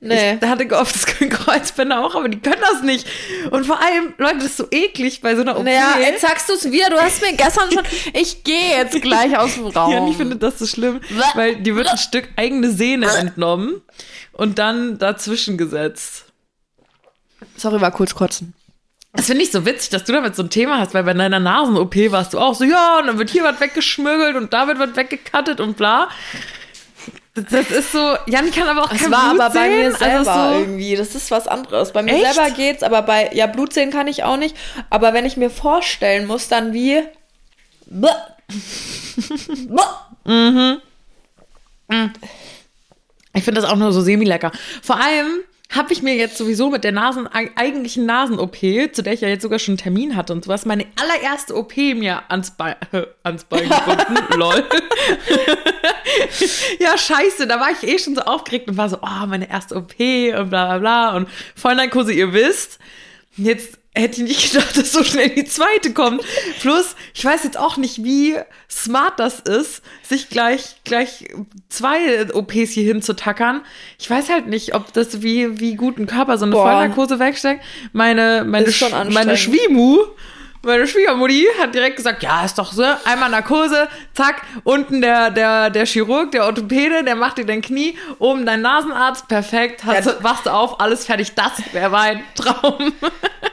Nee. 0.00 0.38
Ich 0.40 0.48
hatte 0.48 0.66
gehofft, 0.66 0.94
das 0.94 1.06
können 1.06 1.30
Kreuzbänder 1.30 2.04
auch, 2.04 2.14
aber 2.14 2.28
die 2.28 2.38
können 2.38 2.60
das 2.60 2.82
nicht. 2.82 3.06
Und 3.50 3.66
vor 3.66 3.80
allem, 3.80 4.14
Leute, 4.18 4.36
das 4.36 4.46
ist 4.46 4.56
so 4.58 4.68
eklig 4.70 5.20
bei 5.20 5.34
so 5.34 5.42
einer 5.42 5.56
OP. 5.58 5.64
Naja, 5.64 5.96
jetzt 6.00 6.20
sagst 6.20 6.48
du 6.48 6.52
es 6.52 6.70
wieder. 6.70 6.88
Du 6.90 6.96
hast 6.98 7.20
mir 7.20 7.32
gestern 7.34 7.70
schon, 7.72 7.82
ich 8.14 8.44
gehe 8.44 8.76
jetzt 8.76 9.00
gleich 9.02 9.36
aus 9.36 9.54
dem 9.54 9.66
Raum. 9.76 9.92
Ja, 9.92 10.06
ich 10.06 10.16
finde 10.16 10.36
das 10.36 10.58
so 10.58 10.66
schlimm, 10.66 11.00
weil 11.34 11.56
dir 11.56 11.74
wird 11.74 11.88
ein 11.88 11.98
Stück 11.98 12.28
eigene 12.36 12.70
Sehne 12.70 13.08
entnommen 13.08 13.82
und 14.32 14.58
dann 14.58 14.98
dazwischen 14.98 15.58
gesetzt. 15.58 16.26
Sorry, 17.56 17.80
war 17.80 17.90
kurz 17.90 18.14
kotzen. 18.14 18.54
Das 19.14 19.26
finde 19.26 19.42
ich 19.42 19.50
so 19.50 19.64
witzig, 19.66 19.90
dass 19.90 20.04
du 20.04 20.12
damit 20.12 20.36
so 20.36 20.42
ein 20.44 20.50
Thema 20.50 20.78
hast, 20.78 20.94
weil 20.94 21.02
bei 21.02 21.14
deiner 21.14 21.40
Nasen-OP 21.40 21.96
warst 22.12 22.34
du 22.34 22.38
auch 22.38 22.54
so, 22.54 22.62
ja, 22.64 22.98
und 23.00 23.06
dann 23.08 23.18
wird 23.18 23.30
hier 23.30 23.42
was 23.42 23.58
weggeschmürgelt 23.58 24.36
und 24.36 24.52
da 24.52 24.68
wird 24.68 24.78
was 24.78 24.94
weggekattet 24.94 25.60
und 25.60 25.76
bla. 25.76 26.08
Das 27.34 27.70
ist 27.70 27.92
so, 27.92 28.16
Jan 28.26 28.50
kann 28.50 28.66
aber 28.66 28.84
auch 28.84 28.88
das 28.88 29.02
kein 29.02 29.10
war 29.12 29.30
Blut 29.30 29.40
aber 29.40 29.54
bei 29.54 29.68
mir 29.68 29.84
also 29.86 29.98
selber 29.98 30.32
also 30.32 30.54
so 30.54 30.60
irgendwie. 30.60 30.96
Das 30.96 31.14
ist 31.14 31.30
was 31.30 31.46
anderes. 31.46 31.92
Bei 31.92 32.02
mir 32.02 32.14
Echt? 32.14 32.34
selber 32.34 32.50
geht's, 32.50 32.82
aber 32.82 33.02
bei, 33.02 33.30
ja, 33.32 33.46
Blut 33.46 33.72
sehen 33.72 33.90
kann 33.90 34.08
ich 34.08 34.24
auch 34.24 34.36
nicht. 34.36 34.56
Aber 34.90 35.14
wenn 35.14 35.24
ich 35.24 35.36
mir 35.36 35.50
vorstellen 35.50 36.26
muss, 36.26 36.48
dann 36.48 36.72
wie. 36.72 37.02
mhm. 41.88 42.12
Ich 43.34 43.44
finde 43.44 43.60
das 43.60 43.70
auch 43.70 43.76
nur 43.76 43.92
so 43.92 44.00
semi-lecker. 44.00 44.50
Vor 44.82 45.00
allem, 45.00 45.44
habe 45.70 45.92
ich 45.92 46.02
mir 46.02 46.14
jetzt 46.14 46.38
sowieso 46.38 46.70
mit 46.70 46.82
der 46.82 46.92
Nasen, 46.92 47.26
eigentlichen 47.26 48.06
Nasen-OP, 48.06 48.56
zu 48.92 49.02
der 49.02 49.12
ich 49.12 49.20
ja 49.20 49.28
jetzt 49.28 49.42
sogar 49.42 49.58
schon 49.58 49.72
einen 49.72 49.78
Termin 49.78 50.16
hatte 50.16 50.32
und 50.32 50.44
sowas, 50.44 50.64
meine 50.64 50.86
allererste 50.96 51.54
OP 51.54 51.76
mir 51.76 52.22
ans 52.30 52.52
Bein, 52.52 52.74
äh, 52.92 53.02
ans 53.22 53.44
Bein 53.44 53.68
gebunden. 53.68 54.16
lol. 54.38 54.64
ja, 56.80 56.96
scheiße, 56.96 57.46
da 57.46 57.60
war 57.60 57.70
ich 57.70 57.86
eh 57.86 57.98
schon 57.98 58.14
so 58.14 58.22
aufgeregt 58.22 58.68
und 58.68 58.78
war 58.78 58.88
so, 58.88 58.98
oh, 59.02 59.26
meine 59.26 59.50
erste 59.50 59.76
OP 59.76 59.94
und 59.98 60.48
bla 60.48 60.78
bla 60.78 60.78
bla. 60.78 61.16
Und 61.16 61.28
Vollnarkose, 61.54 62.14
ihr 62.14 62.32
wisst, 62.32 62.78
jetzt 63.36 63.78
hätte 63.98 64.22
ich 64.22 64.28
nicht 64.28 64.52
gedacht, 64.52 64.76
dass 64.76 64.92
so 64.92 65.02
schnell 65.02 65.30
die 65.30 65.44
zweite 65.44 65.92
kommt. 65.92 66.22
Plus, 66.60 66.94
ich 67.14 67.24
weiß 67.24 67.44
jetzt 67.44 67.58
auch 67.58 67.76
nicht, 67.76 68.04
wie 68.04 68.36
smart 68.70 69.18
das 69.18 69.40
ist, 69.40 69.82
sich 70.02 70.28
gleich, 70.28 70.76
gleich 70.84 71.28
zwei 71.68 72.32
OPs 72.32 72.70
hier 72.70 72.84
hinzutackern. 72.84 73.62
Ich 73.98 74.08
weiß 74.08 74.30
halt 74.30 74.46
nicht, 74.46 74.74
ob 74.74 74.92
das 74.92 75.22
wie, 75.22 75.60
wie 75.60 75.74
gut 75.74 75.98
ein 75.98 76.06
Körper 76.06 76.38
so 76.38 76.44
eine 76.44 76.54
Vollnarkose 76.54 77.18
wegsteckt. 77.18 77.62
Meine, 77.92 78.44
meine, 78.46 78.72
meine 79.10 79.36
Schwimu 79.36 79.98
meine 80.62 80.86
Schwiegermutti 80.86 81.46
hat 81.60 81.74
direkt 81.74 81.96
gesagt, 81.96 82.22
ja, 82.22 82.44
ist 82.44 82.58
doch 82.58 82.72
so, 82.72 82.84
einmal 83.04 83.30
Narkose, 83.30 83.88
zack, 84.14 84.42
unten 84.64 85.00
der, 85.00 85.30
der, 85.30 85.70
der 85.70 85.86
Chirurg, 85.86 86.32
der 86.32 86.44
Orthopäde, 86.44 87.04
der 87.04 87.16
macht 87.16 87.38
dir 87.38 87.46
dein 87.46 87.62
Knie, 87.62 87.96
oben 88.18 88.44
dein 88.44 88.62
Nasenarzt, 88.62 89.28
perfekt, 89.28 89.84
hast, 89.84 90.06
ja, 90.06 90.22
wachst 90.22 90.46
du 90.46 90.50
auf, 90.50 90.80
alles 90.80 91.06
fertig, 91.06 91.34
das 91.34 91.52
wäre 91.72 91.90
mein 91.90 92.22
Traum. 92.34 92.92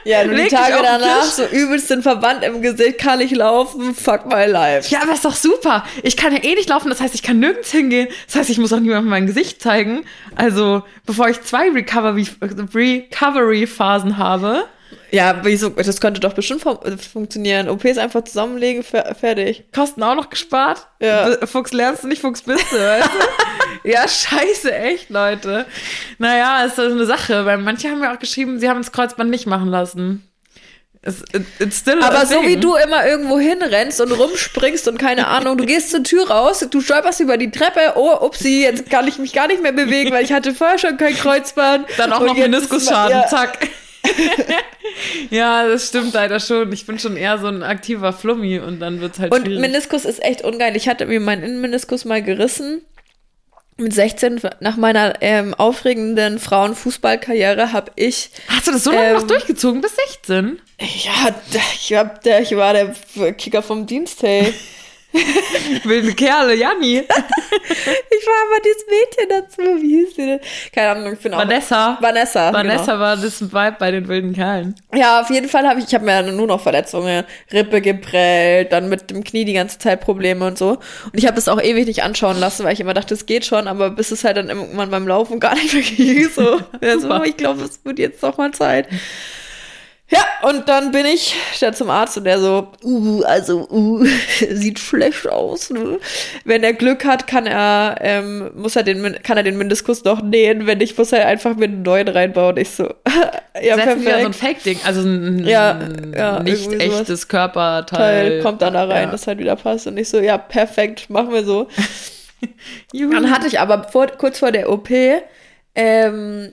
Ja, 0.04 0.24
nur 0.24 0.36
die 0.36 0.46
Tage 0.46 0.76
danach, 0.80 1.24
so 1.24 1.44
übelst 1.44 1.90
den 1.90 2.00
Verband 2.00 2.44
im 2.44 2.62
Gesicht, 2.62 2.98
kann 2.98 3.20
ich 3.20 3.32
laufen, 3.32 3.92
fuck 3.92 4.26
my 4.26 4.46
life. 4.46 4.88
Ja, 4.88 5.02
aber 5.02 5.12
ist 5.14 5.24
doch 5.24 5.34
super. 5.34 5.84
Ich 6.04 6.16
kann 6.16 6.32
ja 6.32 6.44
eh 6.44 6.54
nicht 6.54 6.68
laufen, 6.68 6.90
das 6.90 7.00
heißt, 7.00 7.12
ich 7.16 7.24
kann 7.24 7.40
nirgends 7.40 7.72
hingehen, 7.72 8.06
das 8.26 8.36
heißt, 8.36 8.50
ich 8.50 8.58
muss 8.58 8.72
auch 8.72 8.78
niemandem 8.78 9.10
mein 9.10 9.26
Gesicht 9.26 9.60
zeigen. 9.60 10.04
Also, 10.36 10.84
bevor 11.06 11.28
ich 11.28 11.42
zwei 11.42 11.70
Recovery-Phasen 11.70 12.68
Recovery 12.72 14.14
habe, 14.16 14.64
ja, 15.10 15.40
wieso? 15.42 15.70
Das 15.70 16.00
könnte 16.00 16.20
doch 16.20 16.34
bestimmt 16.34 16.62
fun 16.62 16.78
funktionieren. 16.98 17.68
OPs 17.68 17.98
einfach 17.98 18.24
zusammenlegen, 18.24 18.82
fertig. 18.82 19.64
Kosten 19.72 20.02
auch 20.02 20.14
noch 20.14 20.30
gespart? 20.30 20.86
Ja. 21.00 21.46
Fuchs 21.46 21.72
lernst 21.72 22.04
du 22.04 22.08
nicht, 22.08 22.20
Fuchs 22.20 22.42
bist 22.42 22.70
du, 22.72 22.76
weißt 22.76 23.08
du? 23.08 23.88
ja, 23.88 24.06
scheiße, 24.06 24.74
echt, 24.74 25.10
Leute. 25.10 25.66
Naja, 26.18 26.64
ist 26.64 26.78
das 26.78 26.92
eine 26.92 27.06
Sache, 27.06 27.46
weil 27.46 27.58
manche 27.58 27.88
haben 27.88 28.02
ja 28.02 28.14
auch 28.14 28.18
geschrieben, 28.18 28.58
sie 28.58 28.68
haben 28.68 28.78
das 28.78 28.92
Kreuzband 28.92 29.30
nicht 29.30 29.46
machen 29.46 29.68
lassen. 29.68 30.28
It's, 31.06 31.22
it's 31.60 31.84
Aber 31.86 32.26
so 32.26 32.42
wie 32.42 32.56
du 32.56 32.74
immer 32.74 33.06
irgendwo 33.06 33.38
hinrennst 33.38 34.00
und 34.00 34.10
rumspringst 34.10 34.88
und 34.88 34.98
keine 34.98 35.28
Ahnung, 35.28 35.56
du 35.56 35.64
gehst 35.64 35.90
zur 35.90 36.02
Tür 36.02 36.28
raus, 36.28 36.66
du 36.68 36.80
stolperst 36.80 37.20
über 37.20 37.36
die 37.36 37.52
Treppe, 37.52 37.92
oh, 37.94 38.12
upsi, 38.26 38.62
jetzt 38.62 38.90
kann 38.90 39.06
ich 39.06 39.18
mich 39.18 39.32
gar 39.32 39.46
nicht 39.46 39.62
mehr 39.62 39.70
bewegen, 39.70 40.10
weil 40.10 40.24
ich 40.24 40.32
hatte 40.32 40.52
vorher 40.52 40.78
schon 40.78 40.96
kein 40.96 41.14
Kreuzband. 41.14 41.86
Dann 41.96 42.12
auch 42.12 42.20
noch 42.20 42.36
Meniskusschaden, 42.36 43.18
ja. 43.18 43.28
zack. 43.28 43.68
ja, 45.30 45.66
das 45.66 45.88
stimmt 45.88 46.14
leider 46.14 46.40
schon. 46.40 46.72
Ich 46.72 46.86
bin 46.86 46.98
schon 46.98 47.16
eher 47.16 47.38
so 47.38 47.46
ein 47.46 47.62
aktiver 47.62 48.12
Flummi 48.12 48.58
und 48.58 48.80
dann 48.80 49.00
wird 49.00 49.14
es 49.14 49.20
halt 49.20 49.32
Und 49.32 49.42
schwierig. 49.42 49.60
Meniskus 49.60 50.04
ist 50.04 50.22
echt 50.22 50.42
ungeil. 50.42 50.76
Ich 50.76 50.88
hatte 50.88 51.06
mir 51.06 51.20
meinen 51.20 51.42
Innenmeniskus 51.42 52.04
mal 52.04 52.22
gerissen. 52.22 52.82
Mit 53.78 53.92
16, 53.92 54.40
nach 54.60 54.78
meiner 54.78 55.20
ähm, 55.20 55.52
aufregenden 55.52 56.38
Frauenfußballkarriere, 56.38 57.72
habe 57.72 57.92
ich. 57.96 58.30
Hast 58.48 58.68
du 58.68 58.72
das 58.72 58.84
so 58.84 58.90
lange 58.90 59.08
ähm, 59.08 59.14
noch 59.16 59.26
durchgezogen 59.26 59.82
bis 59.82 59.94
16? 59.96 60.58
Ja, 60.80 61.34
ich, 61.74 61.92
hab, 61.92 62.24
ich 62.24 62.56
war 62.56 62.72
der 62.72 62.94
Kicker 63.34 63.62
vom 63.62 63.86
Dienst, 63.86 64.22
hey. 64.22 64.54
Wilde 65.84 66.12
Kerle, 66.14 66.54
Janni. 66.54 66.98
ich 66.98 67.06
war 67.06 68.40
aber 68.46 68.62
dieses 68.64 68.86
Mädchen 68.86 69.28
dazu. 69.28 69.82
Wie 69.82 70.00
hieß 70.00 70.14
die 70.14 70.26
denn? 70.26 70.40
Keine 70.72 70.90
Ahnung, 70.90 71.12
ich 71.12 71.18
bin 71.18 71.34
auch. 71.34 71.38
Vanessa. 71.38 71.98
Vanessa. 72.00 72.52
Vanessa 72.52 72.92
genau. 72.92 72.98
war 72.98 73.16
das 73.16 73.40
Vibe 73.40 73.76
bei 73.78 73.90
den 73.90 74.08
wilden 74.08 74.34
Kerlen. 74.34 74.74
Ja, 74.94 75.20
auf 75.20 75.30
jeden 75.30 75.48
Fall 75.48 75.66
habe 75.66 75.80
ich, 75.80 75.86
ich 75.86 75.94
habe 75.94 76.04
mir 76.04 76.22
nur 76.32 76.46
noch 76.46 76.60
Verletzungen, 76.60 77.24
Rippe 77.52 77.80
geprellt, 77.80 78.72
dann 78.72 78.88
mit 78.88 79.10
dem 79.10 79.24
Knie 79.24 79.44
die 79.44 79.54
ganze 79.54 79.78
Zeit 79.78 80.00
Probleme 80.00 80.46
und 80.46 80.58
so. 80.58 80.70
Und 80.70 81.14
ich 81.14 81.26
habe 81.26 81.36
das 81.36 81.48
auch 81.48 81.60
ewig 81.60 81.86
nicht 81.86 82.02
anschauen 82.02 82.38
lassen, 82.38 82.64
weil 82.64 82.74
ich 82.74 82.80
immer 82.80 82.94
dachte, 82.94 83.14
es 83.14 83.26
geht 83.26 83.46
schon, 83.46 83.68
aber 83.68 83.90
bis 83.90 84.10
es 84.10 84.24
halt 84.24 84.36
dann 84.36 84.48
irgendwann 84.48 84.90
beim 84.90 85.08
Laufen 85.08 85.40
gar 85.40 85.54
nicht 85.54 85.72
mehr 85.72 85.82
ging. 85.82 86.28
So, 86.28 86.60
ja, 86.80 86.98
so 86.98 87.22
ich 87.22 87.36
glaube, 87.36 87.62
es 87.62 87.84
wird 87.84 87.98
jetzt 87.98 88.22
doch 88.22 88.36
mal 88.36 88.52
Zeit. 88.52 88.88
Ja, 90.08 90.20
und 90.48 90.68
dann 90.68 90.92
bin 90.92 91.04
ich 91.04 91.34
statt 91.52 91.76
zum 91.76 91.90
Arzt 91.90 92.16
und 92.16 92.24
der 92.24 92.38
so, 92.38 92.68
uh, 92.84 93.22
also, 93.22 93.68
uh, 93.68 94.04
sieht 94.52 94.78
schlecht 94.78 95.26
aus. 95.26 95.70
Ne? 95.70 95.98
Wenn 96.44 96.62
er 96.62 96.74
Glück 96.74 97.04
hat, 97.04 97.26
kann 97.26 97.46
er, 97.46 97.96
ähm, 98.00 98.52
muss 98.54 98.76
er 98.76 98.84
den, 98.84 99.20
kann 99.24 99.36
er 99.36 99.42
den 99.42 99.58
Mindestkuss 99.58 100.04
noch 100.04 100.22
nähen. 100.22 100.68
Wenn 100.68 100.78
nicht, 100.78 100.96
muss 100.96 101.10
er 101.10 101.26
einfach 101.26 101.56
mit 101.56 101.72
einem 101.72 101.82
neuen 101.82 102.06
reinbauen. 102.06 102.56
Ich 102.56 102.70
so, 102.70 102.84
ja, 103.60 103.74
Setzt 103.74 103.76
perfekt. 103.76 104.00
wieder 104.02 104.20
so 104.20 104.26
ein 104.26 104.32
Fake-Ding, 104.32 104.78
also 104.84 105.00
ein 105.00 105.44
ja, 105.44 105.76
ja, 106.16 106.40
nicht 106.40 106.72
echtes 106.72 107.26
Körperteil. 107.26 108.28
Teil 108.28 108.42
kommt 108.42 108.62
dann 108.62 108.74
da 108.74 108.84
rein, 108.84 109.06
ja. 109.06 109.10
das 109.10 109.26
halt 109.26 109.38
wieder 109.38 109.56
passt. 109.56 109.88
Und 109.88 109.96
ich 109.96 110.08
so, 110.08 110.20
ja, 110.20 110.38
perfekt, 110.38 111.10
machen 111.10 111.32
wir 111.32 111.44
so. 111.44 111.66
dann 112.92 113.30
hatte 113.32 113.48
ich 113.48 113.58
aber 113.58 113.88
vor, 113.88 114.06
kurz 114.06 114.38
vor 114.38 114.52
der 114.52 114.70
OP, 114.70 114.88
ähm, 115.74 116.52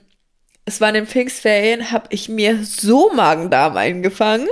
es 0.64 0.80
war 0.80 0.88
in 0.88 0.94
den 0.94 1.06
Pfingstferien, 1.06 1.92
habe 1.92 2.06
ich 2.10 2.28
mir 2.28 2.64
so 2.64 3.12
Magen-Darm 3.12 3.76
eingefangen, 3.76 4.48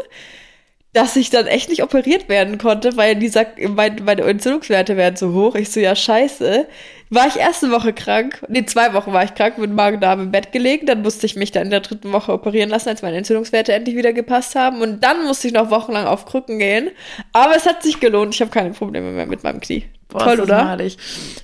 dass 0.92 1.16
ich 1.16 1.31
dann 1.31 1.46
echt 1.46 1.70
nicht 1.70 1.83
operiert 1.83 2.29
werden 2.29 2.59
konnte, 2.59 2.96
weil 2.98 3.16
dieser, 3.16 3.46
meine, 3.68 4.03
meine 4.03 4.22
Entzündungswerte 4.22 4.96
werden 4.98 5.16
so 5.16 5.33
hoch. 5.33 5.55
Ich 5.55 5.70
so, 5.70 5.81
ja, 5.81 5.96
scheiße. 5.96 6.66
War 7.09 7.27
ich 7.27 7.37
erste 7.37 7.70
Woche 7.70 7.92
krank, 7.92 8.42
nee, 8.48 8.64
zwei 8.64 8.92
Wochen 8.94 9.12
war 9.12 9.25
ich 9.25 9.35
krank, 9.35 9.59
mit 9.59 9.70
Magen-Darm 9.70 10.20
im 10.20 10.31
Bett 10.31 10.53
gelegen. 10.53 10.87
Dann 10.87 11.03
musste 11.03 11.25
ich 11.25 11.37
mich 11.37 11.51
dann 11.51 11.64
in 11.64 11.70
der 11.70 11.81
dritten 11.81 12.12
Woche 12.12 12.33
operieren 12.33 12.68
lassen, 12.68 12.90
als 12.90 13.03
meine 13.03 13.16
Entzündungswerte 13.16 13.72
endlich 13.72 13.96
wieder 13.96 14.12
gepasst 14.12 14.55
haben. 14.55 14.83
Und 14.83 15.03
dann 15.03 15.25
musste 15.25 15.46
ich 15.48 15.55
noch 15.55 15.70
wochenlang 15.70 16.07
auf 16.07 16.27
Krücken 16.27 16.59
gehen. 16.59 16.90
Aber 17.33 17.57
es 17.57 17.66
hat 17.66 17.83
sich 17.83 18.01
gelohnt. 18.01 18.35
Ich 18.35 18.40
habe 18.42 18.51
keine 18.51 18.70
Probleme 18.70 19.12
mehr 19.12 19.27
mit 19.27 19.42
meinem 19.44 19.61
Knie. 19.61 19.85
Boah, 20.12 20.25
Toll, 20.25 20.40
oder? 20.40 20.64
Malig. 20.64 20.96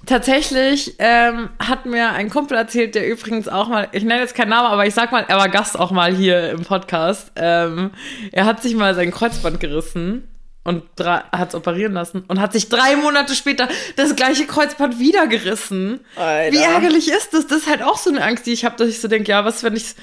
Tatsächlich 0.07 0.95
ähm, 0.99 1.51
hat 1.59 1.87
mir 1.87 2.11
ein 2.11 2.31
Kumpel 2.31 2.57
erzählt, 2.57 2.95
der 2.95 3.09
übrigens 3.09 3.49
auch 3.49 3.69
mal, 3.69 3.89
ich 3.93 4.05
nenne 4.05 4.21
jetzt 4.21 4.35
keinen 4.35 4.51
Namen, 4.51 4.69
aber 4.69 4.87
ich 4.87 4.95
sag 4.95 5.11
mal, 5.11 5.25
er 5.27 5.39
war 5.39 5.49
Gast 5.49 5.79
auch 5.79 5.91
mal 5.91 6.15
hier 6.15 6.51
im 6.51 6.63
Podcast. 6.65 7.33
Ähm, 7.37 7.91
er 8.31 8.45
hat 8.45 8.63
sich 8.63 8.75
mal 8.75 8.95
sein 8.95 9.11
Kreuzband 9.11 9.59
gerissen 9.59 10.29
und 10.65 10.85
hat 11.01 11.49
es 11.49 11.55
operieren 11.55 11.95
lassen 11.95 12.25
und 12.29 12.41
hat 12.41 12.53
sich 12.53 12.69
drei 12.69 12.97
Monate 12.97 13.35
später 13.35 13.69
das 13.97 14.17
gleiche 14.17 14.47
Kreuzband 14.47 14.99
wieder 14.99 15.27
gerissen. 15.27 16.01
Alter. 16.17 16.53
Wie 16.53 16.63
ärgerlich 16.63 17.09
ist 17.09 17.33
das? 17.33 17.47
Das 17.47 17.61
ist 17.63 17.69
halt 17.71 17.83
auch 17.83 17.97
so 17.97 18.11
eine 18.11 18.23
Angst, 18.23 18.47
die 18.47 18.53
ich 18.53 18.67
habe, 18.67 18.77
dass 18.77 18.89
ich 18.89 19.01
so 19.01 19.09
denke, 19.09 19.31
ja, 19.31 19.45
was, 19.47 19.63
wenn 19.63 19.75
ich 19.77 19.95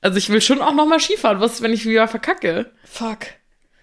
Also 0.00 0.16
ich 0.16 0.30
will 0.30 0.40
schon 0.40 0.62
auch 0.62 0.72
noch 0.72 0.86
mal 0.86 0.98
Skifahren. 1.00 1.40
Was 1.40 1.60
wenn 1.60 1.72
ich 1.72 1.84
wieder 1.84 2.08
verkacke? 2.08 2.70
Fuck. 2.84 3.26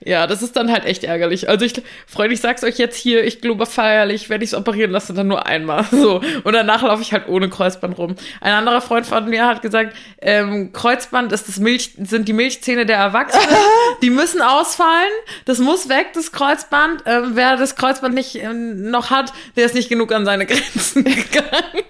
Ja, 0.03 0.25
das 0.25 0.41
ist 0.41 0.55
dann 0.55 0.71
halt 0.71 0.85
echt 0.85 1.03
ärgerlich. 1.03 1.47
Also 1.47 1.63
ich, 1.63 1.73
Freunde, 2.07 2.33
ich 2.33 2.41
sag's 2.41 2.63
euch 2.63 2.79
jetzt 2.79 2.97
hier, 2.97 3.23
ich 3.23 3.39
glaube 3.39 3.67
feierlich, 3.67 4.31
wenn 4.31 4.41
ich's 4.41 4.55
operieren 4.55 4.89
lasse, 4.89 5.13
dann 5.13 5.27
nur 5.27 5.45
einmal. 5.45 5.85
So. 6.01 6.21
Und 6.43 6.53
danach 6.53 6.81
laufe 6.81 7.03
ich 7.03 7.13
halt 7.13 7.27
ohne 7.27 7.47
Kreuzband 7.47 7.97
rum. 7.99 8.15
Ein 8.39 8.53
anderer 8.53 8.81
Freund 8.81 9.05
von 9.05 9.29
mir 9.29 9.45
hat 9.45 9.61
gesagt, 9.61 9.95
ähm, 10.19 10.73
Kreuzband 10.73 11.31
ist 11.31 11.47
das 11.47 11.59
Milch, 11.59 11.91
sind 12.01 12.27
die 12.27 12.33
Milchzähne 12.33 12.87
der 12.87 12.97
Erwachsenen. 12.97 13.55
die 14.01 14.09
müssen 14.09 14.41
ausfallen. 14.41 15.11
Das 15.45 15.59
muss 15.59 15.89
weg, 15.89 16.07
das 16.15 16.31
Kreuzband. 16.31 17.03
Ähm, 17.05 17.31
wer 17.33 17.57
das 17.57 17.75
Kreuzband 17.75 18.15
nicht 18.15 18.35
ähm, 18.35 18.89
noch 18.89 19.11
hat, 19.11 19.31
der 19.55 19.65
ist 19.65 19.75
nicht 19.75 19.89
genug 19.89 20.11
an 20.11 20.25
seine 20.25 20.47
Grenzen 20.47 21.03
gegangen. 21.03 21.83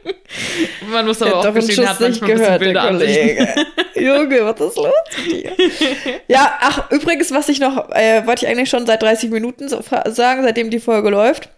Man 0.91 1.05
muss 1.05 1.21
aber 1.21 1.37
auch 1.37 1.53
gestehen, 1.53 1.87
hat 1.87 2.01
manchmal 2.01 2.31
gehört, 2.31 2.51
ein 2.51 2.59
wilde 2.59 2.81
Ansichten. 2.81 3.47
Junge, 3.95 4.45
was 4.45 4.59
ist 4.59 4.77
los 4.77 4.93
mit 5.17 5.31
dir? 5.31 5.51
ja, 6.27 6.57
ach, 6.59 6.91
übrigens, 6.91 7.31
was 7.31 7.47
ich 7.49 7.59
noch 7.59 7.89
äh, 8.01 8.25
wollte 8.25 8.45
ich 8.45 8.51
eigentlich 8.51 8.69
schon 8.69 8.85
seit 8.85 9.01
30 9.01 9.29
Minuten 9.29 9.69
so 9.69 9.81
sagen, 9.81 10.43
seitdem 10.43 10.69
die 10.69 10.79
Folge 10.79 11.09
läuft. 11.09 11.49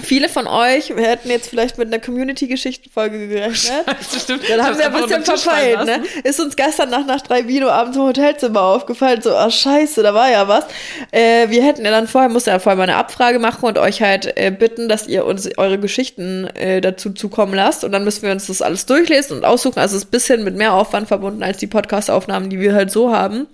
Viele 0.00 0.30
von 0.30 0.46
euch 0.46 0.88
hätten 0.88 1.28
jetzt 1.28 1.50
vielleicht 1.50 1.76
mit 1.76 1.88
einer 1.88 2.02
Community-Geschichtenfolge 2.02 3.28
gerechnet. 3.28 3.84
Scheiße, 3.86 4.20
stimmt. 4.20 4.48
Dann 4.48 4.64
haben 4.64 4.78
wir 4.78 4.86
ein 4.86 5.02
bisschen 5.02 5.22
verfeilt, 5.22 5.84
ne? 5.84 6.02
Ist 6.24 6.40
uns 6.40 6.56
gestern 6.56 6.88
Nacht 6.88 7.06
nach 7.06 7.20
drei 7.20 7.46
Vino 7.46 7.68
abends 7.68 7.98
im 7.98 8.04
Hotelzimmer 8.04 8.62
aufgefallen, 8.62 9.20
so, 9.20 9.36
ah, 9.36 9.50
scheiße, 9.50 10.02
da 10.02 10.14
war 10.14 10.30
ja 10.30 10.48
was. 10.48 10.64
Äh, 11.10 11.50
wir 11.50 11.62
hätten 11.62 11.84
ja 11.84 11.90
dann 11.90 12.08
vorher, 12.08 12.30
mussten 12.30 12.50
ja 12.50 12.58
vorher 12.58 12.78
mal 12.78 12.84
eine 12.84 12.96
Abfrage 12.96 13.38
machen 13.38 13.66
und 13.66 13.76
euch 13.76 14.00
halt 14.00 14.34
äh, 14.38 14.50
bitten, 14.50 14.88
dass 14.88 15.08
ihr 15.08 15.26
uns 15.26 15.46
eure 15.58 15.78
Geschichten 15.78 16.46
äh, 16.54 16.80
dazu 16.80 17.10
zukommen 17.10 17.52
lasst. 17.52 17.84
Und 17.84 17.92
dann 17.92 18.04
müssen 18.04 18.22
wir 18.22 18.32
uns 18.32 18.46
das 18.46 18.62
alles 18.62 18.86
durchlesen 18.86 19.36
und 19.36 19.44
aussuchen. 19.44 19.78
Also 19.78 19.96
es 19.96 20.04
ist 20.04 20.08
ein 20.08 20.12
bisschen 20.12 20.42
mit 20.42 20.56
mehr 20.56 20.72
Aufwand 20.72 21.08
verbunden 21.08 21.42
als 21.42 21.58
die 21.58 21.66
Podcast-Aufnahmen, 21.66 22.48
die 22.48 22.60
wir 22.60 22.72
halt 22.72 22.90
so 22.90 23.12
haben. 23.12 23.46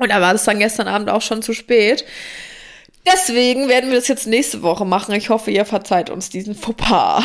Und 0.00 0.08
da 0.08 0.20
war 0.20 0.34
es 0.34 0.44
dann 0.44 0.58
gestern 0.58 0.88
Abend 0.88 1.10
auch 1.10 1.22
schon 1.22 1.42
zu 1.42 1.52
spät. 1.52 2.04
Deswegen 3.06 3.68
werden 3.68 3.90
wir 3.90 3.98
das 3.98 4.08
jetzt 4.08 4.26
nächste 4.26 4.62
Woche 4.62 4.84
machen. 4.84 5.14
Ich 5.14 5.30
hoffe, 5.30 5.50
ihr 5.50 5.64
verzeiht 5.64 6.10
uns 6.10 6.30
diesen 6.30 6.54
Fauxpas. 6.54 7.22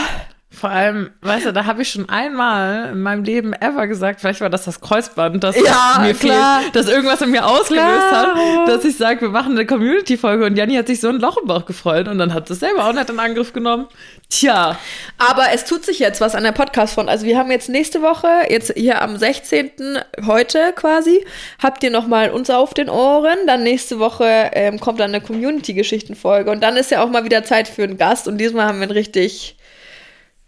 Vor 0.55 0.69
allem, 0.69 1.09
weißt 1.21 1.47
du, 1.47 1.53
da 1.53 1.65
habe 1.65 1.81
ich 1.81 1.89
schon 1.89 2.07
einmal 2.07 2.91
in 2.91 3.01
meinem 3.01 3.23
Leben 3.23 3.53
ever 3.53 3.87
gesagt, 3.87 4.21
vielleicht 4.21 4.39
war 4.39 4.49
das 4.49 4.63
das 4.63 4.79
Kreuzband, 4.79 5.43
das 5.43 5.55
ja, 5.57 5.99
mir 6.01 6.13
klar. 6.13 6.61
fehlt, 6.61 6.75
das 6.75 6.87
irgendwas 6.87 7.21
in 7.21 7.31
mir 7.31 7.45
ausgelöst 7.45 8.07
klar. 8.09 8.35
hat, 8.35 8.67
dass 8.67 8.85
ich 8.85 8.95
sage, 8.95 9.21
wir 9.21 9.29
machen 9.29 9.51
eine 9.51 9.65
Community-Folge 9.65 10.45
und 10.45 10.55
Janni 10.55 10.75
hat 10.75 10.87
sich 10.87 11.01
so 11.01 11.09
ein 11.09 11.19
Loch 11.19 11.37
im 11.37 11.47
Bauch 11.47 11.65
gefreut 11.65 12.07
und 12.07 12.19
dann 12.19 12.33
hat 12.33 12.49
es 12.49 12.59
selber 12.59 12.87
auch 12.87 12.93
nicht 12.93 13.09
in 13.09 13.19
Angriff 13.19 13.51
genommen. 13.51 13.87
Tja. 14.29 14.77
Aber 15.17 15.47
es 15.53 15.65
tut 15.65 15.83
sich 15.83 15.99
jetzt 15.99 16.21
was 16.21 16.35
an 16.35 16.43
der 16.43 16.53
Podcast-Front. 16.53 17.09
Also 17.09 17.25
wir 17.25 17.37
haben 17.37 17.51
jetzt 17.51 17.67
nächste 17.67 18.01
Woche, 18.01 18.27
jetzt 18.49 18.73
hier 18.75 19.01
am 19.01 19.17
16. 19.17 19.99
heute 20.25 20.73
quasi, 20.73 21.25
habt 21.61 21.83
ihr 21.83 21.91
nochmal 21.91 22.31
uns 22.31 22.49
auf 22.49 22.73
den 22.73 22.89
Ohren. 22.89 23.37
Dann 23.45 23.63
nächste 23.63 23.99
Woche 23.99 24.51
ähm, 24.53 24.79
kommt 24.79 25.01
dann 25.01 25.13
eine 25.13 25.21
Community-Geschichten-Folge 25.21 26.49
und 26.49 26.63
dann 26.63 26.77
ist 26.77 26.91
ja 26.91 27.03
auch 27.03 27.09
mal 27.09 27.25
wieder 27.25 27.43
Zeit 27.43 27.67
für 27.67 27.83
einen 27.83 27.97
Gast 27.97 28.27
und 28.27 28.37
diesmal 28.37 28.67
haben 28.67 28.77
wir 28.79 28.83
einen 28.83 28.91
richtig 28.91 29.57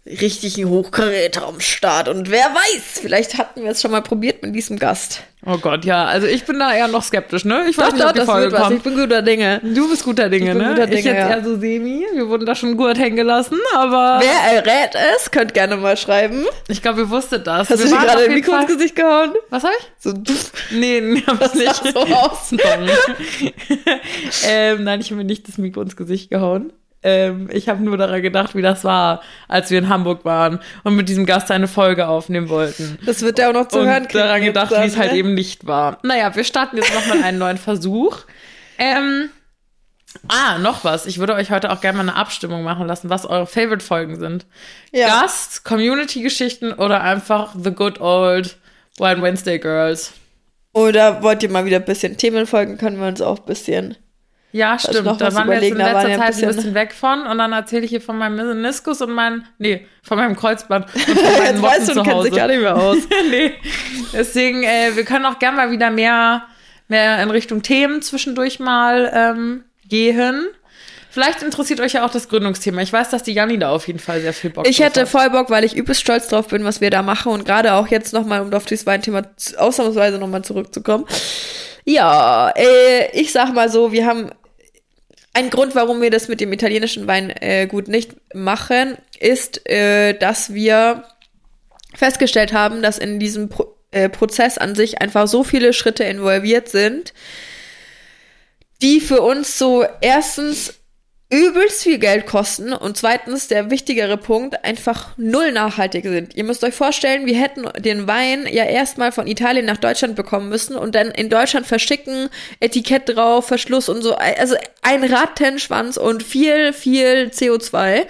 richtigen 0.08 0.68
Hochkaräter 0.68 1.46
am 1.46 1.60
Start. 1.60 2.08
Und 2.08 2.30
wer 2.30 2.44
weiß, 2.44 3.00
vielleicht 3.02 3.38
hatten 3.38 3.62
wir 3.62 3.70
es 3.70 3.82
schon 3.82 3.90
mal 3.90 4.02
probiert 4.02 4.42
mit 4.42 4.54
diesem 4.54 4.78
Gast. 4.78 5.22
Oh 5.46 5.56
Gott, 5.58 5.84
ja. 5.84 6.04
Also 6.04 6.26
ich 6.26 6.44
bin 6.44 6.58
da 6.58 6.74
eher 6.74 6.88
noch 6.88 7.02
skeptisch, 7.02 7.44
ne? 7.44 7.66
Ich 7.68 7.78
weiß 7.78 7.90
doch, 7.90 7.92
nicht, 7.92 8.04
doch, 8.04 8.10
ob 8.10 8.14
die 8.16 8.20
Folge 8.22 8.52
was. 8.52 8.70
Ich 8.72 8.82
bin 8.82 8.96
guter 8.96 9.22
Dinge. 9.22 9.60
Du 9.62 9.88
bist 9.88 10.04
guter 10.04 10.28
Dinge, 10.28 10.46
ich 10.46 10.52
bin 10.52 10.58
ne? 10.58 10.70
Guter 10.70 10.86
Dinge, 10.86 10.98
ich 10.98 11.04
jetzt 11.04 11.16
ja. 11.16 11.28
eher 11.28 11.44
so 11.44 11.58
semi. 11.58 12.04
Wir 12.12 12.28
wurden 12.28 12.44
da 12.44 12.54
schon 12.54 12.76
gut 12.76 12.98
hängen 12.98 13.16
gelassen, 13.16 13.58
aber. 13.74 14.20
Wer 14.20 14.56
errät 14.56 14.96
es, 15.16 15.30
könnt 15.30 15.54
gerne 15.54 15.76
mal 15.76 15.96
schreiben. 15.96 16.44
Ich 16.66 16.82
glaube, 16.82 17.02
ihr 17.02 17.10
wusstet 17.10 17.46
das. 17.46 17.70
Hast 17.70 17.78
wir 17.78 17.86
du 17.86 17.92
dir 17.92 18.06
gerade 18.06 18.24
ein 18.24 18.34
Mikro 18.34 18.56
ins 18.56 18.66
Gesicht 18.66 18.96
gehauen? 18.96 19.34
Was 19.50 19.62
hab 19.62 19.70
ich? 19.78 19.86
So, 19.98 20.12
nee, 20.72 21.00
nee, 21.00 21.22
hab 21.26 21.40
ich 21.40 21.54
nicht. 21.54 21.92
so 21.92 22.00
aus. 22.00 22.52
ähm, 24.44 24.84
nein, 24.84 25.00
ich 25.00 25.10
habe 25.10 25.16
mir 25.16 25.24
nicht 25.24 25.46
das 25.46 25.56
Mikro 25.58 25.82
ins 25.82 25.96
Gesicht 25.96 26.30
gehauen. 26.30 26.72
Ähm, 27.02 27.48
ich 27.52 27.68
habe 27.68 27.82
nur 27.82 27.96
daran 27.96 28.22
gedacht, 28.22 28.54
wie 28.54 28.62
das 28.62 28.82
war, 28.82 29.22
als 29.46 29.70
wir 29.70 29.78
in 29.78 29.88
Hamburg 29.88 30.24
waren 30.24 30.58
und 30.82 30.96
mit 30.96 31.08
diesem 31.08 31.26
Gast 31.26 31.50
eine 31.50 31.68
Folge 31.68 32.08
aufnehmen 32.08 32.48
wollten. 32.48 32.98
Das 33.06 33.22
wird 33.22 33.38
ja 33.38 33.48
auch 33.48 33.52
noch 33.52 33.68
zu 33.68 33.80
und 33.80 33.86
hören. 33.86 34.04
Und 34.04 34.14
daran 34.14 34.42
gedacht, 34.42 34.72
wie 34.72 34.86
es 34.86 34.96
halt 34.96 35.12
ne? 35.12 35.18
eben 35.18 35.34
nicht 35.34 35.66
war. 35.66 35.98
Naja, 36.02 36.34
wir 36.34 36.44
starten 36.44 36.76
jetzt 36.76 36.92
nochmal 36.92 37.22
einen 37.22 37.38
neuen 37.38 37.58
Versuch. 37.58 38.18
Ähm, 38.78 39.30
ah, 40.26 40.58
noch 40.58 40.82
was. 40.82 41.06
Ich 41.06 41.18
würde 41.18 41.34
euch 41.34 41.50
heute 41.50 41.70
auch 41.70 41.80
gerne 41.80 41.98
mal 41.98 42.02
eine 42.02 42.16
Abstimmung 42.16 42.64
machen 42.64 42.86
lassen, 42.86 43.10
was 43.10 43.26
eure 43.26 43.46
Favorite-Folgen 43.46 44.18
sind. 44.18 44.46
Ja. 44.90 45.20
Gast, 45.20 45.64
Community-Geschichten 45.64 46.72
oder 46.72 47.02
einfach 47.02 47.54
The 47.56 47.70
Good 47.70 48.00
Old 48.00 48.56
Wild 48.98 49.22
Wednesday 49.22 49.58
Girls. 49.60 50.12
Oder 50.72 51.22
wollt 51.22 51.42
ihr 51.42 51.50
mal 51.50 51.64
wieder 51.64 51.76
ein 51.76 51.84
bisschen 51.84 52.16
Themenfolgen, 52.16 52.76
können 52.76 53.00
wir 53.00 53.06
uns 53.06 53.20
auch 53.20 53.38
ein 53.38 53.46
bisschen 53.46 53.96
ja, 54.52 54.78
stimmt. 54.78 55.20
Da 55.20 55.34
waren 55.34 55.48
wir 55.48 55.54
jetzt 55.56 55.72
in 55.72 55.76
letzter 55.76 56.02
Zeit 56.02 56.20
ein 56.20 56.26
bisschen, 56.28 56.48
ein 56.48 56.56
bisschen 56.56 56.74
weg 56.74 56.94
von 56.94 57.26
und 57.26 57.38
dann 57.38 57.52
erzähle 57.52 57.84
ich 57.84 57.90
hier 57.90 58.00
von 58.00 58.16
meinem 58.16 58.36
Meniskus 58.36 59.02
und 59.02 59.12
meinem, 59.12 59.44
nee, 59.58 59.86
von 60.02 60.16
meinem 60.16 60.36
Kreuzband 60.36 60.86
und 60.94 61.02
von 61.02 61.16
Motten 61.24 61.62
weißt 61.62 61.96
du, 61.96 62.04
Hause. 62.04 62.28
sich 62.28 62.36
gar 62.36 62.48
nicht 62.48 62.60
mehr 62.60 62.76
aus. 62.76 62.96
nee. 63.30 63.52
Deswegen, 64.12 64.62
äh, 64.62 64.92
wir 64.94 65.04
können 65.04 65.26
auch 65.26 65.38
gerne 65.38 65.56
mal 65.56 65.70
wieder 65.70 65.90
mehr, 65.90 66.44
mehr 66.88 67.22
in 67.22 67.30
Richtung 67.30 67.62
Themen 67.62 68.00
zwischendurch 68.00 68.58
mal 68.58 69.10
ähm, 69.14 69.64
gehen. 69.86 70.46
Vielleicht 71.10 71.42
interessiert 71.42 71.80
euch 71.80 71.94
ja 71.94 72.06
auch 72.06 72.10
das 72.10 72.28
Gründungsthema. 72.28 72.80
Ich 72.80 72.92
weiß, 72.92 73.10
dass 73.10 73.22
die 73.22 73.32
Janni 73.32 73.58
da 73.58 73.70
auf 73.70 73.86
jeden 73.86 73.98
Fall 73.98 74.20
sehr 74.20 74.32
viel 74.32 74.50
Bock 74.50 74.66
ich 74.66 74.76
drauf 74.76 74.86
hat. 74.86 74.92
Ich 74.92 75.00
hätte 75.00 75.06
voll 75.06 75.30
Bock, 75.30 75.50
weil 75.50 75.64
ich 75.64 75.76
übelst 75.76 76.00
stolz 76.00 76.28
drauf 76.28 76.48
bin, 76.48 76.64
was 76.64 76.80
wir 76.80 76.90
da 76.90 77.02
machen 77.02 77.32
und 77.32 77.44
gerade 77.44 77.74
auch 77.74 77.88
jetzt 77.88 78.12
nochmal, 78.12 78.40
um 78.42 78.52
auf 78.52 78.66
dieses 78.66 78.86
Weinthema 78.86 79.22
ausnahmsweise 79.56 80.18
nochmal 80.18 80.42
zurückzukommen. 80.42 81.06
Ja, 81.88 82.52
äh, 82.54 83.18
ich 83.18 83.32
sag 83.32 83.54
mal 83.54 83.70
so, 83.70 83.92
wir 83.92 84.04
haben 84.04 84.30
ein 85.32 85.48
Grund, 85.48 85.74
warum 85.74 86.02
wir 86.02 86.10
das 86.10 86.28
mit 86.28 86.38
dem 86.38 86.52
italienischen 86.52 87.06
Wein 87.06 87.30
äh, 87.30 87.66
gut 87.66 87.88
nicht 87.88 88.14
machen, 88.34 88.98
ist, 89.18 89.66
äh, 89.66 90.12
dass 90.12 90.52
wir 90.52 91.04
festgestellt 91.94 92.52
haben, 92.52 92.82
dass 92.82 92.98
in 92.98 93.18
diesem 93.18 93.48
Pro 93.48 93.74
äh, 93.90 94.10
Prozess 94.10 94.58
an 94.58 94.74
sich 94.74 95.00
einfach 95.00 95.28
so 95.28 95.44
viele 95.44 95.72
Schritte 95.72 96.04
involviert 96.04 96.68
sind, 96.68 97.14
die 98.82 99.00
für 99.00 99.22
uns 99.22 99.56
so 99.56 99.82
erstens 100.02 100.77
übelst 101.30 101.82
viel 101.82 101.98
Geld 101.98 102.24
kosten 102.26 102.72
und 102.72 102.96
zweitens 102.96 103.48
der 103.48 103.70
wichtigere 103.70 104.16
Punkt 104.16 104.64
einfach 104.64 105.10
null 105.18 105.52
nachhaltig 105.52 106.04
sind. 106.04 106.34
Ihr 106.34 106.44
müsst 106.44 106.64
euch 106.64 106.74
vorstellen, 106.74 107.26
wir 107.26 107.38
hätten 107.38 107.66
den 107.78 108.06
Wein 108.06 108.46
ja 108.50 108.64
erstmal 108.64 109.12
von 109.12 109.26
Italien 109.26 109.66
nach 109.66 109.76
Deutschland 109.76 110.16
bekommen 110.16 110.48
müssen 110.48 110.74
und 110.74 110.94
dann 110.94 111.10
in 111.10 111.28
Deutschland 111.28 111.66
verschicken, 111.66 112.30
Etikett 112.60 113.10
drauf, 113.10 113.46
Verschluss 113.46 113.90
und 113.90 114.00
so, 114.00 114.14
also 114.14 114.56
ein 114.80 115.04
Rattenschwanz 115.04 115.98
und 115.98 116.22
viel, 116.22 116.72
viel 116.72 117.30
CO2. 117.30 118.06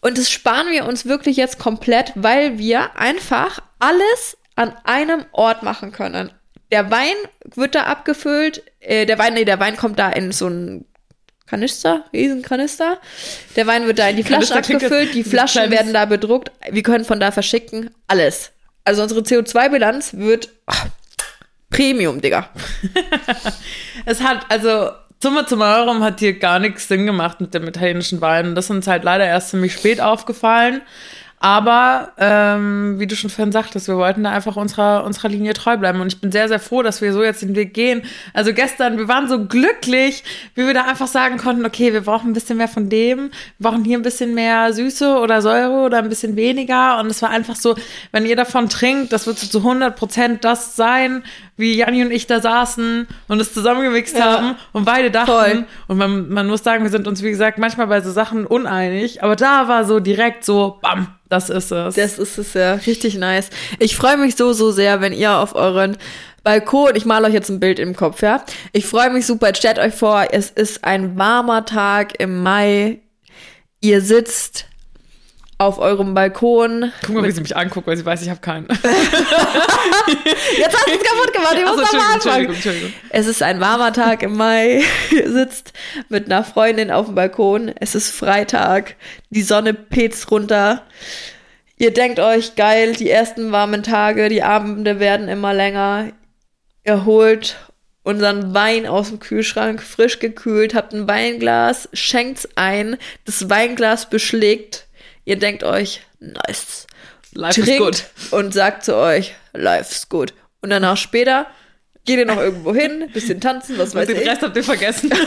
Und 0.00 0.18
das 0.18 0.30
sparen 0.30 0.72
wir 0.72 0.86
uns 0.86 1.06
wirklich 1.06 1.36
jetzt 1.36 1.58
komplett, 1.58 2.12
weil 2.16 2.58
wir 2.58 2.96
einfach 2.96 3.60
alles 3.78 4.38
an 4.56 4.74
einem 4.84 5.24
Ort 5.30 5.62
machen 5.62 5.92
können. 5.92 6.32
Der 6.72 6.90
Wein 6.90 7.14
wird 7.54 7.74
da 7.76 7.84
abgefüllt, 7.84 8.62
äh, 8.80 9.06
der 9.06 9.18
Wein, 9.18 9.34
nee, 9.34 9.44
der 9.44 9.60
Wein 9.60 9.76
kommt 9.76 9.98
da 9.98 10.10
in 10.10 10.32
so 10.32 10.48
ein 10.48 10.84
Kanister, 11.50 12.04
Riesenkanister. 12.12 12.98
Der 13.56 13.66
Wein 13.66 13.86
wird 13.86 13.98
da 13.98 14.08
in 14.08 14.16
die 14.16 14.22
Flaschen 14.22 14.56
abgefüllt, 14.56 15.14
die 15.14 15.24
Flaschen 15.24 15.70
werden 15.70 15.92
da 15.92 16.04
bedruckt, 16.04 16.52
wir 16.70 16.82
können 16.84 17.04
von 17.04 17.18
da 17.18 17.32
verschicken, 17.32 17.90
alles. 18.06 18.52
Also 18.84 19.02
unsere 19.02 19.20
CO2-Bilanz 19.20 20.14
wird 20.14 20.48
ach, 20.66 20.86
Premium, 21.68 22.20
Digga. 22.20 22.48
es 24.06 24.22
hat, 24.22 24.46
also 24.48 24.90
Summa 25.22 25.46
summarum 25.46 26.02
hat 26.02 26.20
hier 26.20 26.38
gar 26.38 26.60
nichts 26.60 26.88
Sinn 26.88 27.04
gemacht 27.04 27.40
mit 27.40 27.52
dem 27.52 27.66
italienischen 27.66 28.20
Wein. 28.20 28.54
Das 28.54 28.66
ist 28.66 28.70
uns 28.70 28.86
halt 28.86 29.04
leider 29.04 29.26
erst 29.26 29.50
ziemlich 29.50 29.74
spät 29.74 30.00
aufgefallen. 30.00 30.82
Aber 31.42 32.12
ähm, 32.18 32.96
wie 32.98 33.06
du 33.06 33.16
schon 33.16 33.30
vorhin 33.30 33.50
sagtest, 33.50 33.88
wir 33.88 33.96
wollten 33.96 34.24
da 34.24 34.30
einfach 34.30 34.56
unserer, 34.56 35.04
unserer 35.04 35.30
Linie 35.30 35.54
treu 35.54 35.78
bleiben. 35.78 36.02
Und 36.02 36.12
ich 36.12 36.20
bin 36.20 36.30
sehr, 36.30 36.48
sehr 36.48 36.60
froh, 36.60 36.82
dass 36.82 37.00
wir 37.00 37.14
so 37.14 37.24
jetzt 37.24 37.40
den 37.40 37.56
Weg 37.56 37.72
gehen. 37.72 38.02
Also 38.34 38.52
gestern, 38.52 38.98
wir 38.98 39.08
waren 39.08 39.26
so 39.26 39.46
glücklich, 39.46 40.22
wie 40.54 40.66
wir 40.66 40.74
da 40.74 40.84
einfach 40.84 41.06
sagen 41.06 41.38
konnten, 41.38 41.64
okay, 41.64 41.94
wir 41.94 42.02
brauchen 42.02 42.30
ein 42.30 42.32
bisschen 42.34 42.58
mehr 42.58 42.68
von 42.68 42.90
dem, 42.90 43.30
wir 43.56 43.70
brauchen 43.70 43.84
hier 43.84 43.96
ein 43.96 44.02
bisschen 44.02 44.34
mehr 44.34 44.74
Süße 44.74 45.16
oder 45.16 45.40
Säure 45.40 45.86
oder 45.86 45.98
ein 46.00 46.10
bisschen 46.10 46.36
weniger. 46.36 47.00
Und 47.00 47.06
es 47.06 47.22
war 47.22 47.30
einfach 47.30 47.56
so, 47.56 47.74
wenn 48.12 48.26
ihr 48.26 48.36
davon 48.36 48.68
trinkt, 48.68 49.10
das 49.10 49.26
wird 49.26 49.38
so 49.38 49.46
zu 49.46 49.58
100 49.60 49.96
Prozent 49.96 50.44
das 50.44 50.76
sein, 50.76 51.22
wie 51.56 51.74
Janni 51.74 52.02
und 52.02 52.10
ich 52.10 52.26
da 52.26 52.40
saßen 52.40 53.06
und 53.28 53.40
es 53.40 53.54
zusammengemixt 53.54 54.16
ja. 54.16 54.24
haben 54.24 54.56
und 54.72 54.84
beide 54.84 55.10
dachten. 55.10 55.30
Voll. 55.30 55.64
Und 55.88 55.96
man, 55.96 56.28
man 56.28 56.48
muss 56.48 56.62
sagen, 56.62 56.82
wir 56.84 56.90
sind 56.90 57.08
uns, 57.08 57.22
wie 57.22 57.30
gesagt, 57.30 57.56
manchmal 57.56 57.86
bei 57.86 58.02
so 58.02 58.12
Sachen 58.12 58.46
uneinig. 58.46 59.22
Aber 59.22 59.36
da 59.36 59.68
war 59.68 59.86
so 59.86 60.00
direkt 60.00 60.44
so, 60.44 60.78
bam, 60.82 61.08
das 61.30 61.48
ist 61.48 61.70
es. 61.70 61.94
Das 61.94 62.18
ist 62.18 62.38
es 62.38 62.54
ja. 62.54 62.74
Richtig 62.74 63.14
nice. 63.14 63.48
Ich 63.78 63.96
freue 63.96 64.18
mich 64.18 64.36
so, 64.36 64.52
so 64.52 64.72
sehr, 64.72 65.00
wenn 65.00 65.12
ihr 65.12 65.36
auf 65.36 65.54
euren 65.54 65.96
Balkon, 66.42 66.96
ich 66.96 67.04
male 67.04 67.28
euch 67.28 67.34
jetzt 67.34 67.48
ein 67.48 67.60
Bild 67.60 67.78
im 67.78 67.94
Kopf, 67.94 68.20
ja. 68.22 68.44
Ich 68.72 68.86
freue 68.86 69.10
mich 69.10 69.26
super. 69.26 69.54
Stellt 69.54 69.78
euch 69.78 69.94
vor, 69.94 70.26
es 70.32 70.50
ist 70.50 70.84
ein 70.84 71.16
warmer 71.16 71.64
Tag 71.64 72.18
im 72.18 72.42
Mai. 72.42 73.00
Ihr 73.80 74.02
sitzt 74.02 74.66
auf 75.60 75.78
eurem 75.78 76.14
Balkon. 76.14 76.90
Guck 77.04 77.14
mal, 77.14 77.22
wie 77.22 77.30
sie 77.30 77.42
mich 77.42 77.54
anguckt, 77.54 77.86
weil 77.86 77.96
sie 77.96 78.06
weiß, 78.06 78.22
ich 78.22 78.30
habe 78.30 78.40
keinen. 78.40 78.66
Jetzt 78.68 78.82
hast 80.74 80.86
du 80.86 80.92
es 80.92 81.02
kaputt 81.02 81.32
gemacht, 81.34 81.56
ich 81.58 81.64
muss 81.66 81.76
so, 81.76 81.82
Entschuldigung, 81.82 82.14
Entschuldigung, 82.14 82.54
Entschuldigung. 82.54 82.92
Es 83.10 83.26
ist 83.26 83.42
ein 83.42 83.60
warmer 83.60 83.92
Tag 83.92 84.22
im 84.22 84.38
Mai. 84.38 84.82
Ihr 85.10 85.30
sitzt 85.30 85.74
mit 86.08 86.26
einer 86.26 86.44
Freundin 86.44 86.90
auf 86.90 87.06
dem 87.06 87.14
Balkon. 87.14 87.70
Es 87.78 87.94
ist 87.94 88.10
Freitag. 88.10 88.96
Die 89.28 89.42
Sonne 89.42 89.74
petzt 89.74 90.30
runter. 90.30 90.86
Ihr 91.76 91.92
denkt 91.92 92.20
euch, 92.20 92.56
geil, 92.56 92.94
die 92.94 93.10
ersten 93.10 93.52
warmen 93.52 93.82
Tage, 93.82 94.30
die 94.30 94.42
Abende 94.42 94.98
werden 94.98 95.28
immer 95.28 95.52
länger. 95.52 96.06
Ihr 96.84 97.04
holt 97.04 97.56
unseren 98.02 98.54
Wein 98.54 98.86
aus 98.86 99.08
dem 99.08 99.20
Kühlschrank, 99.20 99.82
frisch 99.82 100.20
gekühlt, 100.20 100.74
habt 100.74 100.94
ein 100.94 101.06
Weinglas, 101.06 101.90
schenkt's 101.92 102.48
ein, 102.54 102.96
das 103.26 103.50
Weinglas 103.50 104.08
beschlägt 104.08 104.86
Ihr 105.24 105.36
denkt 105.36 105.64
euch, 105.64 106.00
nice. 106.18 106.86
Life 107.32 107.60
is 107.60 107.78
good. 107.78 108.04
Und 108.32 108.52
sagt 108.52 108.84
zu 108.84 108.96
euch, 108.96 109.34
life 109.52 109.92
is 109.92 110.08
good. 110.08 110.32
Und 110.62 110.70
danach 110.70 110.96
später 110.96 111.46
geht 112.04 112.18
ihr 112.18 112.26
noch 112.26 112.38
irgendwo 112.38 112.74
hin, 112.74 113.08
bisschen 113.12 113.40
tanzen, 113.40 113.78
was 113.78 113.94
weiß 113.96 114.08
ich. 114.08 114.18
Den 114.18 114.28
Rest 114.28 114.42
habt 114.42 114.56
ihr 114.56 114.64
vergessen. 114.64 115.12
also 115.12 115.24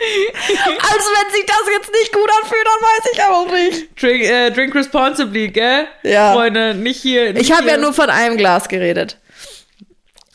wenn 0.00 1.32
sich 1.32 1.44
das 1.46 1.62
jetzt 1.72 1.90
nicht 1.92 2.12
gut 2.12 2.30
anfühlt, 2.42 2.66
dann 2.66 2.80
weiß 2.82 3.10
ich 3.12 3.22
auch 3.22 3.50
nicht. 3.52 4.02
Drink, 4.02 4.22
äh, 4.24 4.50
drink 4.50 4.74
responsibly, 4.74 5.48
gell? 5.48 5.86
Ja. 6.02 6.32
Freunde, 6.32 6.74
nicht 6.74 7.00
hier. 7.00 7.32
Nicht 7.32 7.42
ich 7.42 7.52
habe 7.52 7.68
ja 7.68 7.76
nur 7.76 7.92
von 7.92 8.10
einem 8.10 8.36
Glas 8.36 8.68
geredet. 8.68 9.16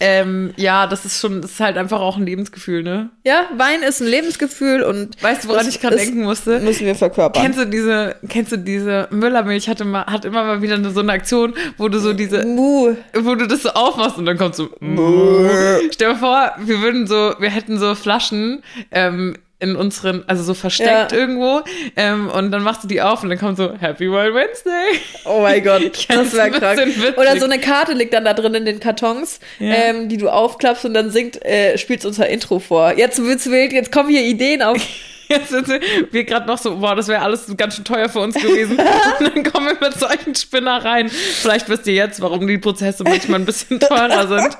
Ähm, 0.01 0.53
ja, 0.57 0.87
das 0.87 1.05
ist 1.05 1.21
schon, 1.21 1.41
das 1.41 1.51
ist 1.51 1.59
halt 1.61 1.77
einfach 1.77 2.01
auch 2.01 2.17
ein 2.17 2.25
Lebensgefühl, 2.25 2.83
ne? 2.83 3.11
Ja, 3.23 3.45
Wein 3.55 3.81
ist 3.81 4.01
ein 4.01 4.07
Lebensgefühl 4.07 4.83
und 4.83 5.21
weißt 5.23 5.45
du, 5.45 5.47
woran 5.47 5.69
ich 5.69 5.79
gerade 5.79 5.95
denken 5.95 6.23
musste? 6.23 6.59
Müssen 6.59 6.85
wir 6.85 6.95
verkörpern. 6.95 7.41
Kennst 7.41 7.59
du 7.59 7.65
diese, 7.65 8.17
kennst 8.27 8.51
du 8.51 8.57
diese 8.57 9.07
Müllermilch 9.11 9.69
hatte 9.69 9.85
mal, 9.85 10.05
hat 10.05 10.25
immer 10.25 10.43
mal 10.43 10.61
wieder 10.61 10.83
so 10.91 10.99
eine 10.99 11.13
Aktion, 11.13 11.53
wo 11.77 11.87
du 11.87 11.99
so 11.99 12.11
diese, 12.11 12.45
Mu. 12.45 12.95
wo 13.13 13.35
du 13.35 13.47
das 13.47 13.63
so 13.63 13.69
aufmachst 13.69 14.17
und 14.17 14.25
dann 14.25 14.37
kommt 14.37 14.55
so, 14.55 14.69
Mu. 14.81 15.47
Stell 15.91 16.11
dir 16.13 16.19
vor, 16.19 16.51
wir 16.57 16.81
würden 16.81 17.07
so, 17.07 17.33
wir 17.39 17.49
hätten 17.49 17.79
so 17.79 17.95
Flaschen, 17.95 18.63
ähm, 18.91 19.37
in 19.65 19.75
unseren, 19.75 20.23
also 20.27 20.43
so 20.43 20.53
versteckt 20.53 21.11
ja. 21.11 21.17
irgendwo. 21.17 21.61
Ähm, 21.95 22.29
und 22.29 22.51
dann 22.51 22.63
machst 22.63 22.83
du 22.83 22.87
die 22.87 23.01
auf 23.01 23.23
und 23.23 23.29
dann 23.29 23.39
kommt 23.39 23.57
so 23.57 23.73
Happy 23.77 24.11
Wild 24.11 24.33
Wednesday. 24.33 24.99
Oh 25.25 25.41
mein 25.41 25.63
Gott, 25.63 25.81
das 26.07 26.33
wäre 26.33 26.51
krank. 26.51 26.79
Oder 27.17 27.37
so 27.37 27.45
eine 27.45 27.59
Karte 27.59 27.93
liegt 27.93 28.13
dann 28.13 28.25
da 28.25 28.33
drin 28.33 28.53
in 28.53 28.65
den 28.65 28.79
Kartons, 28.79 29.39
ja. 29.59 29.73
ähm, 29.73 30.09
die 30.09 30.17
du 30.17 30.29
aufklappst 30.29 30.85
und 30.85 30.93
dann 30.93 31.09
singt, 31.09 31.43
äh, 31.43 31.77
spielst 31.77 32.05
unser 32.05 32.29
Intro 32.29 32.59
vor. 32.59 32.97
Jetzt 32.97 33.21
wird's 33.23 33.49
wild, 33.49 33.73
jetzt 33.73 33.91
kommen 33.91 34.09
hier 34.09 34.21
Ideen 34.21 34.61
auf. 34.61 34.77
Jetzt 35.27 35.49
sind 35.49 35.67
wir 36.11 36.23
gerade 36.23 36.45
noch 36.45 36.57
so, 36.57 36.77
boah, 36.77 36.95
das 36.95 37.07
wäre 37.07 37.21
alles 37.21 37.45
ganz 37.57 37.75
schön 37.75 37.83
teuer 37.83 38.09
für 38.09 38.19
uns 38.19 38.35
gewesen. 38.35 38.77
und 39.19 39.35
dann 39.35 39.43
kommen 39.43 39.67
wir 39.67 39.89
mit 39.89 39.99
solchen 39.99 40.35
Spinnereien. 40.35 41.09
Vielleicht 41.09 41.67
wisst 41.69 41.87
ihr 41.87 41.93
jetzt, 41.93 42.21
warum 42.21 42.45
die 42.45 42.57
Prozesse 42.57 43.03
manchmal 43.03 43.39
ein 43.39 43.45
bisschen 43.45 43.79
teurer 43.79 44.27
sind. 44.27 44.57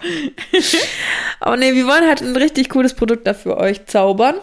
Aber 1.39 1.57
nee, 1.57 1.73
wir 1.73 1.85
wollen 1.85 2.07
halt 2.07 2.21
ein 2.21 2.35
richtig 2.35 2.69
cooles 2.69 2.95
Produkt 2.95 3.27
dafür 3.27 3.57
euch 3.57 3.85
zaubern. 3.85 4.35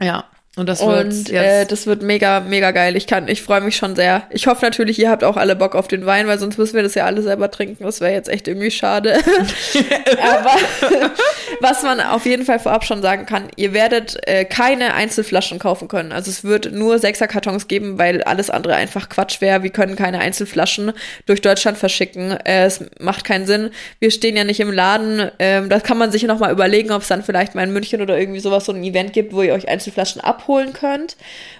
Ja. 0.00 0.24
Und 0.60 0.66
das 0.66 0.84
wird 0.86 1.06
und, 1.06 1.30
äh, 1.30 1.64
das 1.64 1.86
wird 1.86 2.02
mega, 2.02 2.40
mega 2.40 2.70
geil. 2.70 2.94
Ich 2.94 3.06
kann, 3.06 3.28
ich 3.28 3.40
freue 3.40 3.62
mich 3.62 3.76
schon 3.76 3.96
sehr. 3.96 4.24
Ich 4.28 4.46
hoffe 4.46 4.62
natürlich, 4.62 4.98
ihr 4.98 5.08
habt 5.08 5.24
auch 5.24 5.38
alle 5.38 5.56
Bock 5.56 5.74
auf 5.74 5.88
den 5.88 6.04
Wein, 6.04 6.26
weil 6.26 6.38
sonst 6.38 6.58
müssen 6.58 6.74
wir 6.76 6.82
das 6.82 6.94
ja 6.94 7.06
alle 7.06 7.22
selber 7.22 7.50
trinken. 7.50 7.82
Das 7.82 8.02
wäre 8.02 8.12
jetzt 8.12 8.28
echt 8.28 8.46
irgendwie 8.46 8.70
schade. 8.70 9.14
Aber 10.22 10.50
was 11.60 11.82
man 11.82 11.98
auf 12.02 12.26
jeden 12.26 12.44
Fall 12.44 12.58
vorab 12.58 12.84
schon 12.84 13.00
sagen 13.00 13.24
kann, 13.24 13.48
ihr 13.56 13.72
werdet 13.72 14.18
äh, 14.28 14.44
keine 14.44 14.92
Einzelflaschen 14.92 15.58
kaufen 15.58 15.88
können. 15.88 16.12
Also 16.12 16.30
es 16.30 16.44
wird 16.44 16.72
nur 16.72 16.98
Sechserkartons 16.98 17.66
geben, 17.66 17.96
weil 17.96 18.22
alles 18.24 18.50
andere 18.50 18.74
einfach 18.74 19.08
Quatsch 19.08 19.40
wäre. 19.40 19.62
Wir 19.62 19.70
können 19.70 19.96
keine 19.96 20.18
Einzelflaschen 20.18 20.92
durch 21.24 21.40
Deutschland 21.40 21.78
verschicken. 21.78 22.32
Äh, 22.44 22.64
es 22.66 22.84
macht 22.98 23.24
keinen 23.24 23.46
Sinn. 23.46 23.70
Wir 23.98 24.10
stehen 24.10 24.36
ja 24.36 24.44
nicht 24.44 24.60
im 24.60 24.70
Laden. 24.74 25.30
Ähm, 25.38 25.70
das 25.70 25.84
kann 25.84 25.96
man 25.96 26.12
sich 26.12 26.24
noch 26.24 26.38
mal 26.38 26.52
überlegen, 26.52 26.92
ob 26.92 27.00
es 27.00 27.08
dann 27.08 27.22
vielleicht 27.22 27.54
mal 27.54 27.64
in 27.64 27.72
München 27.72 28.02
oder 28.02 28.18
irgendwie 28.18 28.40
sowas 28.40 28.66
so 28.66 28.72
ein 28.72 28.84
Event 28.84 29.14
gibt, 29.14 29.32
wo 29.32 29.40
ihr 29.40 29.54
euch 29.54 29.66
Einzelflaschen 29.66 30.20
ab 30.20 30.48
abholen 30.50 30.72
könnt, 30.72 31.16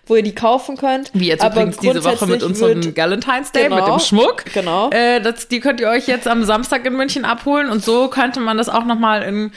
wo 0.07 0.17
ihr 0.17 0.23
die 0.23 0.35
kaufen 0.35 0.77
könnt. 0.77 1.11
Wie 1.15 1.29
jetzt 1.29 1.43
Aber 1.43 1.63
übrigens 1.63 1.79
diese 1.79 2.05
Woche 2.05 2.27
mit 2.27 2.43
unserem 2.43 2.97
Valentine's 2.97 3.53
Day, 3.53 3.65
genau, 3.65 3.77
mit 3.77 3.87
dem 3.87 3.99
Schmuck. 4.01 4.45
Genau. 4.53 4.91
Äh, 4.91 5.21
das, 5.21 5.49
die 5.49 5.61
könnt 5.61 5.81
ihr 5.81 5.89
euch 5.89 6.09
jetzt 6.09 6.27
am 6.27 6.45
Samstag 6.45 6.85
in 6.87 6.95
München 6.97 7.25
abholen 7.25 7.71
und 7.71 7.85
so 7.85 8.09
könnte 8.09 8.41
man 8.41 8.57
das 8.57 8.69
auch 8.69 8.85
noch 8.85 8.99
mal 8.99 9.23
in 9.23 9.53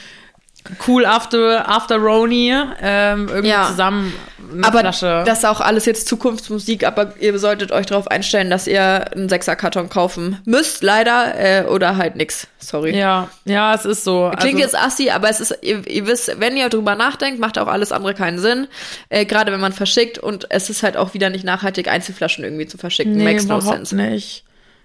cool 0.88 1.06
after, 1.06 1.68
after 1.68 1.98
Roni 1.98 2.54
ähm, 2.82 3.28
irgendwie 3.28 3.50
ja. 3.50 3.68
zusammen 3.68 4.14
eine 4.54 4.66
aber 4.66 4.80
Flasche. 4.80 5.24
Das 5.26 5.39
ist 5.39 5.45
auch 5.45 5.62
alles 5.62 5.86
jetzt 5.86 6.08
Zukunftsmusik, 6.08 6.86
aber 6.86 7.14
ihr 7.20 7.38
solltet 7.39 7.72
euch 7.72 7.86
darauf 7.86 8.08
einstellen, 8.08 8.49
dass 8.49 8.68
ihr 8.68 9.12
einen 9.14 9.30
Sechserkarton 9.30 9.89
kaufen 9.89 10.39
müsst, 10.45 10.84
leider, 10.84 11.34
äh, 11.38 11.66
oder 11.66 11.97
halt 11.97 12.16
nix. 12.16 12.47
Sorry. 12.60 12.97
Ja, 12.97 13.30
ja, 13.45 13.74
es 13.74 13.86
ist 13.86 14.04
so. 14.04 14.32
Klingt 14.38 14.56
also, 14.56 14.58
jetzt 14.60 14.78
assi, 14.78 15.10
aber 15.10 15.30
es 15.30 15.39
ist, 15.39 15.58
ihr, 15.62 15.86
ihr, 15.88 16.08
wisst, 16.08 16.39
wenn 16.39 16.56
ihr 16.56 16.70
drüber 16.70 16.95
nachdenkt, 16.95 17.39
macht 17.39 17.58
auch 17.58 17.68
alles 17.68 17.91
andere 17.91 18.14
keinen 18.14 18.39
Sinn. 18.39 18.68
Äh, 19.10 19.26
Gerade 19.26 19.51
wenn 19.51 19.60
man 19.60 19.74
verschickt 19.74 20.18
und 20.18 20.47
es 20.49 20.70
ist 20.70 20.84
halt 20.84 20.97
auch 20.97 21.14
wieder 21.14 21.30
nicht 21.30 21.43
nachhaltig, 21.43 21.88
Einzelflaschen 21.88 22.43
irgendwie 22.43 22.68
zu 22.68 22.78
verschicken. 22.78 23.16
Nee, 23.16 23.24
Makes 23.24 23.45
no 23.47 23.60
sense. 23.60 23.95
nicht. 23.95 24.43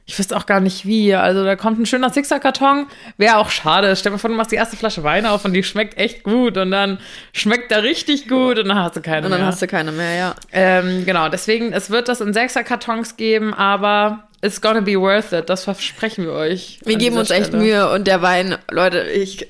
Ich 0.08 0.18
wüsste 0.18 0.38
auch 0.38 0.46
gar 0.46 0.60
nicht 0.60 0.86
wie. 0.86 1.14
Also 1.14 1.44
da 1.44 1.54
kommt 1.54 1.78
ein 1.78 1.84
schöner 1.84 2.08
Sixer-Karton. 2.08 2.86
Wäre 3.18 3.36
auch 3.36 3.50
schade. 3.50 3.94
Stell 3.94 4.10
dir 4.10 4.18
vor, 4.18 4.30
du 4.30 4.36
machst 4.36 4.50
die 4.50 4.56
erste 4.56 4.74
Flasche 4.74 5.04
Wein 5.04 5.26
auf 5.26 5.44
und 5.44 5.52
die 5.52 5.62
schmeckt 5.62 5.98
echt 5.98 6.22
gut. 6.22 6.56
Und 6.56 6.70
dann 6.70 6.98
schmeckt 7.34 7.70
er 7.70 7.82
richtig 7.82 8.26
gut 8.26 8.58
und 8.58 8.68
dann 8.68 8.78
hast 8.78 8.96
du 8.96 9.02
keine 9.02 9.20
mehr. 9.20 9.26
Und 9.26 9.32
dann 9.32 9.40
mehr. 9.40 9.48
hast 9.48 9.60
du 9.60 9.66
keine 9.66 9.92
mehr, 9.92 10.14
ja. 10.14 10.34
Ähm, 10.50 11.04
genau, 11.04 11.28
deswegen, 11.28 11.74
es 11.74 11.90
wird 11.90 12.08
das 12.08 12.22
in 12.22 12.32
Sechser-Kartons 12.32 13.18
geben, 13.18 13.52
aber 13.52 14.28
it's 14.40 14.62
gonna 14.62 14.80
be 14.80 14.98
worth 14.98 15.32
it. 15.32 15.50
Das 15.50 15.64
versprechen 15.64 16.24
wir 16.24 16.32
euch. 16.32 16.80
Wir 16.86 16.96
geben 16.96 17.18
uns 17.18 17.28
Stelle. 17.28 17.42
echt 17.42 17.52
Mühe 17.52 17.92
und 17.92 18.06
der 18.06 18.22
Wein, 18.22 18.56
Leute, 18.70 19.02
ich 19.02 19.46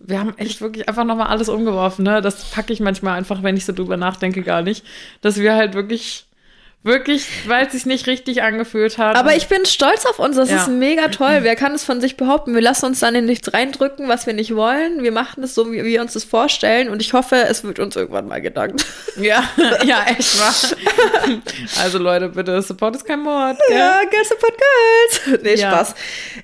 wir 0.00 0.18
haben 0.18 0.36
echt 0.36 0.60
wirklich 0.60 0.88
einfach 0.88 1.04
nochmal 1.04 1.28
alles 1.28 1.48
umgeworfen, 1.48 2.04
ne? 2.04 2.20
Das 2.20 2.44
packe 2.50 2.72
ich 2.72 2.80
manchmal 2.80 3.16
einfach, 3.16 3.44
wenn 3.44 3.56
ich 3.56 3.64
so 3.64 3.72
drüber 3.72 3.96
nachdenke, 3.96 4.42
gar 4.42 4.62
nicht. 4.62 4.84
Dass 5.20 5.38
wir 5.38 5.54
halt 5.54 5.74
wirklich 5.74 6.26
Wirklich, 6.82 7.26
weil 7.48 7.66
es 7.66 7.72
sich 7.72 7.84
nicht 7.84 8.06
richtig 8.06 8.42
angefühlt 8.42 8.96
hat. 8.96 9.16
Aber 9.16 9.34
ich 9.34 9.48
bin 9.48 9.66
stolz 9.66 10.06
auf 10.06 10.20
uns. 10.20 10.36
Das 10.36 10.50
ja. 10.50 10.62
ist 10.62 10.68
mega 10.68 11.08
toll. 11.08 11.38
Wer 11.42 11.56
kann 11.56 11.74
es 11.74 11.82
von 11.82 12.00
sich 12.00 12.16
behaupten? 12.16 12.54
Wir 12.54 12.60
lassen 12.62 12.86
uns 12.86 13.00
dann 13.00 13.16
in 13.16 13.24
nichts 13.24 13.52
reindrücken, 13.52 14.08
was 14.08 14.26
wir 14.26 14.34
nicht 14.34 14.54
wollen. 14.54 15.02
Wir 15.02 15.10
machen 15.10 15.42
es 15.42 15.56
so, 15.56 15.72
wie 15.72 15.84
wir 15.84 16.00
uns 16.00 16.12
das 16.12 16.22
vorstellen. 16.22 16.88
Und 16.88 17.02
ich 17.02 17.12
hoffe, 17.12 17.36
es 17.36 17.64
wird 17.64 17.80
uns 17.80 17.96
irgendwann 17.96 18.28
mal 18.28 18.40
gedankt. 18.40 18.86
Ja, 19.18 19.48
ja, 19.84 20.04
echt 20.04 20.38
wahr. 20.38 20.54
Also 21.80 21.96
Leute, 21.96 22.28
bitte, 22.28 22.60
Support 22.60 22.96
ist 22.96 23.06
kein 23.06 23.20
Mord. 23.20 23.56
Gell? 23.66 23.78
Ja, 23.78 24.02
Girls 24.10 24.28
Support 24.28 24.52
Girls. 24.58 25.42
Nee, 25.42 25.54
ja. 25.54 25.70
Spaß. 25.70 25.94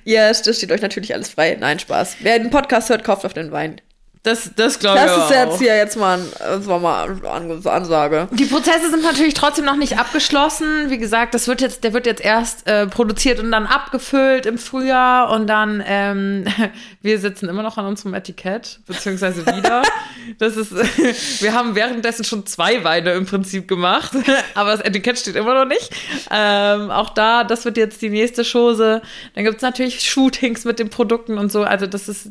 Ja, 0.05 0.27
das 0.29 0.57
steht 0.57 0.71
euch 0.71 0.81
natürlich 0.81 1.13
alles 1.13 1.29
frei. 1.29 1.55
Nein, 1.59 1.77
Spaß. 1.77 2.17
Wer 2.21 2.39
den 2.39 2.49
Podcast 2.49 2.89
hört, 2.89 3.03
kauft 3.03 3.25
auf 3.25 3.33
den 3.33 3.51
Wein. 3.51 3.79
Das, 4.23 4.51
das 4.55 4.79
glaube 4.79 4.99
ich. 4.99 5.05
Das 5.05 5.29
ist 5.29 5.35
jetzt 5.35 5.59
hier 5.59 5.75
jetzt 5.75 5.97
mal, 5.97 6.17
das 6.39 6.65
war 6.65 6.79
mal 6.79 7.17
eine 7.25 7.69
Ansage. 7.69 8.29
Die 8.31 8.45
Prozesse 8.45 8.89
sind 8.89 9.03
natürlich 9.03 9.33
trotzdem 9.33 9.65
noch 9.65 9.75
nicht 9.75 9.99
abgeschlossen. 9.99 10.89
Wie 10.89 10.97
gesagt, 10.97 11.33
das 11.33 11.49
wird 11.49 11.59
jetzt, 11.59 11.83
der 11.83 11.91
wird 11.91 12.05
jetzt 12.05 12.23
erst 12.23 12.65
äh, 12.65 12.87
produziert 12.87 13.39
und 13.39 13.51
dann 13.51 13.65
abgefüllt 13.65 14.45
im 14.45 14.57
Frühjahr 14.57 15.29
und 15.29 15.47
dann, 15.47 15.83
ähm, 15.85 16.45
wir 17.01 17.19
sitzen 17.19 17.49
immer 17.49 17.63
noch 17.63 17.77
an 17.77 17.85
unserem 17.85 18.13
Etikett, 18.13 18.79
beziehungsweise 18.87 19.45
wieder. 19.45 19.83
das 20.39 20.55
ist, 20.55 20.71
wir 21.41 21.53
haben 21.53 21.75
währenddessen 21.75 22.23
schon 22.23 22.45
zwei 22.45 22.85
Weine 22.85 23.11
im 23.15 23.25
Prinzip 23.25 23.67
gemacht, 23.67 24.13
aber 24.55 24.71
das 24.71 24.79
Etikett 24.79 25.19
steht 25.19 25.35
immer 25.35 25.53
noch 25.53 25.65
nicht. 25.65 25.89
Ähm, 26.31 26.91
auch 26.91 27.09
da, 27.09 27.43
das 27.43 27.65
wird 27.65 27.75
jetzt 27.75 28.01
die 28.01 28.09
nächste 28.09 28.43
Chose. 28.49 29.01
Dann 29.35 29.43
gibt's 29.43 29.61
natürlich 29.61 29.99
Shootings 29.99 30.63
mit 30.63 30.79
den 30.79 30.89
Produkten 30.89 31.37
und 31.37 31.51
so. 31.51 31.63
Also 31.63 31.87
das 31.87 32.07
ist 32.07 32.29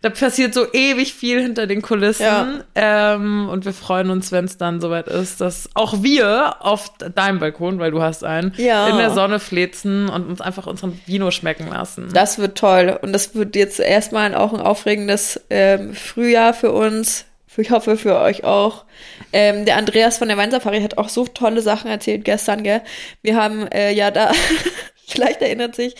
da 0.00 0.10
passiert 0.10 0.54
so 0.54 0.72
ewig 0.72 1.12
viel 1.14 1.42
hinter 1.42 1.66
den 1.66 1.82
Kulissen. 1.82 2.24
Ja. 2.24 2.64
Ähm, 2.74 3.48
und 3.48 3.64
wir 3.64 3.72
freuen 3.72 4.10
uns, 4.10 4.30
wenn 4.30 4.44
es 4.44 4.56
dann 4.56 4.80
soweit 4.80 5.08
ist, 5.08 5.40
dass 5.40 5.68
auch 5.74 6.02
wir 6.02 6.56
auf 6.60 6.92
deinem 6.98 7.40
Balkon, 7.40 7.78
weil 7.78 7.90
du 7.90 8.00
hast 8.00 8.24
einen, 8.24 8.54
ja. 8.56 8.88
in 8.88 8.96
der 8.96 9.10
Sonne 9.10 9.40
flezen 9.40 10.08
und 10.08 10.28
uns 10.28 10.40
einfach 10.40 10.66
unseren 10.66 11.00
Vino 11.06 11.30
schmecken 11.30 11.68
lassen. 11.68 12.08
Das 12.12 12.38
wird 12.38 12.58
toll. 12.58 12.98
Und 13.02 13.12
das 13.12 13.34
wird 13.34 13.56
jetzt 13.56 13.80
erstmal 13.80 14.34
auch 14.34 14.52
ein 14.52 14.60
aufregendes 14.60 15.40
ähm, 15.50 15.94
Frühjahr 15.94 16.54
für 16.54 16.72
uns. 16.72 17.24
Ich 17.56 17.72
hoffe 17.72 17.96
für 17.96 18.20
euch 18.20 18.44
auch. 18.44 18.84
Ähm, 19.32 19.64
der 19.64 19.76
Andreas 19.76 20.18
von 20.18 20.28
der 20.28 20.36
Weinsafari 20.36 20.80
hat 20.80 20.96
auch 20.96 21.08
so 21.08 21.26
tolle 21.26 21.60
Sachen 21.60 21.90
erzählt 21.90 22.24
gestern, 22.24 22.62
gell? 22.62 22.82
Wir 23.20 23.34
haben 23.34 23.66
äh, 23.72 23.92
ja 23.92 24.12
da, 24.12 24.30
vielleicht 25.08 25.42
erinnert 25.42 25.74
sich, 25.74 25.96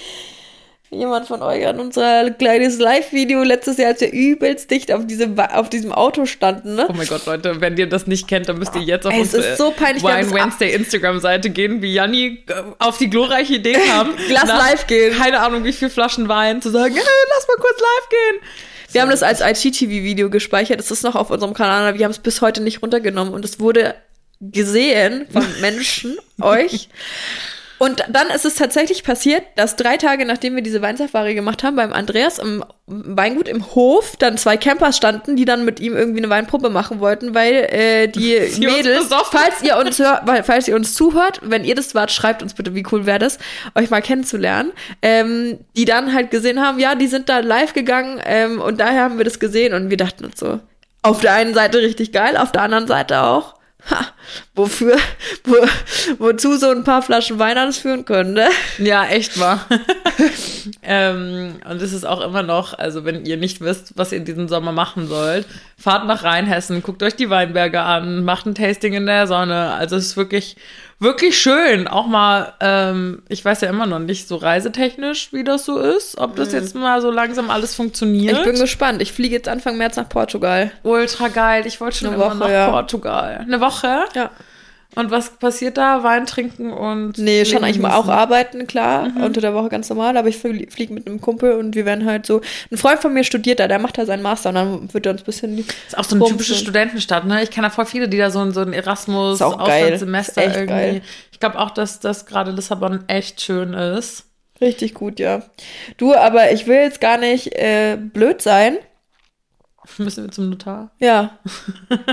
jemand 0.91 1.27
von 1.27 1.43
euch 1.43 1.67
an 1.67 1.79
unser 1.81 2.31
kleines 2.31 2.79
Live-Video 2.79 3.43
letztes 3.43 3.77
Jahr, 3.77 3.89
als 3.89 4.01
wir 4.01 4.13
übelst 4.13 4.71
dicht 4.71 4.93
auf, 4.93 5.07
diese, 5.07 5.29
auf 5.53 5.69
diesem 5.69 5.93
Auto 5.93 6.25
standen. 6.25 6.77
Ne? 6.77 6.87
Oh 6.89 6.95
mein 6.95 7.07
Gott, 7.07 7.27
Leute, 7.27 7.61
wenn 7.61 7.77
ihr 7.77 7.89
das 7.89 8.07
nicht 8.07 8.27
kennt, 8.27 8.49
dann 8.49 8.59
müsst 8.59 8.75
ihr 8.75 8.83
jetzt 8.83 9.07
auf 9.07 9.13
es 9.13 9.35
unsere 9.35 9.57
so 9.57 9.75
Wine 9.77 10.33
Wednesday 10.33 10.73
Instagram-Seite 10.73 11.51
gehen, 11.51 11.83
wie 11.83 11.93
Janni 11.93 12.45
äh, 12.49 12.55
auf 12.79 12.97
die 12.99 13.11
glorreiche 13.11 13.55
Idee 13.57 13.73
kam. 13.89 14.15
lass 14.31 14.49
live 14.49 14.87
gehen. 14.87 15.17
Keine 15.17 15.41
Ahnung, 15.41 15.65
wie 15.65 15.73
viel 15.73 15.91
Flaschen 15.91 16.29
Wein, 16.29 16.63
zu 16.63 16.71
sagen, 16.71 16.95
hey, 16.95 17.05
lass 17.35 17.47
mal 17.49 17.57
kurz 17.57 17.79
live 17.79 18.09
gehen. 18.09 18.41
Wir 18.91 19.01
so. 19.01 19.03
haben 19.03 19.11
das 19.11 19.23
als 19.23 19.41
IGTV-Video 19.41 20.31
gespeichert. 20.31 20.79
Das 20.79 20.91
ist 20.91 21.03
noch 21.03 21.15
auf 21.15 21.31
unserem 21.31 21.53
Kanal. 21.53 21.99
Wir 21.99 22.05
haben 22.05 22.13
es 22.13 22.19
bis 22.19 22.41
heute 22.41 22.63
nicht 22.63 22.81
runtergenommen 22.83 23.35
und 23.35 23.45
es 23.45 23.61
wurde 23.61 23.95
gesehen 24.41 25.27
von 25.31 25.45
Menschen, 25.61 26.17
euch. 26.41 26.89
Und 27.79 28.05
dann 28.09 28.29
ist 28.29 28.45
es 28.45 28.57
tatsächlich 28.57 29.05
passiert, 29.05 29.43
dass 29.57 29.77
drei 29.77 29.97
Tage 29.97 30.25
nachdem 30.25 30.57
wir 30.57 30.63
diese 30.63 30.83
Weinsafari 30.83 31.35
gemacht 31.35 31.63
haben, 31.63 31.77
beim 31.77 31.93
Andreas 31.93 32.39
im 32.39 32.65
Weingut 32.87 33.49
im 33.49 33.75
Hof, 33.75 34.17
dann 34.17 34.39
zwei 34.39 34.57
Campers 34.57 34.97
standen, 34.97 35.37
die 35.37 35.45
dann 35.45 35.65
mit 35.65 35.79
ihm 35.79 35.95
irgendwie 35.95 36.19
eine 36.19 36.31
Weinprobe 36.31 36.71
machen 36.71 37.01
wollten, 37.01 37.35
weil 37.35 37.55
äh, 37.71 38.09
die 38.09 38.39
Sie 38.51 38.67
Mädels, 38.67 39.09
falls 39.31 39.63
ihr 39.63 39.77
uns 39.77 39.99
hört, 39.99 40.23
falls 40.45 40.67
ihr 40.69 40.75
uns 40.75 40.95
zuhört, 40.95 41.41
wenn 41.43 41.65
ihr 41.65 41.75
das 41.75 41.95
wart, 41.95 42.11
schreibt 42.11 42.43
uns 42.43 42.55
bitte, 42.55 42.75
wie 42.75 42.85
cool 42.91 43.07
wäre 43.07 43.19
das, 43.19 43.39
euch 43.75 43.91
mal 43.91 44.03
kennenzulernen, 44.03 44.73
ähm, 45.03 45.59
die 45.77 45.85
dann 45.85 46.15
halt 46.15 46.31
gesehen 46.31 46.61
haben, 46.61 46.79
ja, 46.79 46.95
die 46.95 47.07
sind 47.07 47.29
da 47.29 47.39
live 47.39 47.75
gegangen 47.75 48.21
ähm, 48.25 48.61
und 48.61 48.81
daher 48.81 49.03
haben 49.03 49.19
wir 49.19 49.25
das 49.25 49.39
gesehen 49.39 49.75
und 49.75 49.91
wir 49.91 49.97
dachten 49.97 50.25
uns 50.25 50.41
so, 50.41 50.61
auf 51.03 51.21
der 51.21 51.35
einen 51.35 51.55
Seite 51.55 51.79
richtig 51.79 52.13
geil, 52.13 52.37
auf 52.37 52.53
der 52.53 52.63
anderen 52.63 52.87
Seite 52.87 53.23
auch, 53.23 53.55
Ha, 53.91 54.07
wofür, 54.55 54.97
wo, 55.45 55.57
wozu 56.19 56.57
so 56.57 56.71
ein 56.71 56.85
paar 56.85 57.01
Flaschen 57.01 57.39
Wein 57.39 57.57
alles 57.57 57.79
führen 57.79 58.05
können, 58.05 58.35
ne? 58.35 58.49
Ja, 58.79 59.07
echt 59.07 59.39
wahr. 59.39 59.67
ähm, 60.83 61.61
und 61.65 61.81
es 61.81 61.93
ist 61.93 62.05
auch 62.05 62.21
immer 62.21 62.43
noch, 62.43 62.77
also 62.77 63.05
wenn 63.05 63.25
ihr 63.25 63.37
nicht 63.37 63.61
wisst, 63.61 63.93
was 63.97 64.13
ihr 64.13 64.21
diesen 64.21 64.49
Sommer 64.49 64.73
machen 64.73 65.07
sollt, 65.07 65.47
fahrt 65.79 66.07
nach 66.07 66.25
Rheinhessen, 66.25 66.83
guckt 66.83 67.03
euch 67.03 67.15
die 67.15 67.31
Weinberge 67.31 67.81
an, 67.81 68.25
macht 68.25 68.47
ein 68.47 68.55
Tasting 68.55 68.95
in 68.95 69.07
der 69.07 69.27
Sonne. 69.27 69.73
Also 69.75 69.97
es 69.97 70.07
ist 70.07 70.17
wirklich 70.17 70.57
wirklich 71.01 71.39
schön. 71.39 71.89
Auch 71.89 72.07
mal, 72.07 72.55
ähm, 72.61 73.23
ich 73.29 73.45
weiß 73.45 73.61
ja 73.61 73.69
immer 73.69 73.87
noch 73.87 73.99
nicht 73.99 74.29
so 74.29 74.37
reisetechnisch, 74.37 75.33
wie 75.33 75.45
das 75.45 75.65
so 75.65 75.79
ist, 75.79 76.19
ob 76.19 76.37
das 76.37 76.53
jetzt 76.53 76.75
mal 76.75 77.01
so 77.01 77.11
langsam 77.11 77.51
alles 77.51 77.75
funktioniert. 77.75 78.39
Ich 78.39 78.45
bin 78.45 78.59
gespannt. 78.59 79.03
Ich 79.03 79.13
fliege 79.13 79.35
jetzt 79.35 79.49
Anfang 79.49 79.77
März 79.79 79.97
nach 79.97 80.09
Portugal. 80.09 80.73
Ultra 80.83 81.29
geil. 81.29 81.67
Ich 81.67 81.81
wollte 81.81 81.99
schon 81.99 82.09
Eine 82.09 82.17
immer 82.17 82.27
Woche, 82.27 82.39
nach 82.39 82.51
ja. 82.51 82.71
Portugal. 82.71 83.39
Eine 83.47 83.61
Woche? 83.61 84.05
Ja. 84.15 84.31
Und 84.99 85.13
was 85.13 85.31
passiert 85.31 85.79
da? 85.79 86.03
Wein 86.03 86.27
trinken 86.27 86.73
und. 86.73 87.19
Nee, 87.19 87.45
schon 87.45 87.63
eigentlich 87.63 87.79
mal 87.79 87.95
auch 87.95 88.09
arbeiten, 88.09 88.67
klar. 88.67 89.09
Mhm. 89.09 89.23
Unter 89.23 89.41
der 89.41 89.55
Woche 89.55 89.69
ganz 89.69 89.89
normal. 89.89 90.17
Aber 90.17 90.27
ich 90.27 90.39
fliege 90.39 90.93
mit 90.93 91.07
einem 91.07 91.21
Kumpel 91.21 91.53
und 91.53 91.77
wir 91.77 91.87
werden 91.87 92.05
halt 92.05 92.27
so. 92.27 92.41
Ein 92.73 92.79
Freund 92.79 92.99
von 92.99 93.15
mir 93.15 93.23
studiert 93.23 93.61
da, 93.61 93.69
der 93.69 93.79
macht 93.79 93.97
da 93.97 94.07
seinen 94.07 94.23
Master 94.23 94.49
und 94.49 94.57
dann 94.57 94.93
wird 94.93 95.07
er 95.07 95.13
uns 95.13 95.23
ein 95.23 95.25
bisschen. 95.25 95.57
Das 95.57 95.67
ist 95.87 95.99
auch 95.99 96.03
so 96.03 96.17
eine 96.17 96.25
typische 96.25 96.57
Studentenstadt, 96.57 97.27
ne? 97.27 97.45
Ich 97.45 97.51
kenne 97.53 97.69
da 97.69 97.71
voll 97.71 97.87
viele, 97.87 98.09
die 98.09 98.19
da 98.19 98.33
so, 98.33 98.51
so 98.51 98.61
ein 98.61 98.73
Erasmus-Auslandssemester 98.73 100.43
irgendwie. 100.43 100.67
Geil. 100.67 101.03
Ich 101.31 101.39
glaube 101.39 101.61
auch, 101.61 101.71
dass 101.71 102.01
das 102.01 102.27
gerade 102.27 102.51
Lissabon 102.51 103.05
echt 103.07 103.41
schön 103.41 103.75
ist. 103.75 104.25
Richtig 104.61 104.95
gut, 104.95 105.21
ja. 105.21 105.43
Du, 105.97 106.13
aber 106.13 106.51
ich 106.51 106.67
will 106.67 106.79
jetzt 106.79 107.01
gar 107.01 107.19
nicht 107.19 107.53
äh, 107.55 107.97
blöd 107.97 108.43
sein. 108.43 108.79
Müssen 109.97 110.25
wir 110.25 110.31
zum 110.31 110.51
Notar? 110.51 110.91
Ja. 110.99 111.39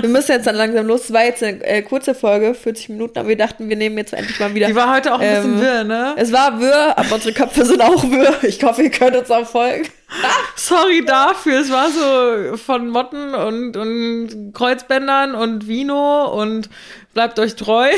Wir 0.00 0.08
müssen 0.08 0.32
jetzt 0.32 0.46
dann 0.46 0.56
langsam 0.56 0.86
los. 0.86 1.04
Es 1.04 1.12
war 1.12 1.24
jetzt 1.24 1.42
eine 1.42 1.62
äh, 1.64 1.82
kurze 1.82 2.14
Folge, 2.14 2.54
40 2.54 2.88
Minuten, 2.88 3.18
aber 3.18 3.28
wir 3.28 3.36
dachten, 3.36 3.68
wir 3.68 3.76
nehmen 3.76 3.96
jetzt 3.98 4.12
endlich 4.12 4.40
mal 4.40 4.54
wieder. 4.54 4.66
Die 4.66 4.74
war 4.74 4.94
heute 4.94 5.14
auch 5.14 5.20
ein 5.20 5.36
bisschen 5.36 5.54
ähm, 5.54 5.60
wirr, 5.60 5.84
ne? 5.84 6.14
Es 6.16 6.32
war 6.32 6.58
wirr, 6.60 6.98
aber 6.98 7.14
unsere 7.14 7.34
Köpfe 7.34 7.64
sind 7.64 7.80
auch 7.82 8.02
wirr. 8.10 8.42
Ich 8.42 8.62
hoffe, 8.64 8.82
ihr 8.82 8.90
könnt 8.90 9.16
uns 9.16 9.30
auch 9.30 9.46
folgen. 9.46 9.86
Sorry 10.56 11.04
dafür. 11.04 11.60
Es 11.60 11.70
war 11.70 11.90
so 11.90 12.56
von 12.56 12.88
Motten 12.88 13.34
und, 13.34 13.76
und 13.76 14.52
Kreuzbändern 14.54 15.34
und 15.34 15.68
Vino 15.68 16.26
und 16.40 16.68
bleibt 17.16 17.38
euch 17.38 17.56
treu. 17.56 17.88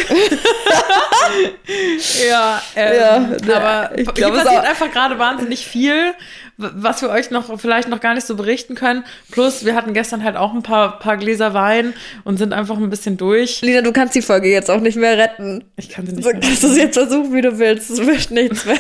ja, 2.31 2.63
ähm, 2.77 3.37
ja, 3.47 3.57
aber 3.57 3.99
ich 3.99 4.15
glaube, 4.15 4.39
es 4.39 4.45
passiert 4.45 4.65
einfach 4.65 4.93
gerade 4.93 5.19
wahnsinnig 5.19 5.67
viel 5.67 6.15
was 6.59 7.03
wir 7.03 7.11
euch 7.11 7.31
noch 7.31 7.59
vielleicht 7.61 7.89
noch 7.89 8.01
gar 8.01 8.15
nicht 8.15 8.27
so 8.27 8.35
berichten 8.35 8.75
können. 8.75 9.05
Plus, 9.31 9.65
wir 9.65 9.77
hatten 9.77 9.95
gestern 9.95 10.25
halt 10.25 10.37
auch 10.37 10.53
ein 10.53 10.65
paar, 10.65 10.99
paar 10.99 11.17
Gläser 11.17 11.55
Wein 11.55 11.95
und 12.25 12.37
sind 12.37 12.53
einfach 12.53 12.77
ein 12.77 12.91
bisschen 12.91 13.17
durch. 13.17 13.63
Lina, 13.63 13.81
du 13.81 13.93
kannst 13.93 14.17
die 14.17 14.23
Folge 14.23 14.51
jetzt 14.51 14.69
auch 14.69 14.81
nicht 14.81 14.97
mehr 14.97 15.17
retten. 15.17 15.65
Ich 15.77 15.89
kann 15.89 16.05
sie 16.05 16.17
nicht 16.17 16.25
so, 16.25 16.31
mehr 16.31 16.39
retten. 16.39 16.49
Kannst 16.49 16.65
du 16.65 16.69
sie 16.69 16.81
jetzt 16.81 16.95
versuchen, 16.95 17.33
wie 17.33 17.43
du 17.43 17.61
willst. 17.61 17.91
Es 17.91 18.05
wird 18.05 18.33
nichts 18.33 18.65
mehr. 18.65 18.77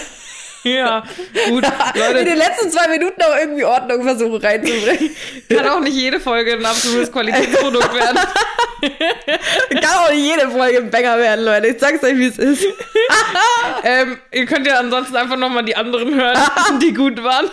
Ja, 0.65 1.05
gut. 1.49 1.65
Leute. 1.95 2.19
In 2.19 2.27
den 2.27 2.37
letzten 2.37 2.71
zwei 2.71 2.89
Minuten 2.89 3.23
auch 3.23 3.37
irgendwie 3.39 3.65
Ordnung 3.65 4.03
versuchen 4.03 4.41
reinzubringen. 4.41 5.11
Kann 5.49 5.69
auch 5.69 5.81
nicht 5.81 5.95
jede 5.95 6.21
Folge 6.21 6.53
ein 6.55 6.65
absolutes 6.65 7.13
Qualitätsprodukt 7.13 7.95
werden. 7.95 8.19
Kann 9.71 9.85
auch 9.85 10.11
nicht 10.11 10.25
jede 10.25 10.51
Folge 10.51 10.79
ein 10.79 10.91
Bänger 10.91 11.19
werden, 11.19 11.45
Leute. 11.45 11.69
Ich 11.69 11.79
sag's 11.79 12.03
euch, 12.03 12.17
wie 12.17 12.27
es 12.27 12.39
ist. 12.39 12.65
ähm, 13.85 14.19
ihr 14.33 14.47
könnt 14.47 14.67
ja 14.67 14.79
ansonsten 14.79 15.17
einfach 15.17 15.37
nochmal 15.37 15.65
die 15.65 15.77
anderen 15.77 16.15
hören, 16.15 16.39
die 16.83 16.93
gut 16.93 17.23
waren. 17.23 17.51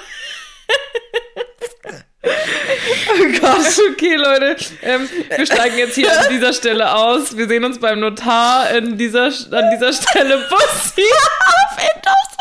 Oh 2.25 3.39
Gott. 3.39 3.81
Okay, 3.91 4.15
Leute. 4.15 4.55
Ähm, 4.81 5.07
wir 5.35 5.45
steigen 5.45 5.77
jetzt 5.77 5.95
hier 5.95 6.11
an 6.11 6.25
dieser 6.31 6.53
Stelle 6.53 6.95
aus. 6.95 7.37
Wir 7.37 7.47
sehen 7.47 7.63
uns 7.63 7.79
beim 7.79 7.99
Notar 7.99 8.71
in 8.71 8.97
dieser, 8.97 9.25
an 9.25 9.69
dieser 9.71 9.93
Stelle. 9.93 10.37
Bussi. 10.49 11.03
Auf 11.03 11.75
verkackt. 11.75 12.35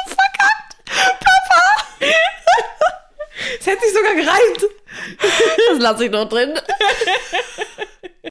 Papa. 0.94 1.86
Es 3.60 3.66
hätte 3.66 3.84
sich 3.84 3.94
sogar 3.94 4.14
gereimt. 4.14 4.66
Das 5.70 5.78
lasse 5.78 6.04
ich 6.06 6.10
noch 6.10 6.28
drin. 6.28 6.58